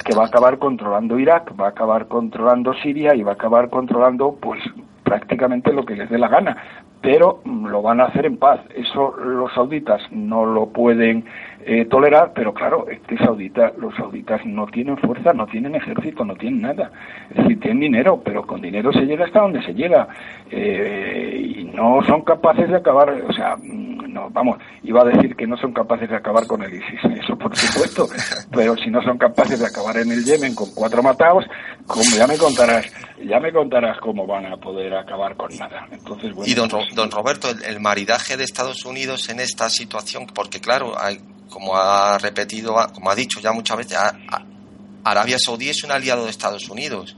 que 0.05 0.16
va 0.16 0.24
a 0.24 0.26
acabar 0.26 0.59
controlando 0.59 1.18
Irak, 1.18 1.53
va 1.59 1.66
a 1.66 1.70
acabar 1.70 2.07
controlando 2.07 2.74
Siria 2.74 3.14
y 3.14 3.22
va 3.22 3.32
a 3.32 3.34
acabar 3.34 3.70
controlando 3.70 4.36
pues 4.40 4.61
prácticamente 5.03 5.72
lo 5.72 5.84
que 5.84 5.94
les 5.94 6.11
dé 6.11 6.18
la 6.18 6.28
gana, 6.28 6.57
pero 7.01 7.40
lo 7.44 7.82
van 7.82 8.01
a 8.01 8.07
hacer 8.07 8.26
en 8.26 8.38
paz. 8.38 8.61
Eso 8.74 9.14
los 9.16 9.53
sauditas 9.55 10.01
no 10.11 10.44
lo 10.44 10.66
pueden 10.70 11.24
eh, 11.68 11.84
tolerar, 11.86 12.30
pero 12.32 12.54
claro, 12.54 12.86
este 12.88 13.18
saudita, 13.18 13.72
los 13.76 13.92
sauditas 13.96 14.40
no 14.46 14.66
tienen 14.66 14.96
fuerza, 14.98 15.32
no 15.32 15.46
tienen 15.46 15.74
ejército, 15.74 16.24
no 16.24 16.36
tienen 16.36 16.62
nada. 16.62 16.92
Es 17.30 17.38
decir, 17.38 17.58
tienen 17.58 17.80
dinero, 17.80 18.22
pero 18.24 18.46
con 18.46 18.60
dinero 18.60 18.92
se 18.92 19.00
llega 19.00 19.24
hasta 19.24 19.40
donde 19.40 19.60
se 19.64 19.74
llega. 19.74 20.06
Eh, 20.48 21.54
y 21.58 21.64
no 21.64 22.00
son 22.06 22.22
capaces 22.22 22.68
de 22.68 22.76
acabar, 22.76 23.10
o 23.10 23.32
sea, 23.32 23.56
no, 23.60 24.30
vamos, 24.30 24.58
iba 24.84 25.02
a 25.02 25.04
decir 25.04 25.34
que 25.34 25.44
no 25.46 25.56
son 25.56 25.72
capaces 25.72 26.08
de 26.08 26.14
acabar 26.14 26.46
con 26.46 26.62
el 26.62 26.72
ISIS, 26.72 27.00
eso 27.20 27.36
por 27.36 27.54
supuesto, 27.56 28.06
pero 28.52 28.76
si 28.76 28.88
no 28.88 29.02
son 29.02 29.18
capaces 29.18 29.58
de 29.58 29.66
acabar 29.66 29.96
en 29.96 30.12
el 30.12 30.24
Yemen 30.24 30.54
con 30.54 30.70
cuatro 30.72 31.02
matados, 31.02 31.44
como 31.84 32.04
ya 32.16 32.28
me 32.28 32.38
contarás, 32.38 32.86
ya 33.24 33.40
me 33.40 33.52
contarás 33.52 33.98
cómo 33.98 34.24
van 34.24 34.46
a 34.46 34.56
poder 34.56 34.94
acabar 34.94 35.36
con 35.36 35.54
nada. 35.56 35.86
Entonces, 35.90 36.32
y 36.46 36.54
don, 36.54 36.68
don 36.94 37.10
Roberto, 37.10 37.48
el, 37.50 37.80
maridaje 37.80 38.36
de 38.36 38.44
Estados 38.44 38.84
Unidos 38.84 39.28
en 39.28 39.40
esta 39.40 39.68
situación, 39.68 40.26
porque 40.32 40.60
claro, 40.60 40.94
hay, 40.98 41.18
como 41.57 41.74
ha 41.74 42.18
repetido, 42.18 42.74
como 42.92 43.11
ha 43.11 43.14
dicho 43.14 43.40
ya 43.40 43.50
muchas 43.50 43.78
veces, 43.78 43.96
Arabia 45.02 45.38
Saudí 45.42 45.70
es 45.70 45.82
un 45.84 45.90
aliado 45.90 46.24
de 46.24 46.30
Estados 46.30 46.68
Unidos 46.68 47.16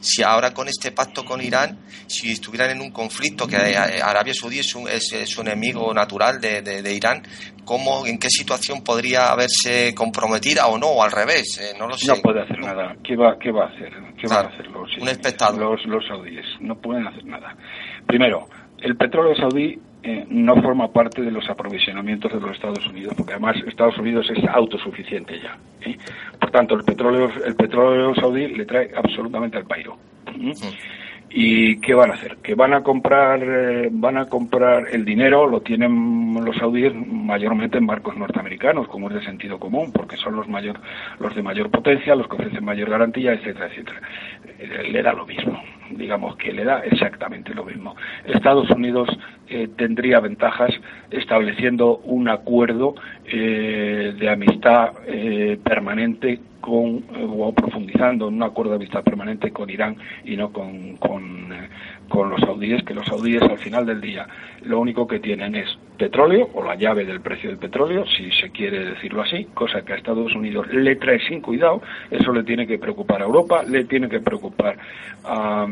si 0.00 0.22
ahora 0.22 0.52
con 0.52 0.66
este 0.66 0.90
pacto 0.90 1.24
con 1.24 1.40
Irán, 1.40 1.78
si 2.08 2.32
estuvieran 2.32 2.70
en 2.70 2.80
un 2.80 2.90
conflicto, 2.90 3.46
que 3.46 3.56
Arabia 3.56 4.34
Saudí 4.34 4.58
es 4.58 4.74
un, 4.74 4.88
es, 4.88 5.38
un 5.38 5.46
enemigo 5.46 5.94
natural 5.94 6.40
de, 6.40 6.60
de, 6.62 6.92
Irán, 6.92 7.22
¿cómo, 7.64 8.04
¿en 8.04 8.18
qué 8.18 8.28
situación 8.28 8.82
podría 8.82 9.30
haberse 9.30 9.94
comprometida 9.94 10.66
o 10.66 10.76
no, 10.76 10.88
o 10.88 11.02
al 11.02 11.12
revés? 11.12 11.60
Eh, 11.60 11.76
no 11.78 11.86
lo 11.86 11.96
sé. 11.96 12.08
No 12.08 12.16
puede 12.16 12.42
hacer 12.42 12.58
nada. 12.58 12.96
¿Qué 13.02 13.16
va, 13.16 13.38
qué 13.38 13.52
va 13.52 13.64
a 13.64 13.68
hacer? 13.68 13.92
¿Qué 14.20 14.26
van 14.28 14.46
a 14.46 14.48
hacer 14.48 14.66
los, 14.68 14.96
un 14.98 15.08
espectador. 15.08 15.60
los, 15.60 15.86
los 15.86 16.06
saudíes? 16.06 16.46
No 16.60 16.76
pueden 16.76 17.06
hacer 17.06 17.24
nada. 17.24 17.56
Primero, 18.06 18.48
el 18.78 18.96
petróleo 18.96 19.34
saudí 19.36 19.78
eh, 20.02 20.26
no 20.28 20.60
forma 20.62 20.88
parte 20.92 21.22
de 21.22 21.30
los 21.30 21.48
aprovisionamientos 21.50 22.32
de 22.32 22.40
los 22.40 22.52
Estados 22.52 22.86
Unidos, 22.86 23.14
porque 23.16 23.32
además 23.32 23.56
Estados 23.66 23.98
Unidos 23.98 24.30
es 24.30 24.44
autosuficiente 24.48 25.40
ya. 25.40 25.58
¿eh? 25.80 25.96
Por 26.40 26.50
tanto, 26.50 26.74
el 26.74 26.84
petróleo, 26.84 27.30
el 27.44 27.56
petróleo 27.56 28.14
saudí 28.14 28.46
le 28.48 28.64
trae 28.64 28.90
absolutamente 28.96 29.58
al 29.58 29.64
pairo. 29.64 29.96
¿Y 31.30 31.78
qué 31.80 31.94
van 31.94 32.10
a 32.10 32.14
hacer? 32.14 32.38
Que 32.38 32.54
van 32.54 32.72
a 32.72 32.82
comprar, 32.82 33.42
eh, 33.42 33.88
van 33.90 34.16
a 34.16 34.26
comprar 34.26 34.86
el 34.90 35.04
dinero, 35.04 35.46
lo 35.46 35.60
tienen 35.60 36.34
los 36.42 36.56
saudíes 36.56 36.94
mayormente 36.94 37.76
en 37.76 37.86
barcos 37.86 38.16
norteamericanos, 38.16 38.88
como 38.88 39.08
es 39.08 39.16
de 39.16 39.24
sentido 39.24 39.58
común, 39.58 39.92
porque 39.92 40.16
son 40.16 40.36
los 40.36 40.48
mayor, 40.48 40.80
los 41.18 41.34
de 41.34 41.42
mayor 41.42 41.70
potencia, 41.70 42.14
los 42.14 42.28
que 42.28 42.36
ofrecen 42.36 42.64
mayor 42.64 42.88
garantía, 42.88 43.34
etcétera, 43.34 43.66
etcétera. 43.66 44.00
Eh, 44.58 44.88
le 44.90 45.02
da 45.02 45.12
lo 45.12 45.26
mismo, 45.26 45.60
digamos 45.90 46.36
que 46.36 46.52
le 46.52 46.64
da 46.64 46.80
exactamente 46.80 47.54
lo 47.54 47.64
mismo. 47.64 47.96
Estados 48.24 48.70
Unidos 48.70 49.08
eh, 49.48 49.68
tendría 49.76 50.20
ventajas 50.20 50.70
estableciendo 51.10 51.98
un 51.98 52.28
acuerdo 52.28 52.94
de 53.24 54.30
amistad 54.30 54.92
permanente 55.62 56.40
con, 56.60 57.04
eh, 57.14 57.26
o 57.28 57.52
profundizando 57.52 58.28
en 58.28 58.34
un 58.34 58.42
acuerdo 58.42 58.72
de 58.72 58.76
amistad 58.76 59.02
permanente 59.02 59.50
con 59.50 59.70
Irán 59.70 59.96
y 60.24 60.36
no 60.36 60.52
con, 60.52 60.96
con, 60.96 61.52
eh, 61.52 61.68
con, 62.08 62.30
los 62.30 62.40
saudíes, 62.40 62.82
que 62.84 62.94
los 62.94 63.06
saudíes 63.06 63.42
al 63.42 63.58
final 63.58 63.86
del 63.86 64.00
día 64.00 64.26
lo 64.62 64.80
único 64.80 65.06
que 65.06 65.20
tienen 65.20 65.54
es 65.54 65.68
petróleo 65.96 66.48
o 66.54 66.62
la 66.62 66.74
llave 66.74 67.04
del 67.04 67.20
precio 67.20 67.50
del 67.50 67.58
petróleo, 67.58 68.04
si 68.06 68.30
se 68.32 68.50
quiere 68.50 68.84
decirlo 68.84 69.22
así, 69.22 69.46
cosa 69.54 69.82
que 69.82 69.92
a 69.92 69.96
Estados 69.96 70.34
Unidos 70.34 70.66
le 70.72 70.96
trae 70.96 71.18
sin 71.26 71.40
cuidado, 71.40 71.82
eso 72.10 72.32
le 72.32 72.44
tiene 72.44 72.66
que 72.66 72.78
preocupar 72.78 73.22
a 73.22 73.24
Europa, 73.24 73.62
le 73.64 73.84
tiene 73.84 74.08
que 74.08 74.20
preocupar 74.20 74.78
a, 75.24 75.66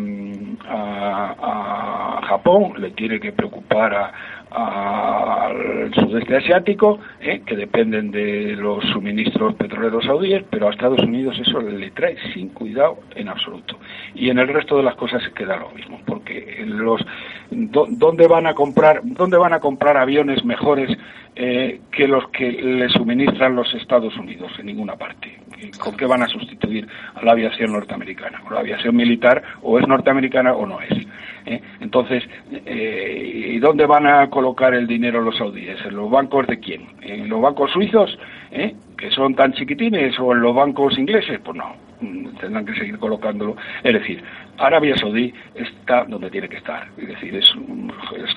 a, 0.68 2.18
a 2.18 2.26
Japón, 2.26 2.74
le 2.78 2.91
tiene 2.91 3.20
que 3.20 3.32
preocupar 3.32 3.95
a, 3.95 4.12
al 4.57 5.92
sudeste 5.94 6.34
asiático, 6.34 6.98
¿eh? 7.20 7.42
que 7.44 7.57
dependen 7.57 8.11
de 8.11 8.57
los 8.57 8.82
suministros 8.86 9.54
petroleros 9.54 10.07
saudíes, 10.07 10.44
pero 10.48 10.68
a 10.68 10.70
Estados 10.70 11.00
Unidos 11.00 11.38
eso 11.38 11.61
le 11.61 11.90
trae 11.90 12.16
sin 12.32 12.48
cuidado 12.48 13.00
en 13.14 13.28
absoluto. 13.28 13.78
Y 14.14 14.30
en 14.30 14.38
el 14.38 14.48
resto 14.48 14.78
de 14.78 14.82
las 14.82 14.94
cosas 14.94 15.22
se 15.22 15.32
queda 15.32 15.59
lo 15.59 15.70
mismo, 15.72 16.00
porque 16.07 16.64
los 16.66 17.04
¿dónde 17.50 18.26
van 18.26 18.46
a 18.46 18.54
comprar 18.54 19.00
dónde 19.04 19.36
van 19.36 19.52
a 19.52 19.61
comprar 19.61 19.98
aviones 19.98 20.42
mejores 20.42 20.90
eh, 21.34 21.80
que 21.92 22.09
los 22.09 22.26
que 22.30 22.50
le 22.50 22.88
suministran 22.88 23.54
los 23.54 23.72
Estados 23.74 24.16
Unidos 24.16 24.52
en 24.59 24.66
ninguna 24.66 24.96
parte? 24.96 25.38
¿Con 25.78 25.98
qué 25.98 26.07
van 26.07 26.22
a 26.22 26.28
sustituir 26.28 26.88
a 27.14 27.22
la 27.22 27.32
aviación 27.32 27.72
norteamericana? 27.72 28.42
¿O 28.48 28.54
la 28.54 28.61
aviación 28.61 28.96
militar 28.96 29.42
o 29.61 29.78
es 29.78 29.86
norteamericana 29.86 30.54
o 30.54 30.64
no 30.64 30.80
es? 30.80 31.07
¿Eh? 31.47 31.61
Entonces, 31.80 32.22
eh, 32.53 33.53
¿y 33.55 33.59
dónde 33.59 33.86
van 33.86 34.07
a 34.07 34.28
colocar 34.28 34.74
el 34.74 34.86
dinero 34.86 35.22
los 35.22 35.36
saudíes? 35.36 35.78
¿En 35.84 35.97
los 35.97 36.11
bancos 36.11 36.47
de 36.47 36.59
quién? 36.59 36.86
¿En 37.03 37.28
los 37.28 37.40
bancos 37.40 37.70
suizos, 37.70 38.18
¿eh? 38.51 38.74
que 38.99 39.11
son 39.11 39.34
tan 39.34 39.53
chiquitines, 39.53 40.18
o 40.18 40.32
en 40.32 40.40
los 40.40 40.55
bancos 40.55 40.99
ingleses? 40.99 41.40
Pues 41.44 41.57
no. 41.57 41.74
mm, 42.01 42.36
tendrán 42.40 42.66
que 42.66 42.74
seguir 42.74 42.99
colocándolo. 42.99 43.57
Es 43.82 43.94
decir, 43.94 44.22
Arabia 44.59 44.97
Saudí 44.97 45.32
está 45.55 46.05
donde 46.05 46.30
tiene 46.30 46.49
que 46.49 46.57
estar. 46.57 46.88
Es 46.97 47.09
decir, 47.09 47.34
es, 47.36 47.55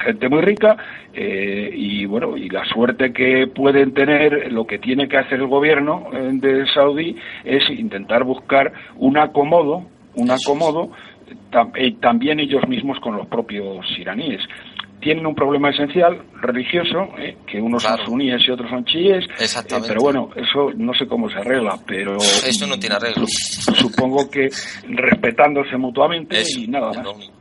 gente 0.04 0.30
muy 0.30 0.42
rica 0.42 0.78
eh, 1.14 1.72
y 1.74 2.06
bueno, 2.06 2.38
y 2.38 2.50
la 2.50 2.66
suerte 2.66 3.12
que 3.12 3.48
pueden 3.48 3.94
tener, 3.94 4.52
lo 4.52 4.66
que 4.66 4.80
tiene 4.80 5.08
que 5.08 5.18
hacer 5.18 5.40
el 5.40 5.48
gobierno 5.48 6.10
eh, 6.14 6.30
de 6.34 6.68
Saudí 6.68 7.16
es 7.44 7.70
intentar 7.70 8.24
buscar 8.24 8.72
un 8.98 9.18
acomodo, 9.18 9.86
un 10.16 10.32
acomodo 10.32 10.92
también 12.00 12.40
ellos 12.40 12.68
mismos 12.68 13.00
con 13.00 13.18
los 13.18 13.28
propios 13.28 13.86
iraníes 13.98 14.42
tienen 15.00 15.26
un 15.26 15.36
problema 15.36 15.70
esencial 15.70 16.22
religioso, 16.42 17.10
eh, 17.18 17.38
que 17.48 17.62
unos 17.62 17.84
son 17.84 17.98
suníes 18.06 18.42
y 18.48 18.52
otros 18.52 18.70
son 18.70 18.84
chiíes. 18.86 19.26
Eh, 19.26 19.44
Exactamente. 19.44 19.90
pero 19.90 20.02
bueno, 20.02 20.30
eso 20.36 20.72
no 20.76 20.94
sé 20.94 21.08
cómo 21.08 21.30
se 21.30 21.38
arregla, 21.38 21.78
pero. 21.86 22.18
Eso 22.50 22.68
no 22.68 22.78
tiene 22.78 22.96
arreglo. 22.96 23.26
Supongo 23.28 24.30
que 24.30 24.50
respetándose 24.88 25.78
mutuamente 25.78 26.42
y 26.58 26.68
nada 26.68 26.92
más. 26.92 27.32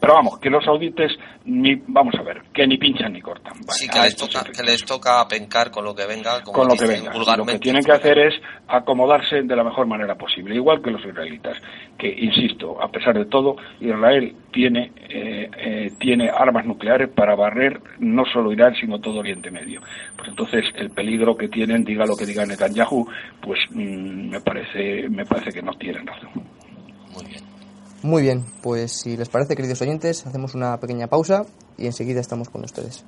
Pero 0.00 0.14
vamos, 0.14 0.38
que 0.38 0.48
los 0.48 0.64
saudites, 0.64 1.12
ni, 1.44 1.74
vamos 1.86 2.14
a 2.18 2.22
ver, 2.22 2.42
que 2.54 2.66
ni 2.66 2.78
pinchan 2.78 3.12
ni 3.12 3.20
cortan. 3.20 3.52
sí, 3.68 3.86
que 3.86 4.00
les, 4.00 4.16
toca, 4.16 4.44
que 4.44 4.62
les 4.62 4.82
toca 4.84 5.28
pencar 5.28 5.70
con 5.70 5.84
lo 5.84 5.94
que 5.94 6.06
venga, 6.06 6.40
con 6.42 6.66
lo 6.66 6.74
que 6.74 6.86
venga. 6.86 7.12
Lo 7.12 7.44
que 7.44 7.58
tienen 7.58 7.84
que 7.84 7.92
hacer 7.92 8.18
es 8.18 8.34
acomodarse 8.66 9.42
de 9.42 9.56
la 9.56 9.62
mejor 9.62 9.86
manera 9.86 10.14
posible, 10.14 10.54
igual 10.54 10.80
que 10.80 10.90
los 10.90 11.04
israelitas, 11.04 11.58
que, 11.98 12.08
insisto, 12.08 12.82
a 12.82 12.88
pesar 12.88 13.14
de 13.14 13.26
todo, 13.26 13.56
Israel 13.80 14.34
tiene, 14.50 14.90
eh, 15.08 15.50
eh, 15.58 15.90
tiene 15.98 16.30
armas 16.30 16.64
nucleares 16.64 17.10
para 17.10 17.34
barrer 17.34 17.78
no 17.98 18.24
solo 18.24 18.52
Irán, 18.52 18.74
sino 18.76 19.00
todo 19.00 19.20
Oriente 19.20 19.50
Medio. 19.50 19.82
Pues 20.16 20.30
entonces, 20.30 20.64
el 20.76 20.90
peligro 20.90 21.36
que 21.36 21.48
tienen, 21.48 21.84
diga 21.84 22.06
lo 22.06 22.16
que 22.16 22.24
diga 22.24 22.46
Netanyahu, 22.46 23.06
pues 23.42 23.60
mm, 23.70 24.30
me, 24.30 24.40
parece, 24.40 25.08
me 25.10 25.26
parece 25.26 25.52
que 25.52 25.62
no 25.62 25.72
tienen 25.74 26.06
razón. 26.06 26.30
Muy 28.02 28.22
bien. 28.22 28.44
Pues 28.62 28.92
si 28.92 29.16
les 29.16 29.28
parece, 29.28 29.54
queridos 29.56 29.80
oyentes, 29.82 30.26
hacemos 30.26 30.54
una 30.54 30.78
pequeña 30.78 31.06
pausa 31.06 31.44
y 31.76 31.86
enseguida 31.86 32.20
estamos 32.20 32.48
con 32.48 32.64
ustedes. 32.64 33.04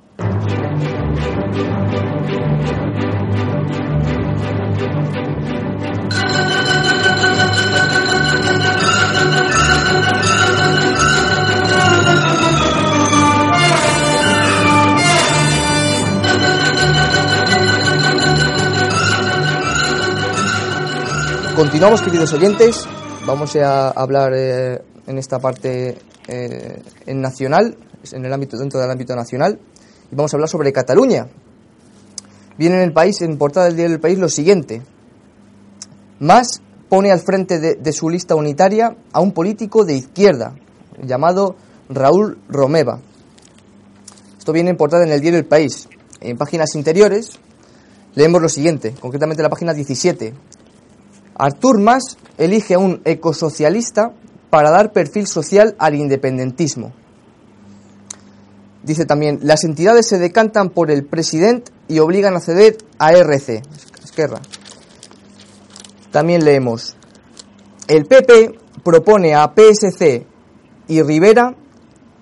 Continuamos, 21.55 22.01
queridos 22.01 22.33
oyentes, 22.33 22.87
Vamos 23.25 23.55
a 23.55 23.89
hablar 23.91 24.33
eh, 24.35 24.81
en 25.07 25.17
esta 25.17 25.39
parte 25.39 25.97
eh, 26.27 26.81
en 27.05 27.21
nacional, 27.21 27.77
en 28.11 28.25
el 28.25 28.33
ámbito 28.33 28.57
dentro 28.57 28.81
del 28.81 28.91
ámbito 28.91 29.15
nacional, 29.15 29.57
y 30.11 30.15
vamos 30.15 30.33
a 30.33 30.35
hablar 30.35 30.49
sobre 30.49 30.73
Cataluña. 30.73 31.27
Viene 32.57 32.75
en 32.75 32.81
el 32.81 32.91
país, 32.91 33.21
en 33.21 33.37
portada 33.37 33.67
del 33.67 33.77
diario 33.77 33.91
del 33.91 34.01
país, 34.01 34.19
lo 34.19 34.27
siguiente: 34.27 34.81
Más 36.19 36.61
pone 36.89 37.13
al 37.13 37.21
frente 37.21 37.59
de, 37.59 37.93
su 37.93 38.09
lista 38.09 38.35
unitaria 38.35 38.97
a 39.13 39.21
un 39.21 39.31
político 39.31 39.85
de 39.85 39.95
izquierda 39.95 40.55
llamado 41.01 41.55
Raúl 41.87 42.39
Romeva. 42.49 42.99
Esto 44.37 44.51
viene 44.51 44.71
en 44.71 44.77
portada 44.77 45.05
en 45.05 45.11
el 45.13 45.21
diario 45.21 45.39
El 45.39 45.45
País. 45.45 45.87
En 46.19 46.37
páginas 46.37 46.75
interiores 46.75 47.39
leemos 48.15 48.41
lo 48.41 48.49
siguiente, 48.49 48.93
concretamente 48.99 49.41
la 49.41 49.49
página 49.49 49.73
17. 49.73 50.33
Artur 51.35 51.79
Mas 51.79 52.17
elige 52.37 52.75
a 52.75 52.79
un 52.79 53.01
ecosocialista 53.05 54.13
para 54.49 54.69
dar 54.69 54.91
perfil 54.91 55.27
social 55.27 55.75
al 55.79 55.95
independentismo. 55.95 56.93
Dice 58.83 59.05
también, 59.05 59.39
las 59.41 59.63
entidades 59.63 60.07
se 60.07 60.19
decantan 60.19 60.69
por 60.69 60.91
el 60.91 61.05
presidente 61.05 61.71
y 61.87 61.99
obligan 61.99 62.35
a 62.35 62.41
ceder 62.41 62.77
a 62.99 63.13
RC. 63.13 63.61
Esquerra. 64.03 64.41
También 66.11 66.43
leemos, 66.43 66.95
el 67.87 68.05
PP 68.05 68.59
propone 68.83 69.33
a 69.35 69.51
PSC 69.55 70.25
y 70.87 71.01
Rivera 71.01 71.55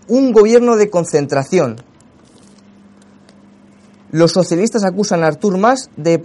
un 0.07 0.32
gobierno 0.32 0.78
de 0.78 0.89
concentración. 0.89 1.78
Los 4.12 4.32
socialistas 4.32 4.84
acusan 4.84 5.24
a 5.24 5.28
Artur 5.28 5.57
Mas 5.57 5.89
de, 5.97 6.22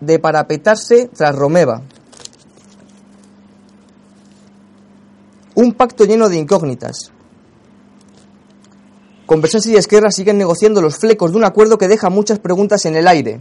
de 0.00 0.18
parapetarse 0.18 1.08
tras 1.08 1.34
Romeva. 1.34 1.82
Un 5.54 5.72
pacto 5.72 6.04
lleno 6.04 6.28
de 6.28 6.38
incógnitas. 6.38 7.12
Conversación 9.26 9.74
y 9.74 9.78
Esquerra 9.78 10.10
siguen 10.10 10.38
negociando 10.38 10.82
los 10.82 10.96
flecos 10.96 11.32
de 11.32 11.38
un 11.38 11.44
acuerdo 11.44 11.78
que 11.78 11.88
deja 11.88 12.10
muchas 12.10 12.38
preguntas 12.38 12.84
en 12.86 12.96
el 12.96 13.08
aire. 13.08 13.40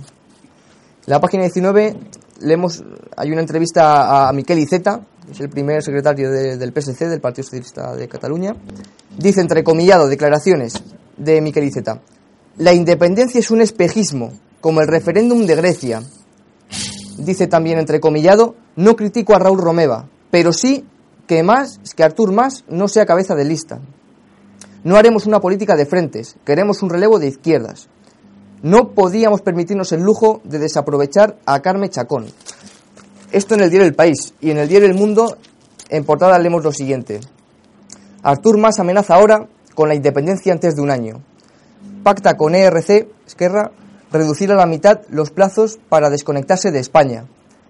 La 1.05 1.20
página 1.20 1.43
19 1.43 1.95
leemos, 2.41 2.84
hay 3.16 3.32
una 3.32 3.41
entrevista 3.41 4.28
a 4.28 4.34
Miquel 4.34 4.59
Iceta, 4.59 5.01
es 5.30 5.39
el 5.39 5.49
primer 5.49 5.82
secretario 5.82 6.30
del 6.32 6.74
PSC, 6.74 7.07
del 7.07 7.22
Partido 7.22 7.43
Socialista 7.43 7.95
de 7.95 8.07
Cataluña. 8.07 8.55
Dice, 9.18 9.41
entrecomillado, 9.41 10.07
declaraciones 10.07 10.82
de 11.18 11.41
Miquel 11.41 11.66
Iceta. 11.66 12.01
La 12.57 12.74
independencia 12.74 13.39
es 13.39 13.51
un 13.51 13.62
espejismo, 13.62 14.34
como 14.59 14.82
el 14.82 14.88
referéndum 14.88 15.45
de 15.45 15.55
Grecia. 15.55 16.03
Dice 17.18 17.47
también, 17.47 17.80
entrecomillado, 17.80 18.55
no 18.76 18.95
critico 18.95 19.36
a 19.36 19.39
Raúl 19.39 19.59
Romeva, 19.59 20.07
pero 20.30 20.51
sí 20.51 20.86
que 21.32 21.43
más 21.43 21.79
que 21.95 22.03
Artur 22.03 22.34
Mas 22.34 22.65
no 22.67 22.89
sea 22.89 23.05
cabeza 23.05 23.36
de 23.36 23.45
lista. 23.45 23.79
No 24.84 24.97
haremos 24.97 25.25
una 25.25 25.39
política 25.39 25.77
de 25.77 25.86
frentes, 25.86 26.36
queremos 26.43 26.84
un 26.84 26.89
relevo 26.89 27.19
de 27.19 27.27
izquierdas. 27.27 27.88
No 28.63 28.89
podíamos 28.89 29.41
permitirnos 29.41 29.93
el 29.93 30.01
lujo 30.01 30.41
de 30.43 30.59
desaprovechar 30.59 31.38
a 31.45 31.61
Carmen 31.61 31.89
Chacón. 31.89 32.25
Esto 33.32 33.55
en 33.55 33.61
el 33.61 33.69
diario 33.69 33.88
El 33.88 33.95
País 33.95 34.34
y 34.41 34.51
en 34.51 34.57
el 34.57 34.67
diario 34.67 34.89
El 34.89 34.93
Mundo 34.93 35.38
en 35.88 36.03
portada 36.03 36.38
leemos 36.38 36.65
lo 36.65 36.73
siguiente. 36.73 37.21
Artur 38.23 38.57
Mas 38.57 38.82
amenaza 38.82 39.15
ahora 39.15 39.47
con 39.73 39.88
la 39.88 39.95
independencia 39.95 40.51
antes 40.51 40.75
de 40.75 40.82
un 40.82 40.91
año. 40.91 41.21
Pacta 42.03 42.36
con 42.36 42.55
ERC, 42.55 43.07
Esquerra, 43.25 43.71
reducir 44.11 44.51
a 44.51 44.55
la 44.55 44.65
mitad 44.65 44.99
los 45.07 45.32
plazos 45.32 45.79
para 45.88 46.09
desconectarse 46.09 46.71
de 46.71 46.79
España. 46.79 47.23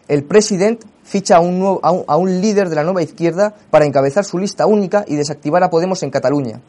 El 0.08 0.24
presidente 0.24 0.88
ficha 1.12 1.36
a 1.36 1.40
un, 1.42 1.80
a, 1.84 2.18
un, 2.18 2.42
líder 2.42 2.70
de 2.70 2.76
la 2.76 2.84
nueva 2.84 3.04
izquierda 3.04 3.54
para 3.70 3.86
encabezar 3.86 4.24
su 4.24 4.40
lista 4.40 4.66
única 4.66 5.04
y 5.06 5.16
desactivar 5.16 5.62
a 5.62 5.70
Podemos 5.70 6.02
en 6.04 6.10
Cataluña. 6.10 6.62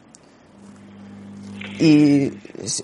Y 1.79 2.25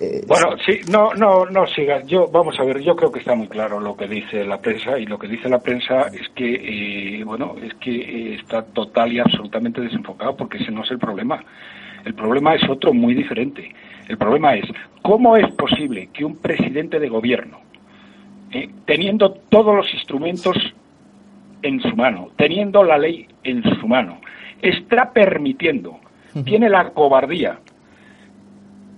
eh, 0.01 0.23
bueno, 0.25 0.57
sí, 0.65 0.79
no, 0.89 1.13
no, 1.13 1.45
no 1.45 1.67
sigas. 1.67 2.05
Yo, 2.07 2.27
vamos 2.31 2.57
a 2.59 2.63
ver, 2.63 2.79
yo 2.79 2.95
creo 2.95 3.11
que 3.11 3.19
está 3.19 3.35
muy 3.35 3.47
claro 3.47 3.79
lo 3.79 3.95
que 3.95 4.07
dice 4.07 4.45
la 4.45 4.59
prensa 4.59 4.97
y 4.97 5.05
lo 5.05 5.19
que 5.19 5.27
dice 5.27 5.49
la 5.49 5.59
prensa 5.59 6.07
es 6.13 6.29
que, 6.33 7.19
eh, 7.19 7.23
bueno, 7.23 7.55
es 7.61 7.73
que 7.75 7.91
eh, 7.91 8.35
está 8.35 8.63
total 8.63 9.11
y 9.11 9.19
absolutamente 9.19 9.81
desenfocado 9.81 10.35
porque 10.37 10.57
ese 10.57 10.71
no 10.71 10.83
es 10.83 10.91
el 10.91 10.97
problema. 10.97 11.43
El 12.05 12.13
problema 12.13 12.55
es 12.55 12.61
otro 12.69 12.93
muy 12.93 13.13
diferente. 13.13 13.69
El 14.07 14.17
problema 14.17 14.55
es 14.55 14.65
cómo 15.01 15.35
es 15.35 15.53
posible 15.55 16.09
que 16.13 16.23
un 16.23 16.37
presidente 16.37 16.99
de 16.99 17.09
gobierno, 17.09 17.59
teniendo 18.85 19.33
todos 19.49 19.75
los 19.75 19.93
instrumentos 19.93 20.55
en 21.61 21.81
su 21.81 21.95
mano, 21.95 22.29
teniendo 22.37 22.83
la 22.83 22.97
ley 22.97 23.27
en 23.43 23.63
su 23.79 23.87
mano, 23.87 24.19
está 24.61 25.11
permitiendo, 25.11 25.99
tiene 26.45 26.69
la 26.69 26.89
cobardía. 26.91 27.59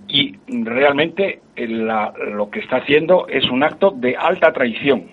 Y 0.08 0.36
realmente 0.48 1.40
lo 1.56 2.50
que 2.50 2.60
está 2.60 2.76
haciendo 2.76 3.26
es 3.28 3.48
un 3.50 3.62
acto 3.62 3.90
de 3.90 4.16
alta 4.16 4.52
traición, 4.52 5.06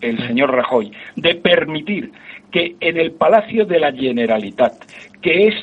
el 0.00 0.18
señor 0.26 0.52
Rajoy, 0.52 0.92
de 1.16 1.34
permitir 1.36 2.12
que 2.50 2.76
en 2.80 2.98
el 2.98 3.12
Palacio 3.12 3.64
de 3.64 3.80
la 3.80 3.92
Generalitat, 3.92 4.74
que 5.22 5.48
es 5.48 5.54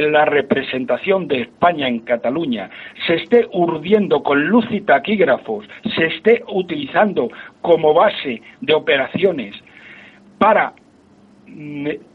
la 0.00 0.24
representación 0.24 1.28
de 1.28 1.42
España 1.42 1.86
en 1.88 2.00
Cataluña 2.00 2.70
se 3.06 3.14
esté 3.14 3.46
urdiendo 3.52 4.22
con 4.22 4.46
luz 4.46 4.66
y 4.70 4.80
taquígrafos, 4.80 5.64
se 5.96 6.06
esté 6.06 6.42
utilizando 6.48 7.30
como 7.60 7.94
base 7.94 8.42
de 8.60 8.74
operaciones 8.74 9.54
para 10.40 10.72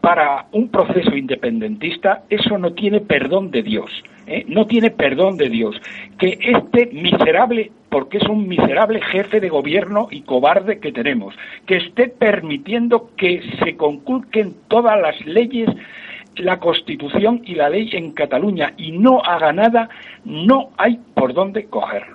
para 0.01 0.47
un 0.53 0.69
proceso 0.69 1.15
independentista 1.15 2.23
eso 2.29 2.57
no 2.57 2.73
tiene 2.73 3.01
perdón 3.01 3.51
de 3.51 3.63
Dios, 3.63 3.91
¿eh? 4.27 4.45
no 4.47 4.65
tiene 4.65 4.91
perdón 4.91 5.37
de 5.37 5.49
Dios. 5.49 5.75
Que 6.17 6.39
este 6.41 6.87
miserable, 6.87 7.71
porque 7.89 8.17
es 8.17 8.23
un 8.27 8.47
miserable 8.47 9.01
jefe 9.01 9.39
de 9.39 9.49
gobierno 9.49 10.07
y 10.09 10.21
cobarde 10.21 10.79
que 10.79 10.91
tenemos, 10.91 11.35
que 11.67 11.77
esté 11.77 12.07
permitiendo 12.07 13.11
que 13.17 13.43
se 13.63 13.75
conculquen 13.75 14.55
todas 14.69 14.99
las 14.99 15.23
leyes, 15.25 15.69
la 16.37 16.59
Constitución 16.59 17.41
y 17.45 17.55
la 17.55 17.69
ley 17.69 17.89
en 17.91 18.13
Cataluña 18.13 18.73
y 18.77 18.93
no 18.93 19.21
haga 19.21 19.53
nada, 19.53 19.89
no 20.23 20.69
hay 20.77 20.97
por 21.13 21.33
dónde 21.33 21.65
cogerlo. 21.65 22.14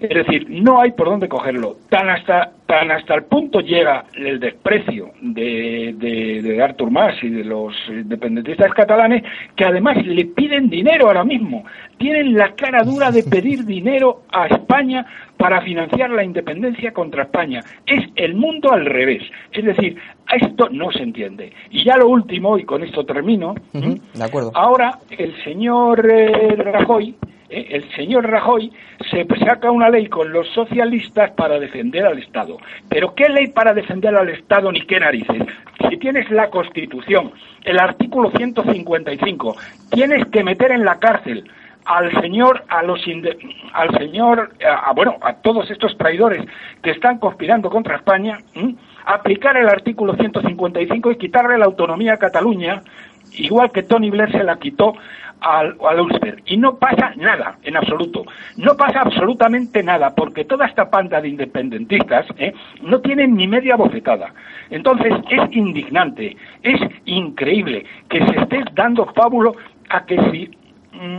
Es 0.00 0.10
decir, 0.10 0.46
no 0.48 0.80
hay 0.80 0.92
por 0.92 1.08
dónde 1.08 1.28
cogerlo. 1.28 1.76
Tan 1.88 2.08
hasta, 2.08 2.52
tan 2.66 2.90
hasta 2.92 3.14
el 3.16 3.24
punto 3.24 3.60
llega 3.60 4.04
el 4.14 4.38
desprecio 4.38 5.10
de, 5.20 5.94
de, 5.96 6.62
Artur 6.62 6.90
Mas 6.90 7.20
y 7.22 7.28
de 7.28 7.44
los 7.44 7.74
independentistas 7.88 8.72
catalanes 8.74 9.24
que 9.56 9.64
además 9.64 9.96
le 10.04 10.26
piden 10.26 10.70
dinero 10.70 11.08
ahora 11.08 11.24
mismo. 11.24 11.64
Tienen 11.96 12.34
la 12.34 12.54
cara 12.54 12.84
dura 12.84 13.10
de 13.10 13.22
pedir 13.30 13.64
dinero 13.64 14.22
a 14.32 14.46
España 14.46 15.04
para 15.36 15.62
financiar 15.62 16.10
la 16.10 16.22
independencia 16.22 16.92
contra 16.92 17.24
España. 17.24 17.60
Es 17.84 18.04
el 18.14 18.36
mundo 18.36 18.72
al 18.72 18.86
revés. 18.86 19.22
Es 19.50 19.64
decir, 19.64 19.96
esto 20.32 20.68
no 20.70 20.92
se 20.92 21.02
entiende. 21.02 21.52
Y 21.70 21.84
ya 21.84 21.96
lo 21.96 22.08
último, 22.08 22.56
y 22.56 22.64
con 22.64 22.84
esto 22.84 23.04
termino, 23.04 23.54
de 23.72 24.24
acuerdo. 24.24 24.52
ahora 24.54 24.98
el 25.10 25.34
señor 25.42 26.08
eh, 26.08 26.54
Rajoy. 26.56 27.16
El 27.50 27.90
señor 27.94 28.28
Rajoy 28.28 28.72
se 29.10 29.26
saca 29.44 29.70
una 29.70 29.88
ley 29.88 30.06
con 30.08 30.32
los 30.32 30.48
socialistas 30.48 31.30
para 31.32 31.58
defender 31.58 32.06
al 32.06 32.18
Estado. 32.18 32.58
Pero 32.88 33.14
¿qué 33.14 33.28
ley 33.28 33.48
para 33.48 33.72
defender 33.72 34.14
al 34.14 34.28
Estado 34.28 34.70
ni 34.70 34.82
qué 34.82 35.00
narices? 35.00 35.42
Si 35.88 35.96
tienes 35.96 36.30
la 36.30 36.50
Constitución, 36.50 37.32
el 37.64 37.78
artículo 37.78 38.30
155, 38.36 39.56
tienes 39.90 40.26
que 40.26 40.44
meter 40.44 40.72
en 40.72 40.84
la 40.84 40.98
cárcel 40.98 41.44
al 41.88 42.12
señor 42.20 42.64
a 42.68 42.82
los 42.82 43.00
al 43.72 43.98
señor 43.98 44.50
a, 44.62 44.92
bueno 44.92 45.16
a 45.22 45.34
todos 45.34 45.70
estos 45.70 45.96
traidores 45.96 46.44
que 46.82 46.90
están 46.90 47.18
conspirando 47.18 47.70
contra 47.70 47.96
España 47.96 48.38
aplicar 49.06 49.56
el 49.56 49.68
artículo 49.68 50.14
155 50.14 51.12
y 51.12 51.16
quitarle 51.16 51.56
la 51.56 51.64
autonomía 51.64 52.14
a 52.14 52.18
Cataluña 52.18 52.82
igual 53.32 53.72
que 53.72 53.84
Tony 53.84 54.10
Blair 54.10 54.30
se 54.32 54.44
la 54.44 54.58
quitó 54.58 54.94
al, 55.40 55.76
al 55.86 56.00
Ulster. 56.00 56.42
Y 56.46 56.56
no 56.56 56.76
pasa 56.76 57.12
nada, 57.16 57.58
en 57.62 57.76
absoluto. 57.76 58.24
No 58.56 58.76
pasa 58.76 59.00
absolutamente 59.00 59.82
nada, 59.82 60.14
porque 60.14 60.44
toda 60.44 60.66
esta 60.66 60.90
panda 60.90 61.20
de 61.20 61.28
independentistas 61.28 62.26
¿eh? 62.38 62.52
no 62.82 63.00
tienen 63.00 63.36
ni 63.36 63.46
media 63.46 63.76
bofetada. 63.76 64.32
Entonces, 64.70 65.12
es 65.30 65.56
indignante, 65.56 66.36
es 66.62 66.80
increíble 67.04 67.84
que 68.08 68.24
se 68.26 68.40
esté 68.40 68.64
dando 68.74 69.06
fábulo 69.06 69.54
a 69.88 70.04
que 70.04 70.16
si, 70.30 70.50
mm, 70.92 71.18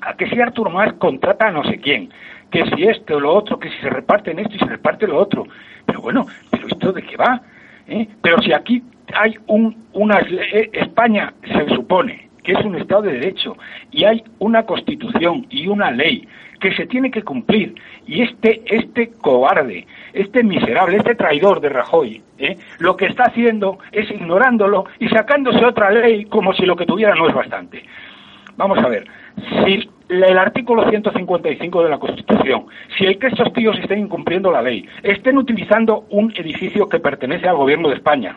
a 0.00 0.14
que 0.14 0.28
si 0.28 0.40
Arturo 0.40 0.70
Mas 0.70 0.92
contrata 0.94 1.48
a 1.48 1.52
no 1.52 1.64
sé 1.64 1.78
quién, 1.78 2.10
que 2.50 2.64
si 2.70 2.84
esto 2.84 3.16
o 3.16 3.20
lo 3.20 3.34
otro, 3.34 3.58
que 3.58 3.70
si 3.70 3.78
se 3.78 3.90
reparten 3.90 4.38
esto 4.38 4.56
y 4.56 4.58
se 4.58 4.66
reparte 4.66 5.06
lo 5.06 5.18
otro. 5.18 5.44
Pero 5.86 6.00
bueno, 6.00 6.26
¿pero 6.50 6.66
esto 6.66 6.92
de 6.92 7.02
qué 7.02 7.16
va? 7.16 7.40
¿Eh? 7.86 8.06
Pero 8.20 8.38
si 8.42 8.52
aquí 8.52 8.82
hay 9.14 9.36
un, 9.46 9.84
una... 9.94 10.18
Eh, 10.20 10.70
España 10.72 11.32
se 11.42 11.74
supone 11.74 12.27
es 12.52 12.64
un 12.64 12.76
Estado 12.76 13.02
de 13.02 13.12
Derecho 13.12 13.56
y 13.90 14.04
hay 14.04 14.22
una 14.38 14.64
Constitución 14.64 15.46
y 15.50 15.66
una 15.66 15.90
ley 15.90 16.26
que 16.60 16.74
se 16.74 16.86
tiene 16.86 17.10
que 17.10 17.22
cumplir. 17.22 17.74
Y 18.06 18.22
este, 18.22 18.62
este 18.66 19.10
cobarde, 19.20 19.86
este 20.12 20.42
miserable, 20.42 20.96
este 20.96 21.14
traidor 21.14 21.60
de 21.60 21.68
Rajoy, 21.68 22.22
¿eh? 22.38 22.56
lo 22.78 22.96
que 22.96 23.06
está 23.06 23.24
haciendo 23.24 23.78
es 23.92 24.10
ignorándolo 24.10 24.86
y 24.98 25.08
sacándose 25.08 25.64
otra 25.64 25.90
ley 25.90 26.24
como 26.26 26.52
si 26.54 26.64
lo 26.64 26.76
que 26.76 26.86
tuviera 26.86 27.14
no 27.14 27.28
es 27.28 27.34
bastante. 27.34 27.84
Vamos 28.56 28.78
a 28.78 28.88
ver, 28.88 29.04
si 29.64 29.88
el 30.08 30.38
artículo 30.38 30.88
155 30.88 31.84
de 31.84 31.90
la 31.90 31.98
Constitución, 31.98 32.66
si 32.96 33.04
el 33.06 33.18
que 33.18 33.28
estos 33.28 33.52
tíos 33.52 33.78
estén 33.78 34.00
incumpliendo 34.00 34.50
la 34.50 34.62
ley, 34.62 34.84
estén 35.02 35.38
utilizando 35.38 36.06
un 36.10 36.32
edificio 36.34 36.88
que 36.88 36.98
pertenece 36.98 37.46
al 37.46 37.56
Gobierno 37.56 37.88
de 37.88 37.94
España, 37.94 38.36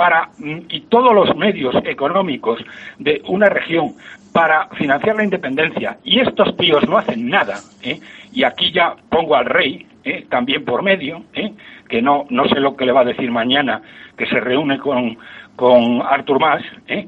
para 0.00 0.30
mm, 0.38 0.60
y 0.70 0.80
todos 0.88 1.12
los 1.14 1.36
medios 1.36 1.74
económicos 1.84 2.58
de 2.98 3.20
una 3.28 3.50
región 3.50 3.92
para 4.32 4.66
financiar 4.68 5.14
la 5.16 5.24
independencia 5.24 5.98
y 6.04 6.20
estos 6.20 6.56
tíos 6.56 6.88
no 6.88 6.96
hacen 6.96 7.28
nada 7.28 7.58
¿eh? 7.82 8.00
y 8.32 8.44
aquí 8.44 8.72
ya 8.72 8.94
pongo 9.10 9.36
al 9.36 9.44
rey 9.44 9.86
¿eh? 10.04 10.24
también 10.30 10.64
por 10.64 10.82
medio 10.82 11.24
¿eh? 11.34 11.52
que 11.86 12.00
no 12.00 12.24
no 12.30 12.48
sé 12.48 12.60
lo 12.60 12.76
que 12.76 12.86
le 12.86 12.92
va 12.92 13.02
a 13.02 13.12
decir 13.12 13.30
mañana 13.30 13.82
que 14.16 14.24
se 14.24 14.40
reúne 14.40 14.78
con 14.78 15.18
con 15.60 16.00
Artur 16.00 16.40
Mas, 16.40 16.62
¿eh? 16.88 17.06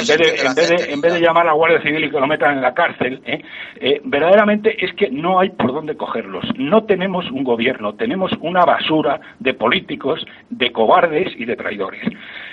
en, 0.00 1.00
vez 1.00 1.12
de, 1.12 1.20
llamar 1.20 1.44
a 1.44 1.50
la 1.50 1.52
Guardia 1.52 1.80
Civil 1.80 2.06
y 2.06 2.10
que 2.10 2.18
lo 2.18 2.26
metan 2.26 2.56
en 2.56 2.60
la 2.60 2.74
cárcel, 2.74 3.22
¿eh? 3.24 3.40
Eh, 3.76 4.00
verdaderamente 4.02 4.84
es 4.84 4.92
que 4.94 5.08
no 5.10 5.38
hay 5.38 5.50
por 5.50 5.72
dónde 5.72 5.96
cogerlos. 5.96 6.44
No 6.56 6.82
tenemos 6.82 7.30
un 7.30 7.44
gobierno, 7.44 7.94
tenemos 7.94 8.32
una 8.40 8.64
basura 8.64 9.20
de 9.38 9.54
políticos, 9.54 10.26
de 10.50 10.72
cobardes 10.72 11.32
y 11.38 11.44
de 11.44 11.54
traidores. 11.54 12.02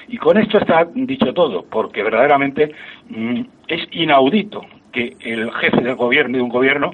Y 0.10 0.18
con 0.18 0.38
esto 0.38 0.60
está 0.60 0.86
dicho 0.94 1.34
todo, 1.34 1.66
porque 1.72 2.04
verdaderamente 2.04 2.76
mm, 3.10 3.42
es 3.68 3.82
inaudito 3.94 4.62
que 4.92 5.18
el 5.22 5.52
jefe 5.54 5.82
del 5.82 5.96
gobierno 5.96 6.38
de 6.38 6.44
un 6.44 6.50
gobierno 6.50 6.92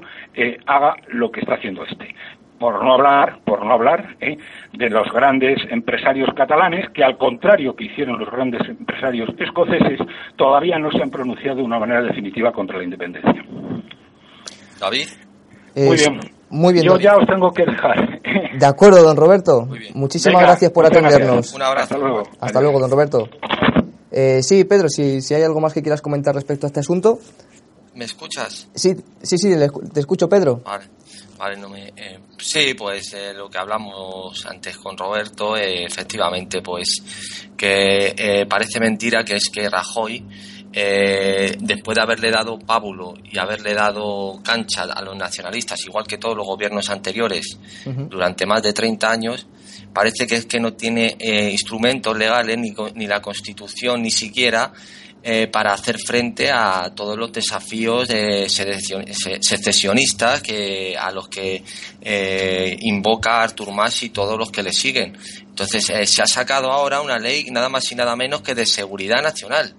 haga 0.68 0.96
lo 1.10 1.32
que 1.32 1.42
está 1.42 1.56
haciendo 1.56 1.84
este 1.84 2.16
por 2.62 2.84
no 2.84 2.94
hablar, 2.94 3.40
por 3.44 3.66
no 3.66 3.74
hablar 3.74 4.16
¿eh? 4.22 4.38
de 4.72 4.90
los 4.92 5.12
grandes 5.12 5.58
empresarios 5.72 6.30
catalanes, 6.38 6.86
que 6.94 7.04
al 7.04 7.18
contrario 7.18 7.76
que 7.76 7.86
hicieron 7.86 8.20
los 8.20 8.30
grandes 8.30 8.62
empresarios 8.70 9.30
escoceses, 9.40 10.00
todavía 10.38 10.78
no 10.78 10.92
se 10.92 11.02
han 11.02 11.10
pronunciado 11.10 11.58
de 11.58 11.64
una 11.64 11.80
manera 11.80 12.04
definitiva 12.04 12.52
contra 12.52 12.78
la 12.78 12.84
independencia. 12.84 13.44
David. 14.80 15.08
Muy 15.76 15.98
bien. 15.98 16.20
Muy 16.52 16.74
bien. 16.74 16.86
Yo 16.86 17.00
ya 17.00 17.16
os 17.16 17.26
tengo 17.26 17.50
que 17.52 17.66
dejar. 17.66 18.22
De 18.60 18.66
acuerdo, 18.66 19.02
don 19.02 19.18
Roberto. 19.18 19.68
Muchísimas 19.96 20.44
gracias 20.44 20.72
por 20.72 20.86
atendernos. 20.86 21.56
Un 21.56 21.64
abrazo. 21.64 21.96
Hasta 21.96 21.98
luego. 21.98 22.24
Hasta 22.40 22.62
luego, 22.62 22.80
don 22.80 22.92
Roberto. 22.92 23.30
Eh, 24.12 24.44
sí, 24.44 24.66
Pedro, 24.66 24.88
si, 24.88 25.22
si 25.22 25.34
hay 25.34 25.42
algo 25.42 25.60
más 25.62 25.74
que 25.74 25.82
quieras 25.82 26.02
comentar 26.02 26.36
respecto 26.36 26.68
a 26.68 26.70
este 26.70 26.82
asunto. 26.82 27.18
¿Me 27.96 28.06
escuchas? 28.06 28.70
Sí, 28.76 28.96
sí, 29.22 29.38
sí, 29.38 29.56
te 29.94 30.00
escucho, 30.00 30.30
Pedro. 30.30 30.62
Vale. 30.64 30.86
Vale, 31.42 31.58
no 31.58 31.70
me, 31.70 31.88
eh, 31.96 32.20
sí, 32.38 32.76
pues 32.76 33.14
eh, 33.14 33.34
lo 33.34 33.50
que 33.50 33.58
hablamos 33.58 34.46
antes 34.46 34.78
con 34.78 34.96
Roberto, 34.96 35.58
eh, 35.58 35.86
efectivamente, 35.86 36.62
pues 36.62 37.02
que 37.58 38.46
parece 38.48 38.80
mentira 38.80 39.24
que 39.24 39.38
es 39.38 39.50
que 39.52 39.68
Rajoy, 39.68 40.24
después 40.72 41.96
de 41.96 42.02
haberle 42.02 42.30
dado 42.30 42.60
pábulo 42.60 43.16
y 43.24 43.40
haberle 43.40 43.74
dado 43.74 44.40
cancha 44.44 44.84
a 44.84 45.02
los 45.02 45.16
nacionalistas, 45.16 45.84
igual 45.88 46.06
que 46.06 46.20
todos 46.20 46.38
los 46.38 46.46
gobiernos 46.46 46.92
anteriores, 46.92 47.58
durante 47.86 48.46
más 48.46 48.62
de 48.62 48.74
30 48.74 49.12
años, 49.12 49.48
parece 49.92 50.28
que 50.28 50.36
es 50.36 50.46
que 50.46 50.60
no 50.60 50.74
tiene 50.74 51.18
instrumentos 51.52 52.16
legales, 52.16 52.56
ni, 52.60 52.72
ni 52.94 53.08
la 53.08 53.20
Constitución, 53.20 54.04
ni 54.04 54.12
siquiera 54.12 54.72
eh, 55.24 55.48
para 55.48 55.74
hacer 55.74 55.98
frente 56.00 56.50
a 56.50 56.92
todos 56.96 57.16
los 57.16 57.32
desafíos 57.32 58.08
de 58.08 58.50
secesionistas 58.50 60.42
que, 60.42 60.98
a 60.98 61.12
los 61.12 61.28
que 61.28 61.64
eh, 62.02 62.76
invoca 62.82 63.44
Artur 63.44 63.72
Mas 63.72 64.02
y 64.02 64.10
todos 64.10 64.36
los 64.38 64.52
que 64.52 64.64
le 64.64 64.74
siguen. 64.74 65.16
Entonces 65.42 65.88
eh, 65.92 66.08
se 66.08 66.24
ha 66.24 66.28
sacado 66.28 66.72
ahora 66.72 67.02
una 67.02 67.20
ley 67.20 67.46
nada 67.52 67.70
más 67.70 67.92
y 67.92 67.96
nada 67.96 68.16
menos 68.16 68.42
que 68.42 68.56
de 68.56 68.66
seguridad 68.66 69.22
nacional, 69.22 69.76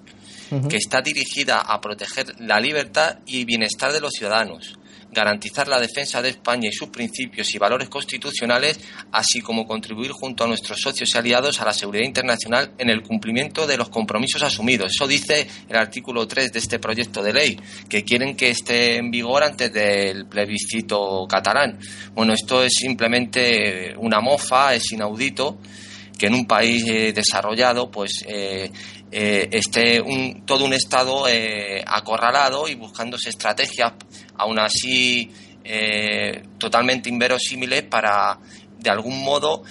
que 0.68 0.76
está 0.76 1.00
dirigida 1.00 1.60
a 1.60 1.80
proteger 1.80 2.34
la 2.38 2.60
libertad 2.60 3.18
y 3.26 3.44
bienestar 3.44 3.90
de 3.92 4.00
los 4.00 4.12
ciudadanos 4.12 4.78
garantizar 5.12 5.68
la 5.68 5.78
defensa 5.78 6.22
de 6.22 6.30
España 6.30 6.68
y 6.68 6.72
sus 6.72 6.88
principios 6.88 7.54
y 7.54 7.58
valores 7.58 7.88
constitucionales, 7.88 8.80
así 9.12 9.40
como 9.40 9.66
contribuir 9.66 10.10
junto 10.12 10.44
a 10.44 10.46
nuestros 10.46 10.80
socios 10.80 11.14
y 11.14 11.18
aliados 11.18 11.60
a 11.60 11.64
la 11.64 11.72
seguridad 11.72 12.04
internacional 12.04 12.72
en 12.78 12.90
el 12.90 13.02
cumplimiento 13.02 13.66
de 13.66 13.76
los 13.76 13.90
compromisos 13.90 14.42
asumidos. 14.42 14.92
Eso 14.92 15.06
dice 15.06 15.46
el 15.68 15.76
artículo 15.76 16.26
3 16.26 16.52
de 16.52 16.58
este 16.58 16.78
proyecto 16.78 17.22
de 17.22 17.32
ley, 17.32 17.60
que 17.88 18.04
quieren 18.04 18.34
que 18.34 18.50
esté 18.50 18.96
en 18.96 19.10
vigor 19.10 19.42
antes 19.42 19.72
del 19.72 20.26
plebiscito 20.26 21.26
catalán. 21.28 21.78
Bueno, 22.14 22.32
esto 22.32 22.62
es 22.62 22.72
simplemente 22.74 23.94
una 23.98 24.20
mofa, 24.20 24.74
es 24.74 24.90
inaudito 24.92 25.58
que 26.18 26.26
en 26.26 26.34
un 26.34 26.46
país 26.46 26.84
eh, 26.86 27.12
desarrollado 27.12 27.90
pues 27.90 28.24
eh, 28.28 28.70
eh, 29.12 29.48
esté 29.52 30.00
un, 30.00 30.44
todo 30.46 30.64
un 30.64 30.72
Estado 30.72 31.26
acorralado 31.86 32.66
y 32.68 32.74
buscándose 32.74 33.28
estrategias 33.28 33.92
aún 34.36 34.58
así 34.58 35.30
eh, 35.64 36.42
totalmente 36.58 37.08
inverosímiles 37.08 37.84
para, 37.84 38.38
de 38.78 38.90
algún 38.90 39.22
modo, 39.22 39.62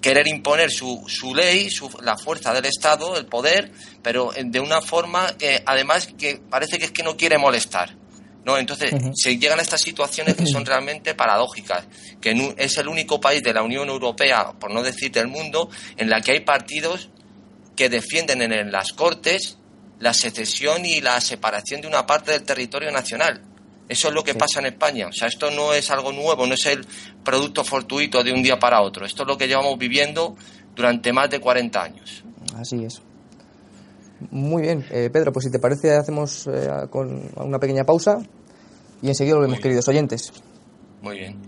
querer 0.00 0.28
imponer 0.28 0.70
su, 0.70 1.04
su 1.08 1.34
ley, 1.34 1.70
su, 1.70 1.90
la 2.02 2.16
fuerza 2.16 2.54
del 2.54 2.66
Estado, 2.66 3.16
el 3.16 3.26
poder, 3.26 3.72
pero 4.00 4.30
de 4.40 4.60
una 4.60 4.80
forma 4.80 5.36
que 5.36 5.60
además 5.66 6.08
que 6.16 6.40
parece 6.48 6.78
que 6.78 6.86
es 6.86 6.90
que 6.92 7.02
no 7.02 7.16
quiere 7.16 7.36
molestar. 7.36 7.96
¿no? 8.44 8.56
Entonces 8.56 8.94
se 9.14 9.36
llegan 9.36 9.58
a 9.58 9.62
estas 9.62 9.80
situaciones 9.80 10.36
que 10.36 10.46
son 10.46 10.64
realmente 10.64 11.14
paradójicas, 11.14 11.86
que 12.20 12.54
es 12.56 12.78
el 12.78 12.88
único 12.88 13.20
país 13.20 13.42
de 13.42 13.52
la 13.52 13.62
Unión 13.62 13.88
Europea, 13.88 14.52
por 14.58 14.72
no 14.72 14.82
decir 14.82 15.10
del 15.10 15.26
mundo, 15.26 15.68
en 15.96 16.08
la 16.08 16.20
que 16.20 16.32
hay 16.32 16.40
partidos 16.40 17.10
que 17.78 17.88
defienden 17.88 18.42
en 18.42 18.72
las 18.72 18.92
Cortes 18.92 19.56
la 20.00 20.12
secesión 20.12 20.84
y 20.84 21.00
la 21.00 21.20
separación 21.20 21.80
de 21.80 21.86
una 21.86 22.04
parte 22.04 22.32
del 22.32 22.42
territorio 22.42 22.90
nacional. 22.90 23.40
Eso 23.88 24.08
es 24.08 24.14
lo 24.14 24.24
que 24.24 24.34
pasa 24.34 24.58
en 24.58 24.66
España. 24.66 25.06
O 25.06 25.12
sea, 25.12 25.28
esto 25.28 25.48
no 25.52 25.72
es 25.72 25.88
algo 25.92 26.10
nuevo, 26.10 26.44
no 26.44 26.54
es 26.54 26.66
el 26.66 26.84
producto 27.24 27.62
fortuito 27.62 28.24
de 28.24 28.32
un 28.32 28.42
día 28.42 28.58
para 28.58 28.82
otro. 28.82 29.06
Esto 29.06 29.22
es 29.22 29.28
lo 29.28 29.38
que 29.38 29.46
llevamos 29.46 29.78
viviendo 29.78 30.34
durante 30.74 31.12
más 31.12 31.30
de 31.30 31.38
40 31.38 31.80
años. 31.80 32.24
Así 32.56 32.84
es. 32.84 33.00
Muy 34.32 34.62
bien, 34.62 34.84
eh, 34.90 35.08
Pedro, 35.12 35.32
pues 35.32 35.44
si 35.44 35.52
te 35.52 35.60
parece 35.60 35.92
hacemos 35.94 36.48
eh, 36.48 36.68
con 36.90 37.30
una 37.36 37.60
pequeña 37.60 37.84
pausa 37.84 38.18
y 39.00 39.06
enseguida 39.06 39.36
volvemos, 39.36 39.60
queridos 39.60 39.86
oyentes. 39.86 40.32
Muy 41.00 41.16
bien. 41.16 41.38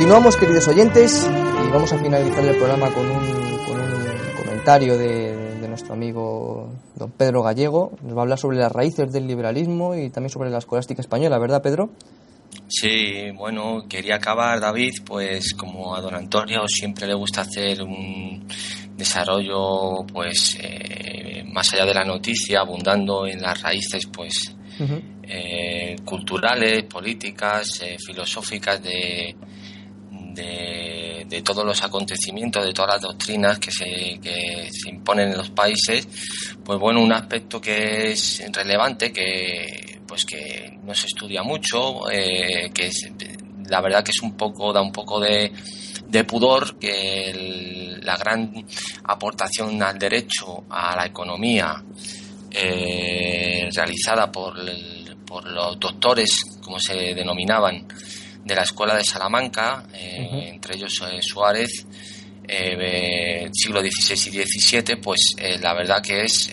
Continuamos, 0.00 0.38
queridos 0.38 0.66
oyentes, 0.66 1.28
y 1.28 1.70
vamos 1.70 1.92
a 1.92 1.98
finalizar 1.98 2.42
el 2.42 2.56
programa 2.56 2.90
con 2.90 3.04
un, 3.04 3.20
con 3.66 3.78
un 3.78 4.34
comentario 4.34 4.96
de, 4.96 5.58
de, 5.60 5.68
nuestro 5.68 5.92
amigo 5.92 6.72
don 6.96 7.10
Pedro 7.10 7.42
Gallego. 7.42 7.92
Nos 8.02 8.14
va 8.14 8.20
a 8.20 8.22
hablar 8.22 8.38
sobre 8.38 8.56
las 8.56 8.72
raíces 8.72 9.12
del 9.12 9.26
liberalismo 9.26 9.94
y 9.94 10.08
también 10.08 10.30
sobre 10.30 10.48
la 10.48 10.56
escolástica 10.56 11.02
española, 11.02 11.38
¿verdad, 11.38 11.60
Pedro? 11.60 11.90
Sí, 12.66 13.30
bueno, 13.36 13.82
quería 13.86 14.14
acabar, 14.14 14.58
David, 14.58 15.02
pues 15.04 15.52
como 15.52 15.94
a 15.94 16.00
don 16.00 16.14
Antonio 16.14 16.66
siempre 16.66 17.06
le 17.06 17.12
gusta 17.12 17.42
hacer 17.42 17.82
un 17.82 18.48
desarrollo, 18.96 20.06
pues 20.10 20.56
eh, 20.62 21.44
más 21.44 21.74
allá 21.74 21.84
de 21.84 21.92
la 21.92 22.04
noticia, 22.04 22.60
abundando 22.60 23.26
en 23.26 23.42
las 23.42 23.60
raíces, 23.60 24.06
pues 24.10 24.56
uh 24.78 24.82
-huh. 24.82 25.02
eh, 25.24 25.96
culturales, 26.06 26.84
políticas, 26.84 27.82
eh, 27.82 27.98
filosóficas 27.98 28.82
de, 28.82 29.36
de, 30.34 31.42
todos 31.44 31.64
los 31.64 31.82
acontecimientos, 31.82 32.64
de 32.64 32.72
todas 32.72 32.94
las 32.94 33.02
doctrinas 33.02 33.58
que 33.58 33.70
se, 33.70 34.18
que 34.20 34.68
se 34.70 34.90
imponen 34.90 35.30
en 35.30 35.38
los 35.38 35.50
países, 35.50 36.06
pues 36.64 36.78
bueno, 36.78 37.00
un 37.00 37.12
aspecto 37.12 37.60
que 37.60 38.12
es 38.12 38.42
relevante, 38.52 39.12
que 39.12 40.00
pues 40.06 40.24
que 40.24 40.76
no 40.82 40.92
se 40.92 41.06
estudia 41.06 41.42
mucho, 41.42 42.10
eh, 42.10 42.70
que 42.74 42.88
es, 42.88 43.10
la 43.68 43.80
verdad 43.80 44.02
que 44.02 44.10
es 44.10 44.20
un 44.22 44.36
poco, 44.36 44.72
da 44.72 44.82
un 44.82 44.90
poco 44.90 45.20
de, 45.20 45.52
de 46.08 46.24
pudor 46.24 46.76
que 46.78 47.98
la 48.02 48.16
gran 48.16 48.52
aportación 49.04 49.80
al 49.82 49.98
derecho, 49.98 50.64
a 50.68 50.96
la 50.96 51.06
economía, 51.06 51.82
eh, 52.50 53.68
realizada 53.72 54.30
por, 54.32 54.56
por 55.24 55.48
los 55.48 55.78
doctores, 55.78 56.40
como 56.60 56.80
se 56.80 57.14
denominaban, 57.14 57.86
de 58.50 58.56
la 58.56 58.62
Escuela 58.62 58.96
de 58.96 59.04
Salamanca, 59.04 59.86
eh, 59.94 60.18
uh 60.20 60.34
-huh. 60.34 60.48
entre 60.48 60.74
ellos 60.74 61.00
eh, 61.08 61.20
Suárez, 61.22 61.86
eh, 62.48 63.48
siglo 63.52 63.80
XVI 63.80 64.14
y 64.14 64.42
XVII, 64.42 64.96
pues 64.96 65.20
la 65.60 65.72
verdad 65.72 66.02
que 66.02 66.24
es 66.24 66.52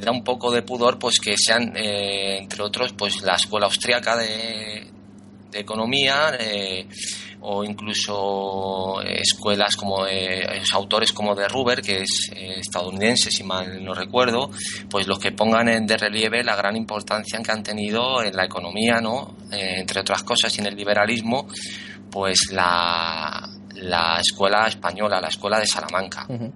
da 0.00 0.10
un 0.10 0.22
poco 0.22 0.50
de 0.50 0.62
pudor 0.62 0.98
pues 0.98 1.18
que 1.18 1.34
sean, 1.38 1.72
entre 1.74 2.62
otros, 2.62 2.92
pues 2.92 3.22
la 3.22 3.36
Escuela 3.36 3.66
Austriaca 3.66 4.16
de, 4.18 4.86
de 5.50 5.58
Economía 5.58 6.36
o 7.46 7.62
incluso 7.62 9.00
escuelas 9.02 9.76
como 9.76 10.06
autores 10.72 11.12
como 11.12 11.34
de 11.34 11.46
Ruber, 11.46 11.82
que 11.82 12.02
es 12.02 12.30
estadounidense, 12.34 13.30
si 13.30 13.44
mal 13.44 13.84
no 13.84 13.92
recuerdo, 13.94 14.50
pues 14.88 15.06
los 15.06 15.18
que 15.18 15.32
pongan 15.32 15.68
en 15.68 15.86
de 15.86 15.96
relieve 15.96 16.42
la 16.42 16.56
gran 16.56 16.74
importancia 16.76 17.38
que 17.42 17.52
han 17.52 17.62
tenido 17.62 18.22
en 18.22 18.34
la 18.34 18.44
economía, 18.46 19.00
¿no? 19.00 19.36
Eh, 19.52 19.74
entre 19.76 20.00
otras 20.00 20.22
cosas, 20.22 20.56
y 20.56 20.60
en 20.60 20.66
el 20.66 20.74
liberalismo, 20.74 21.46
pues 22.10 22.50
la, 22.50 23.48
la 23.74 24.18
escuela 24.20 24.66
española, 24.66 25.20
la 25.20 25.28
escuela 25.28 25.58
de 25.58 25.66
Salamanca. 25.66 26.26
Uh 26.28 26.34
-huh. 26.34 26.52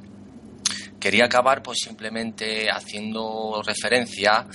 Quería 0.98 1.26
acabar 1.26 1.62
pues 1.62 1.78
simplemente 1.80 2.68
haciendo 2.70 3.62
referencia 3.64 4.46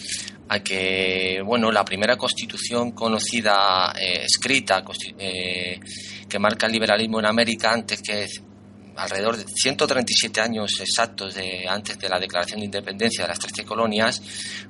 a 0.49 0.59
que, 0.59 1.41
bueno, 1.45 1.71
la 1.71 1.86
primera 1.86 2.17
constitución 2.17 2.91
conocida, 2.91 3.93
eh, 3.97 4.23
escrita, 4.25 4.84
eh, 5.17 5.79
que 6.28 6.39
marca 6.39 6.67
el 6.67 6.74
liberalismo 6.74 7.19
en 7.19 7.26
América 7.26 7.71
antes 7.71 8.01
que 8.01 8.28
alrededor 8.95 9.38
de 9.38 9.45
137 9.45 10.39
años 10.39 10.80
exactos 10.80 11.34
de, 11.34 11.67
antes 11.67 11.97
de 11.97 12.09
la 12.09 12.19
declaración 12.19 12.59
de 12.59 12.65
independencia 12.65 13.24
de 13.24 13.30
las 13.30 13.39
13 13.39 13.65
colonias, 13.65 14.21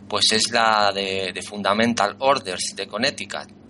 pues 0.08 0.32
es 0.32 0.49
la 0.51 0.91
de, 0.93 1.32
de 1.34 1.41
Fundamental 1.41 2.16
Orders 2.20 2.74
de 2.76 2.88
Connecticut. 2.88 3.64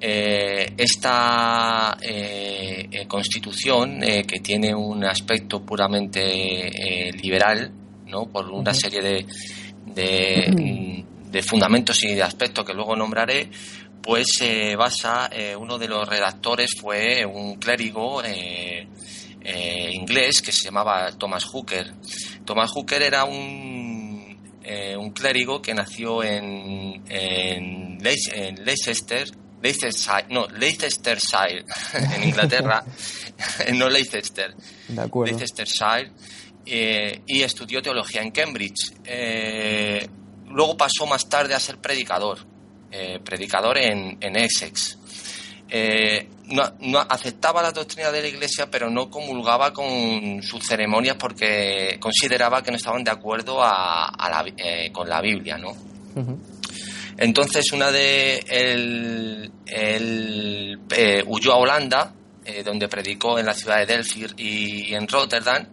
Eh, 0.00 0.74
esta 0.76 1.98
eh, 2.00 2.88
eh, 2.88 3.06
constitución, 3.08 3.98
que 4.00 4.38
tiene 4.40 4.72
un 4.72 5.04
aspecto 5.04 5.64
puramente 5.64 7.10
liberal, 7.20 7.72
¿no? 8.06 8.26
por 8.26 8.48
una 8.48 8.72
serie 8.72 9.02
de, 9.02 9.26
de, 9.86 11.04
de, 11.32 11.42
fundamentos 11.42 12.00
y 12.04 12.14
de 12.14 12.22
aspectos 12.22 12.64
que 12.64 12.74
luego 12.74 12.94
nombraré, 12.94 13.50
pues 14.08 14.28
se 14.38 14.74
basa, 14.74 15.28
uno 15.58 15.76
de 15.76 15.86
los 15.86 16.08
redactores 16.08 16.70
fue 16.80 17.26
un 17.26 17.56
clérigo 17.56 18.22
eh, 18.24 18.88
inglés 19.92 20.40
que 20.40 20.50
se 20.50 20.64
llamaba 20.64 21.12
Thomas 21.12 21.44
Hooker. 21.44 21.92
Thomas 22.42 22.70
Hooker 22.70 23.02
era 23.02 23.24
un, 23.24 24.58
eh, 24.62 24.96
un 24.96 25.10
clérigo 25.10 25.60
que 25.60 25.74
nació 25.74 26.22
en, 26.22 27.02
en, 27.06 27.98
en 28.00 28.64
Leicester, 28.64 29.28
Leicestershire, 29.62 30.26
no, 30.30 30.46
Leicestershire, 30.46 31.66
en 32.14 32.24
Inglaterra, 32.28 32.82
no 33.74 33.90
Leicester, 33.90 34.54
Leicestershire, 34.88 36.12
eh, 36.64 37.22
y 37.26 37.42
estudió 37.42 37.82
teología 37.82 38.22
en 38.22 38.30
Cambridge. 38.30 38.94
Eh, 39.04 40.08
luego 40.46 40.78
pasó 40.78 41.06
más 41.06 41.28
tarde 41.28 41.54
a 41.54 41.60
ser 41.60 41.78
predicador, 41.78 42.46
eh, 42.90 43.18
predicador 43.24 43.78
en, 43.78 44.16
en 44.20 44.36
Essex. 44.36 44.98
Eh, 45.70 46.26
no, 46.46 46.62
no, 46.80 46.98
aceptaba 46.98 47.62
la 47.62 47.72
doctrina 47.72 48.10
de 48.10 48.22
la 48.22 48.28
Iglesia, 48.28 48.70
pero 48.70 48.88
no 48.88 49.10
comulgaba 49.10 49.72
con 49.72 50.42
sus 50.42 50.66
ceremonias 50.66 51.16
porque 51.16 51.98
consideraba 52.00 52.62
que 52.62 52.70
no 52.70 52.78
estaban 52.78 53.04
de 53.04 53.10
acuerdo 53.10 53.62
a, 53.62 54.06
a 54.08 54.30
la, 54.30 54.50
eh, 54.56 54.90
con 54.90 55.08
la 55.08 55.20
Biblia, 55.20 55.58
¿no? 55.58 55.70
Uh 55.70 56.22
-huh. 56.22 56.38
Entonces, 57.18 57.72
una 57.72 57.90
de 57.90 58.38
él, 58.48 59.50
él 59.66 60.80
eh, 60.90 61.22
huyó 61.26 61.52
a 61.52 61.56
Holanda, 61.56 62.14
donde 62.64 62.88
predicó 62.88 63.38
en 63.38 63.44
la 63.44 63.52
ciudad 63.52 63.76
de 63.78 63.84
Delphi 63.84 64.24
y, 64.38 64.90
y 64.90 64.94
en 64.94 65.06
Rotterdam, 65.06 65.66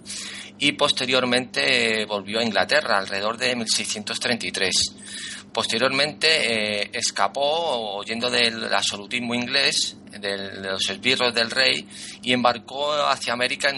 y 0.59 0.73
posteriormente 0.73 2.05
volvió 2.05 2.39
a 2.39 2.43
Inglaterra 2.43 2.97
alrededor 2.97 3.37
de 3.37 3.55
1633 3.55 4.73
Posteriormente 5.55 6.27
eh, 6.81 6.89
escapó 6.91 7.97
huyendo 7.97 8.29
del 8.29 8.73
absolutismo 8.73 9.33
inglés, 9.33 9.95
de 10.11 10.59
los 10.59 10.89
esbirros 10.89 11.33
del 11.33 11.49
rey, 11.49 11.87
y 12.21 12.33
embarcó 12.33 12.91
hacia 12.91 13.31
América 13.31 13.71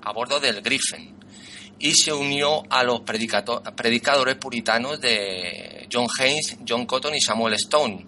a 0.00 0.12
bordo 0.14 0.40
del 0.40 0.62
Griffin. 0.62 1.14
Y 1.78 1.92
se 1.92 2.10
unió 2.10 2.62
a 2.70 2.82
los 2.84 3.02
predicadores 3.02 4.36
puritanos 4.36 4.98
de 4.98 5.86
John 5.92 6.06
Haynes, 6.18 6.56
John 6.66 6.86
Cotton 6.86 7.14
y 7.14 7.20
Samuel 7.20 7.52
Stone, 7.52 8.06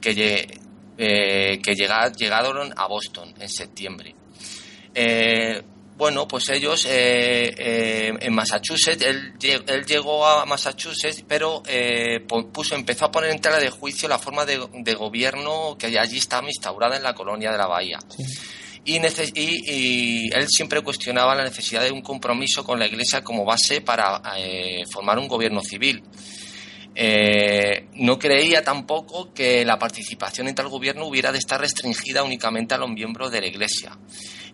que, 0.00 0.58
eh, 0.98 1.60
llegaron 1.62 2.74
a 2.76 2.88
Boston 2.88 3.34
en 3.38 3.48
septiembre. 3.48 4.16
Eh, 4.92 5.62
bueno, 6.02 6.26
pues 6.26 6.48
ellos 6.48 6.84
eh, 6.86 7.54
eh, 7.56 8.12
en 8.20 8.34
Massachusetts, 8.34 9.04
él, 9.04 9.34
él, 9.40 9.86
llegó 9.86 10.26
a 10.26 10.44
Massachusetts, 10.44 11.24
pero 11.28 11.62
eh, 11.64 12.18
puso, 12.52 12.74
empezó 12.74 13.04
a 13.04 13.12
poner 13.12 13.30
en 13.30 13.40
tela 13.40 13.60
de 13.60 13.70
juicio 13.70 14.08
la 14.08 14.18
forma 14.18 14.44
de, 14.44 14.66
de, 14.82 14.94
gobierno 14.94 15.76
que 15.78 15.96
allí 15.96 16.18
estaba 16.18 16.48
instaurada 16.48 16.96
en 16.96 17.04
la 17.04 17.14
colonia 17.14 17.52
de 17.52 17.58
la 17.58 17.68
Bahía. 17.68 18.00
Sí. 18.08 18.24
Y, 18.84 18.96
y, 18.96 19.60
y, 19.64 20.30
él 20.34 20.48
siempre 20.48 20.80
cuestionaba 20.80 21.36
la 21.36 21.44
necesidad 21.44 21.84
de 21.84 21.92
un 21.92 22.02
compromiso 22.02 22.64
con 22.64 22.80
la 22.80 22.86
Iglesia 22.86 23.22
como 23.22 23.44
base 23.44 23.80
para 23.80 24.20
eh, 24.38 24.82
formar 24.90 25.20
un 25.20 25.28
gobierno 25.28 25.60
civil. 25.60 26.02
Eh, 26.96 27.86
no 27.94 28.18
creía 28.18 28.64
tampoco 28.64 29.32
que 29.32 29.64
la 29.64 29.78
participación 29.78 30.48
en 30.48 30.56
tal 30.56 30.68
gobierno 30.68 31.06
hubiera 31.06 31.30
de 31.30 31.38
estar 31.38 31.60
restringida 31.60 32.24
únicamente 32.24 32.74
a 32.74 32.78
los 32.78 32.90
miembros 32.90 33.30
de 33.30 33.40
la 33.40 33.46
Iglesia 33.46 33.96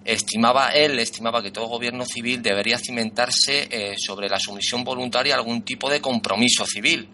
estimaba 0.04 0.70
él 0.70 0.98
estimaba 0.98 1.42
que 1.42 1.50
todo 1.50 1.66
gobierno 1.66 2.04
civil 2.04 2.42
debería 2.42 2.78
cimentarse 2.78 3.68
eh, 3.70 3.94
sobre 3.98 4.28
la 4.28 4.38
sumisión 4.38 4.84
voluntaria 4.84 5.34
a 5.34 5.38
algún 5.38 5.62
tipo 5.62 5.90
de 5.90 6.00
compromiso 6.00 6.64
civil. 6.64 7.08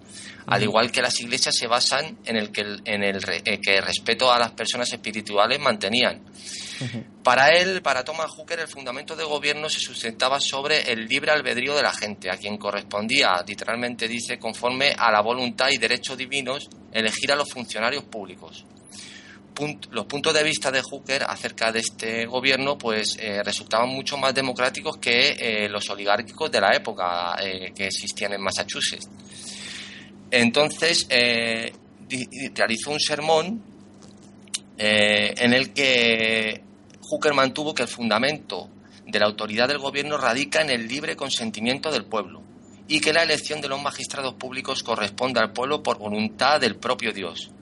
Al 0.47 0.62
igual 0.62 0.93
que 0.93 1.01
las 1.01 1.18
iglesias 1.20 1.57
se 1.57 1.66
basan 1.66 2.18
en 2.24 2.37
el 2.37 2.53
que 2.53 2.61
en 2.85 3.03
el 3.03 3.18
eh, 3.45 3.59
que 3.61 3.80
respeto 3.80 4.30
a 4.30 4.39
las 4.39 4.53
personas 4.53 4.93
espirituales 4.93 5.59
mantenían. 5.59 6.20
Uh 6.80 6.85
-huh. 6.85 7.22
para 7.22 7.51
él 7.57 7.82
para 7.82 8.03
Thomas 8.03 8.30
Hooker 8.32 8.59
el 8.59 8.66
fundamento 8.66 9.14
de 9.14 9.22
gobierno 9.22 9.68
se 9.68 9.78
sustentaba 9.78 10.41
sobre 10.41 10.91
el 10.91 11.07
libre 11.07 11.30
albedrío 11.30 11.72
de 11.76 11.82
la 11.82 11.93
gente 11.93 12.28
a 12.28 12.37
quien 12.37 12.59
correspondía 12.59 13.45
literalmente 13.47 14.09
dice 14.09 14.41
conforme 14.41 14.93
a 14.99 15.12
la 15.12 15.20
voluntad 15.20 15.68
y 15.70 15.78
derechos 15.78 16.18
divinos 16.18 16.68
elegir 16.93 17.30
a 17.30 17.37
los 17.37 17.49
funcionarios 17.49 18.03
públicos 18.03 18.64
los 19.90 20.07
puntos 20.07 20.34
de 20.34 20.42
vista 20.42 20.70
de 20.70 20.82
Hooker 20.82 21.24
acerca 21.28 21.70
de 21.70 21.78
este 21.78 22.26
gobierno 22.26 22.76
pues 22.76 23.16
eh, 23.20 23.42
resultaban 23.42 23.88
mucho 23.88 24.16
más 24.16 24.34
democráticos 24.34 24.96
que 24.96 25.36
eh, 25.38 25.68
los 25.68 25.88
oligárquicos 25.90 26.50
de 26.50 26.61
la 26.61 26.74
época 26.74 27.36
eh, 27.40 27.72
que 27.74 27.86
existían 27.86 28.32
en 28.32 28.42
Massachusetts. 28.42 29.09
Entonces 30.30 31.07
realizó 32.55 32.90
un 32.90 32.98
sermón 32.98 33.62
en 34.76 35.52
el 35.52 35.72
que 35.72 36.61
Hooker 37.02 37.34
mantuvo 37.34 37.72
que 37.72 37.82
el 37.82 37.88
fundamento 37.88 38.68
de 39.07 39.20
la 39.20 39.26
autoridad 39.26 39.68
del 39.68 39.78
gobierno 39.78 40.16
radica 40.16 40.61
en 40.62 40.70
el 40.70 40.88
libre 40.88 41.14
consentimiento 41.14 41.92
del 41.92 42.07
pueblo 42.07 42.42
y 42.88 43.00
que 43.00 43.12
la 43.12 43.22
elección 43.22 43.61
de 43.61 43.68
los 43.68 43.80
magistrados 43.80 44.34
públicos 44.34 44.82
corresponde 44.82 45.38
al 45.38 45.52
pueblo 45.52 45.82
por 45.82 45.98
voluntad 45.98 46.61
del 46.61 46.76
propio 46.76 47.12
Dios 47.12 47.52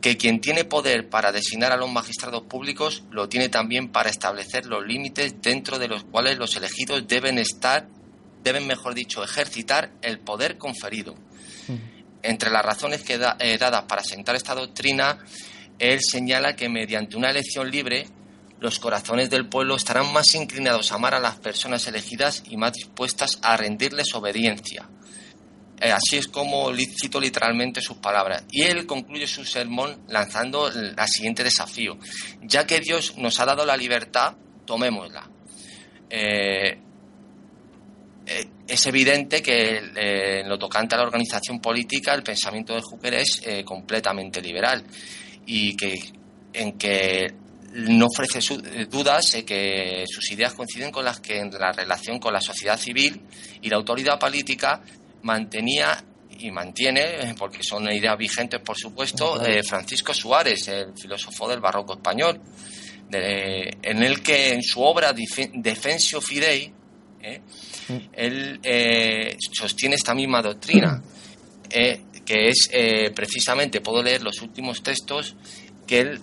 que 0.00 0.16
quien 0.16 0.40
tiene 0.40 0.64
poder 0.64 1.08
para 1.08 1.32
designar 1.32 1.72
a 1.72 1.76
los 1.76 1.90
magistrados 1.90 2.42
públicos 2.42 3.04
lo 3.10 3.28
tiene 3.28 3.48
también 3.48 3.88
para 3.88 4.10
establecer 4.10 4.66
los 4.66 4.84
límites 4.86 5.34
dentro 5.42 5.78
de 5.78 5.88
los 5.88 6.04
cuales 6.04 6.38
los 6.38 6.56
elegidos 6.56 7.06
deben 7.06 7.38
estar, 7.38 7.86
deben, 8.42 8.66
mejor 8.66 8.94
dicho, 8.94 9.22
ejercitar 9.22 9.92
el 10.02 10.18
poder 10.18 10.56
conferido. 10.56 11.14
Entre 12.22 12.50
las 12.50 12.64
razones 12.64 13.02
que 13.02 13.18
da, 13.18 13.36
eh, 13.38 13.58
dadas 13.58 13.84
para 13.84 14.02
sentar 14.02 14.36
esta 14.36 14.54
doctrina, 14.54 15.18
él 15.78 16.00
señala 16.00 16.56
que 16.56 16.68
mediante 16.68 17.16
una 17.16 17.30
elección 17.30 17.70
libre, 17.70 18.06
los 18.58 18.78
corazones 18.78 19.30
del 19.30 19.48
pueblo 19.48 19.76
estarán 19.76 20.12
más 20.12 20.34
inclinados 20.34 20.92
a 20.92 20.96
amar 20.96 21.14
a 21.14 21.20
las 21.20 21.38
personas 21.38 21.86
elegidas 21.86 22.42
y 22.48 22.56
más 22.56 22.72
dispuestas 22.72 23.38
a 23.42 23.56
rendirles 23.56 24.14
obediencia 24.14 24.88
así 25.80 26.18
es 26.18 26.28
como 26.28 26.70
cito 26.74 27.20
literalmente 27.20 27.80
sus 27.80 27.96
palabras. 27.96 28.44
Y 28.50 28.62
él 28.62 28.86
concluye 28.86 29.26
su 29.26 29.44
sermón 29.44 30.02
lanzando 30.08 30.68
el, 30.68 30.94
siguiente 31.06 31.42
desafío. 31.42 31.98
Ya 32.42 32.66
que 32.66 32.80
Dios 32.80 33.16
nos 33.16 33.38
ha 33.40 33.46
dado 33.46 33.64
la 33.64 33.76
libertad, 33.76 34.34
tomémosla. 34.66 35.28
Eh, 36.10 36.78
eh, 38.26 38.46
es 38.68 38.86
evidente 38.86 39.42
que 39.42 39.78
en 39.78 40.48
lo 40.48 40.58
tocante 40.58 40.94
a 40.94 40.98
la 40.98 41.04
organización 41.04 41.60
política, 41.60 42.14
el 42.14 42.22
pensamiento 42.22 42.74
de 42.74 42.82
Hooker 42.82 43.14
es 43.14 43.42
completamente 43.64 44.40
liberal 44.40 44.84
y 45.46 45.76
que 45.76 45.98
en 46.52 46.72
que 46.72 47.32
no 47.72 48.06
ofrece 48.06 48.40
dudas 48.86 49.32
de 49.32 49.44
que 49.44 50.04
sus 50.08 50.30
ideas 50.32 50.54
coinciden 50.54 50.90
con 50.90 51.04
las 51.04 51.20
que 51.20 51.38
en 51.38 51.50
la 51.52 51.72
relación 51.72 52.18
con 52.18 52.32
la 52.32 52.40
sociedad 52.40 52.78
civil 52.78 53.20
y 53.62 53.68
la 53.68 53.76
autoridad 53.76 54.18
política 54.18 54.82
mantenía 55.22 56.04
y 56.38 56.50
mantiene, 56.50 57.34
porque 57.38 57.62
son 57.62 57.90
ideas 57.92 58.16
vigentes, 58.16 58.60
por 58.60 58.76
supuesto, 58.76 59.44
eh, 59.44 59.62
Francisco 59.62 60.14
Suárez, 60.14 60.68
el 60.68 60.92
filósofo 60.96 61.48
del 61.48 61.60
barroco 61.60 61.94
español, 61.94 62.40
en 63.12 64.02
el 64.02 64.22
que 64.22 64.50
en 64.50 64.62
su 64.62 64.80
obra 64.80 65.12
Defensio 65.12 66.20
Fidei, 66.20 66.72
eh, 67.22 67.40
mm. 67.88 67.96
él 68.12 68.60
eh, 68.62 69.36
sostiene 69.52 69.96
esta 69.96 70.14
misma 70.14 70.40
doctrina, 70.40 71.02
que 71.68 72.48
es 72.48 72.70
precisamente, 73.14 73.80
puedo 73.80 74.02
leer 74.02 74.22
los 74.22 74.40
últimos 74.42 74.82
textos, 74.82 75.36
que 75.86 76.00
él 76.00 76.20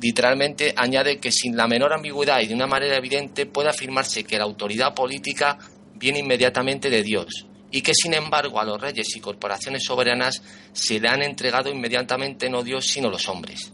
literalmente 0.00 0.72
añade 0.76 1.18
que 1.18 1.30
sin 1.30 1.56
la 1.56 1.66
menor 1.66 1.92
ambigüedad 1.92 2.40
y 2.40 2.46
de 2.46 2.54
una 2.54 2.66
manera 2.66 2.96
evidente 2.96 3.46
puede 3.46 3.68
afirmarse 3.68 4.24
que 4.24 4.38
la 4.38 4.44
autoridad 4.44 4.94
política 4.94 5.58
viene 5.94 6.18
inmediatamente 6.18 6.90
de 6.90 7.02
Dios 7.02 7.46
y 7.76 7.82
que 7.82 7.92
sin 7.92 8.14
embargo 8.14 8.58
a 8.58 8.64
los 8.64 8.80
reyes 8.80 9.14
y 9.16 9.20
corporaciones 9.20 9.84
soberanas 9.84 10.40
se 10.72 10.98
le 10.98 11.08
han 11.08 11.20
entregado 11.20 11.68
inmediatamente 11.68 12.48
no 12.48 12.62
Dios 12.62 12.86
sino 12.86 13.10
los 13.10 13.28
hombres. 13.28 13.70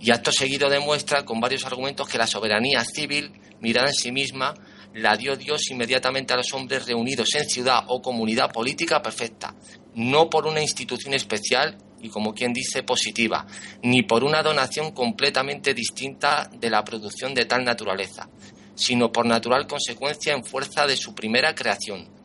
Y 0.00 0.12
acto 0.12 0.30
seguido 0.30 0.70
demuestra 0.70 1.24
con 1.24 1.40
varios 1.40 1.64
argumentos 1.64 2.08
que 2.08 2.18
la 2.18 2.28
soberanía 2.28 2.84
civil, 2.84 3.32
mirada 3.60 3.88
en 3.88 3.94
sí 3.94 4.12
misma, 4.12 4.54
la 4.94 5.16
dio 5.16 5.34
Dios 5.34 5.72
inmediatamente 5.72 6.34
a 6.34 6.36
los 6.36 6.52
hombres 6.52 6.86
reunidos 6.86 7.34
en 7.34 7.48
ciudad 7.48 7.82
o 7.88 8.00
comunidad 8.00 8.52
política 8.52 9.02
perfecta, 9.02 9.56
no 9.96 10.30
por 10.30 10.46
una 10.46 10.62
institución 10.62 11.12
especial 11.12 11.78
y 12.00 12.08
como 12.10 12.32
quien 12.32 12.52
dice 12.52 12.84
positiva, 12.84 13.44
ni 13.82 14.04
por 14.04 14.22
una 14.22 14.44
donación 14.44 14.92
completamente 14.92 15.74
distinta 15.74 16.48
de 16.54 16.70
la 16.70 16.84
producción 16.84 17.34
de 17.34 17.46
tal 17.46 17.64
naturaleza, 17.64 18.28
sino 18.76 19.10
por 19.10 19.26
natural 19.26 19.66
consecuencia 19.66 20.32
en 20.32 20.44
fuerza 20.44 20.86
de 20.86 20.96
su 20.96 21.12
primera 21.12 21.56
creación, 21.56 22.15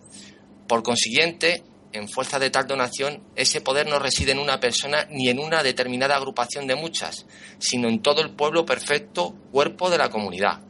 por 0.68 0.84
consiguiente, 0.84 1.64
en 1.94 2.08
fuerza 2.08 2.40
de 2.40 2.50
tal 2.50 2.68
donación, 2.68 3.22
ese 3.36 3.62
poder 3.62 3.88
no 3.88 4.00
reside 4.00 4.32
en 4.32 4.40
una 4.40 4.60
persona 4.60 5.08
ni 5.10 5.30
en 5.30 5.40
una 5.40 5.64
determinada 5.64 6.16
agrupación 6.16 6.68
de 6.68 6.76
muchas, 6.76 7.26
sino 7.60 7.90
en 7.90 8.02
todo 8.02 8.22
el 8.22 8.32
pueblo 8.32 8.66
perfecto, 8.66 9.36
cuerpo 9.52 9.90
de 9.90 9.98
la 9.98 10.10
comunidad. 10.10 10.62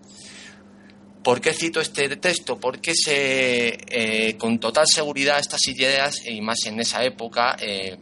¿Por 1.24 1.40
qué 1.40 1.54
cito 1.54 1.80
este 1.80 2.16
texto? 2.18 2.60
Porque 2.60 2.94
eh, 3.06 4.36
con 4.38 4.60
total 4.60 4.88
seguridad 4.88 5.40
estas 5.40 5.68
ideas, 5.68 6.26
y 6.26 6.42
más 6.42 6.66
en 6.66 6.80
esa 6.80 7.04
época, 7.04 7.56
eh, 7.60 7.98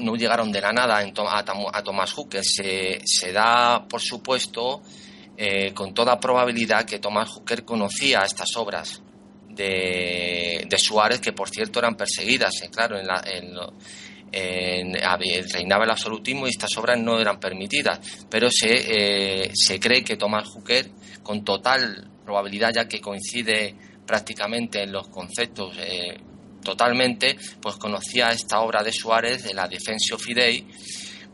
no 0.00 0.14
llegaron 0.14 0.52
de 0.52 0.60
la 0.60 0.72
nada 0.72 0.98
a, 0.98 1.82
Thomas 1.82 2.12
Hooker. 2.12 2.44
Se, 2.44 3.00
se 3.04 3.32
da, 3.32 3.84
por 3.88 4.00
supuesto, 4.00 4.82
eh, 5.36 5.74
con 5.74 5.92
toda 5.92 6.20
probabilidad 6.20 6.84
que 6.84 7.00
Thomas 7.00 7.28
Hooker 7.30 7.64
conocía 7.64 8.20
estas 8.20 8.56
obras 8.56 9.02
de, 9.58 10.78
Suárez, 10.78 11.20
que 11.20 11.32
por 11.32 11.50
cierto 11.50 11.80
eran 11.80 11.96
perseguidas, 11.96 12.62
eh, 12.62 12.70
claro, 12.70 12.98
en, 12.98 13.06
la, 13.06 13.22
reinaba 15.52 15.84
el 15.84 15.90
absolutismo 15.90 16.46
y 16.46 16.50
estas 16.50 16.76
obras 16.76 16.98
no 16.98 17.20
eran 17.20 17.40
permitidas, 17.40 17.98
pero 18.30 18.48
se, 18.50 18.68
eh, 18.70 19.50
se 19.54 19.80
cree 19.80 20.04
que 20.04 20.16
Tomás 20.16 20.48
Hooker, 20.48 20.90
con 21.22 21.44
total 21.44 22.08
probabilidad, 22.24 22.72
ya 22.74 22.86
que 22.86 23.00
coincide 23.00 23.74
prácticamente 24.06 24.82
en 24.82 24.92
los 24.92 25.08
conceptos 25.08 25.76
eh, 25.78 26.16
totalmente, 26.62 27.36
pues 27.60 27.76
conocía 27.76 28.30
esta 28.30 28.60
obra 28.60 28.82
de 28.82 28.92
Suárez, 28.92 29.44
de 29.44 29.54
la 29.54 29.68
Defensio 29.68 30.18
Fidei, 30.18 30.66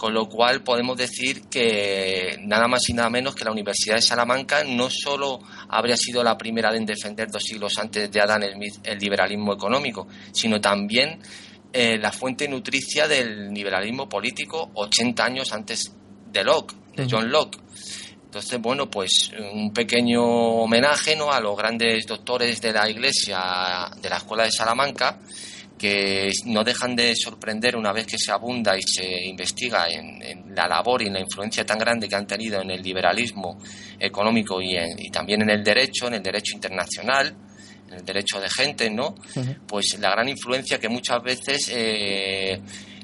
con 0.05 0.13
lo 0.13 0.29
cual 0.29 0.63
podemos 0.63 0.99
decir 0.99 1.45
que 1.49 2.37
nada 2.43 2.69
más 2.69 2.87
y 2.91 2.93
nada 2.93 3.09
menos 3.09 3.35
que 3.35 3.43
la 3.43 3.53
Universidad 3.53 3.95
de 3.95 4.03
Salamanca 4.03 4.63
no 4.63 4.91
solo 4.91 5.41
habría 5.71 5.97
sido 5.97 6.23
la 6.23 6.37
primera 6.37 6.77
en 6.77 6.85
defender 6.85 7.31
dos 7.31 7.43
siglos 7.43 7.79
antes 7.79 8.13
de 8.13 8.21
Adam 8.21 8.43
Smith 8.53 8.75
el 8.85 8.99
liberalismo 8.99 9.55
económico, 9.55 10.07
sino 10.31 10.61
también 10.61 11.21
eh, 11.73 11.97
la 11.97 12.13
fuente 12.13 12.47
nutricia 12.47 13.09
del 13.09 13.49
liberalismo 13.49 14.07
político 14.07 14.73
80 14.75 15.25
años 15.25 15.51
antes 15.55 15.91
de 16.31 16.45
Locke, 16.45 16.75
de 16.95 17.07
John 17.11 17.31
Locke. 17.31 17.57
Entonces, 18.27 18.61
bueno, 18.61 18.91
pues 18.91 19.33
un 19.55 19.73
pequeño 19.73 20.23
homenaje 20.23 21.17
¿no? 21.17 21.33
a 21.33 21.41
los 21.41 21.57
grandes 21.57 22.07
doctores 22.07 22.61
de 22.61 22.75
la 22.75 22.91
Iglesia 22.91 23.89
de 24.03 24.11
la 24.11 24.19
Escuela 24.19 24.45
de 24.45 24.51
Salamanca 24.53 25.19
que 25.85 26.33
no 26.47 26.65
dejan 26.65 26.97
de 26.97 27.15
sorprender 27.15 27.77
una 27.77 27.93
vez 27.93 28.07
que 28.07 28.17
se 28.17 28.33
abunda 28.33 28.75
y 28.75 28.81
se 28.81 29.27
investiga 29.27 29.87
en, 29.91 30.55
la 30.55 30.67
labor 30.67 31.03
y 31.03 31.09
en 31.09 31.13
la 31.13 31.21
influencia 31.21 31.67
tan 31.67 31.77
grande 31.77 32.09
que 32.09 32.17
han 32.17 32.27
tenido 32.27 32.63
en 32.63 32.71
el 32.71 32.81
liberalismo 32.81 33.59
económico 34.01 34.63
y, 34.63 35.11
también 35.11 35.43
en 35.43 35.51
el 35.51 35.63
derecho, 35.63 36.07
en 36.07 36.15
el 36.15 36.23
derecho 36.23 36.55
internacional, 36.55 37.37
en 37.87 37.95
el 37.99 38.03
derecho 38.03 38.41
de 38.41 38.49
gente, 38.49 38.89
¿no? 38.89 39.15
Pues 39.67 39.99
la 40.01 40.09
gran 40.09 40.27
influencia 40.27 40.79
que 40.79 40.89
muchas 40.89 41.23
veces 41.23 41.71
eh, 41.71 42.59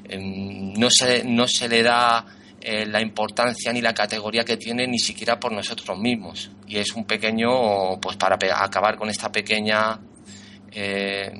em, 0.09 0.73
no, 0.73 0.89
se, 0.89 1.23
no 1.23 1.47
se 1.47 1.69
le 1.69 1.83
da 1.83 2.25
eh, 2.59 2.87
la 2.87 2.99
importancia 2.99 3.71
ni 3.71 3.81
la 3.81 3.93
categoría 3.93 4.43
que 4.43 4.57
tiene 4.57 4.87
ni 4.87 4.97
siquiera 4.97 5.39
por 5.39 5.51
nosotros 5.51 5.99
mismos. 5.99 6.49
Y 6.67 6.79
es 6.79 6.91
un 6.93 7.05
pequeño, 7.05 8.01
pues 8.01 8.17
para 8.17 8.39
acabar 8.55 8.97
con 8.97 9.07
esta 9.07 9.31
pequeña... 9.31 9.99
Eh, 10.71 11.31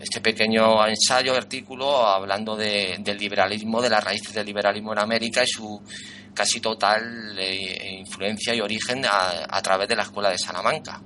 este 0.00 0.20
pequeño 0.20 0.86
ensayo, 0.86 1.34
artículo, 1.34 2.06
hablando 2.06 2.56
de, 2.56 2.96
del 3.00 3.16
liberalismo, 3.16 3.80
de 3.80 3.90
las 3.90 4.04
raíces 4.04 4.34
del 4.34 4.46
liberalismo 4.46 4.92
en 4.92 4.98
América 4.98 5.42
y 5.42 5.46
su 5.46 5.80
casi 6.34 6.60
total 6.60 7.36
eh, 7.38 7.98
influencia 8.00 8.54
y 8.54 8.60
origen 8.60 9.04
a, 9.06 9.60
través 9.62 9.88
de 9.88 9.96
la 9.96 10.02
Escuela 10.02 10.30
de 10.30 10.38
Salamanca. 10.38 11.00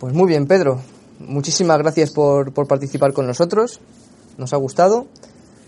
Pues 0.00 0.14
muy 0.14 0.26
bien, 0.26 0.46
Pedro. 0.46 0.82
Muchísimas 1.18 1.78
gracias 1.78 2.12
por, 2.12 2.52
por 2.52 2.66
participar 2.66 3.12
con 3.12 3.26
nosotros. 3.26 3.80
Nos 4.38 4.52
ha 4.52 4.56
gustado. 4.56 5.06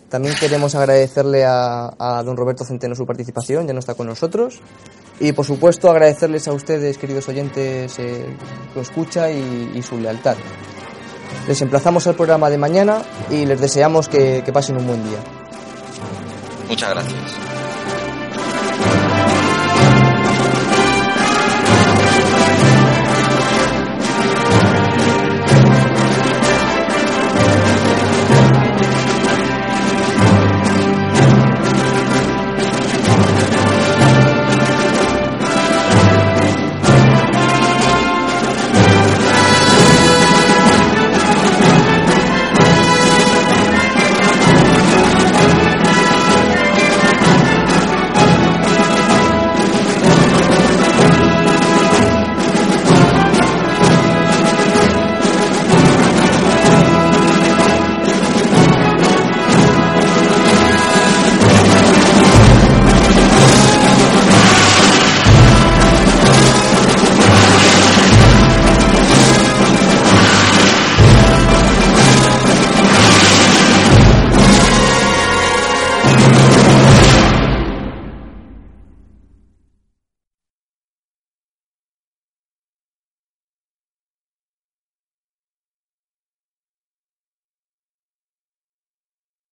También 0.08 0.34
queremos 0.38 0.74
agradecerle 0.74 1.44
a, 1.44 2.22
don 2.24 2.36
Roberto 2.36 2.64
Centeno 2.64 2.94
su 2.94 3.04
participación, 3.04 3.66
ya 3.66 3.72
no 3.72 3.80
está 3.80 3.94
con 3.94 4.06
nosotros. 4.06 4.60
Y 5.20 5.32
por 5.32 5.44
supuesto 5.44 5.90
agradecerles 5.90 6.48
a 6.48 6.52
ustedes, 6.52 6.98
queridos 6.98 7.28
oyentes, 7.28 7.98
eh, 7.98 8.26
su 8.72 8.80
escucha 8.80 9.30
y 9.30 9.80
su 9.82 9.98
lealtad. 9.98 10.36
Les 11.46 11.60
emplazamos 11.62 12.06
al 12.06 12.14
programa 12.14 12.50
de 12.50 12.58
mañana 12.58 13.02
y 13.30 13.46
les 13.46 13.60
deseamos 13.60 14.08
que, 14.08 14.42
que 14.44 14.52
pasen 14.52 14.76
un 14.76 14.86
buen 14.86 15.02
día. 15.04 15.18
Muchas 16.68 16.90
gracias. 16.90 17.53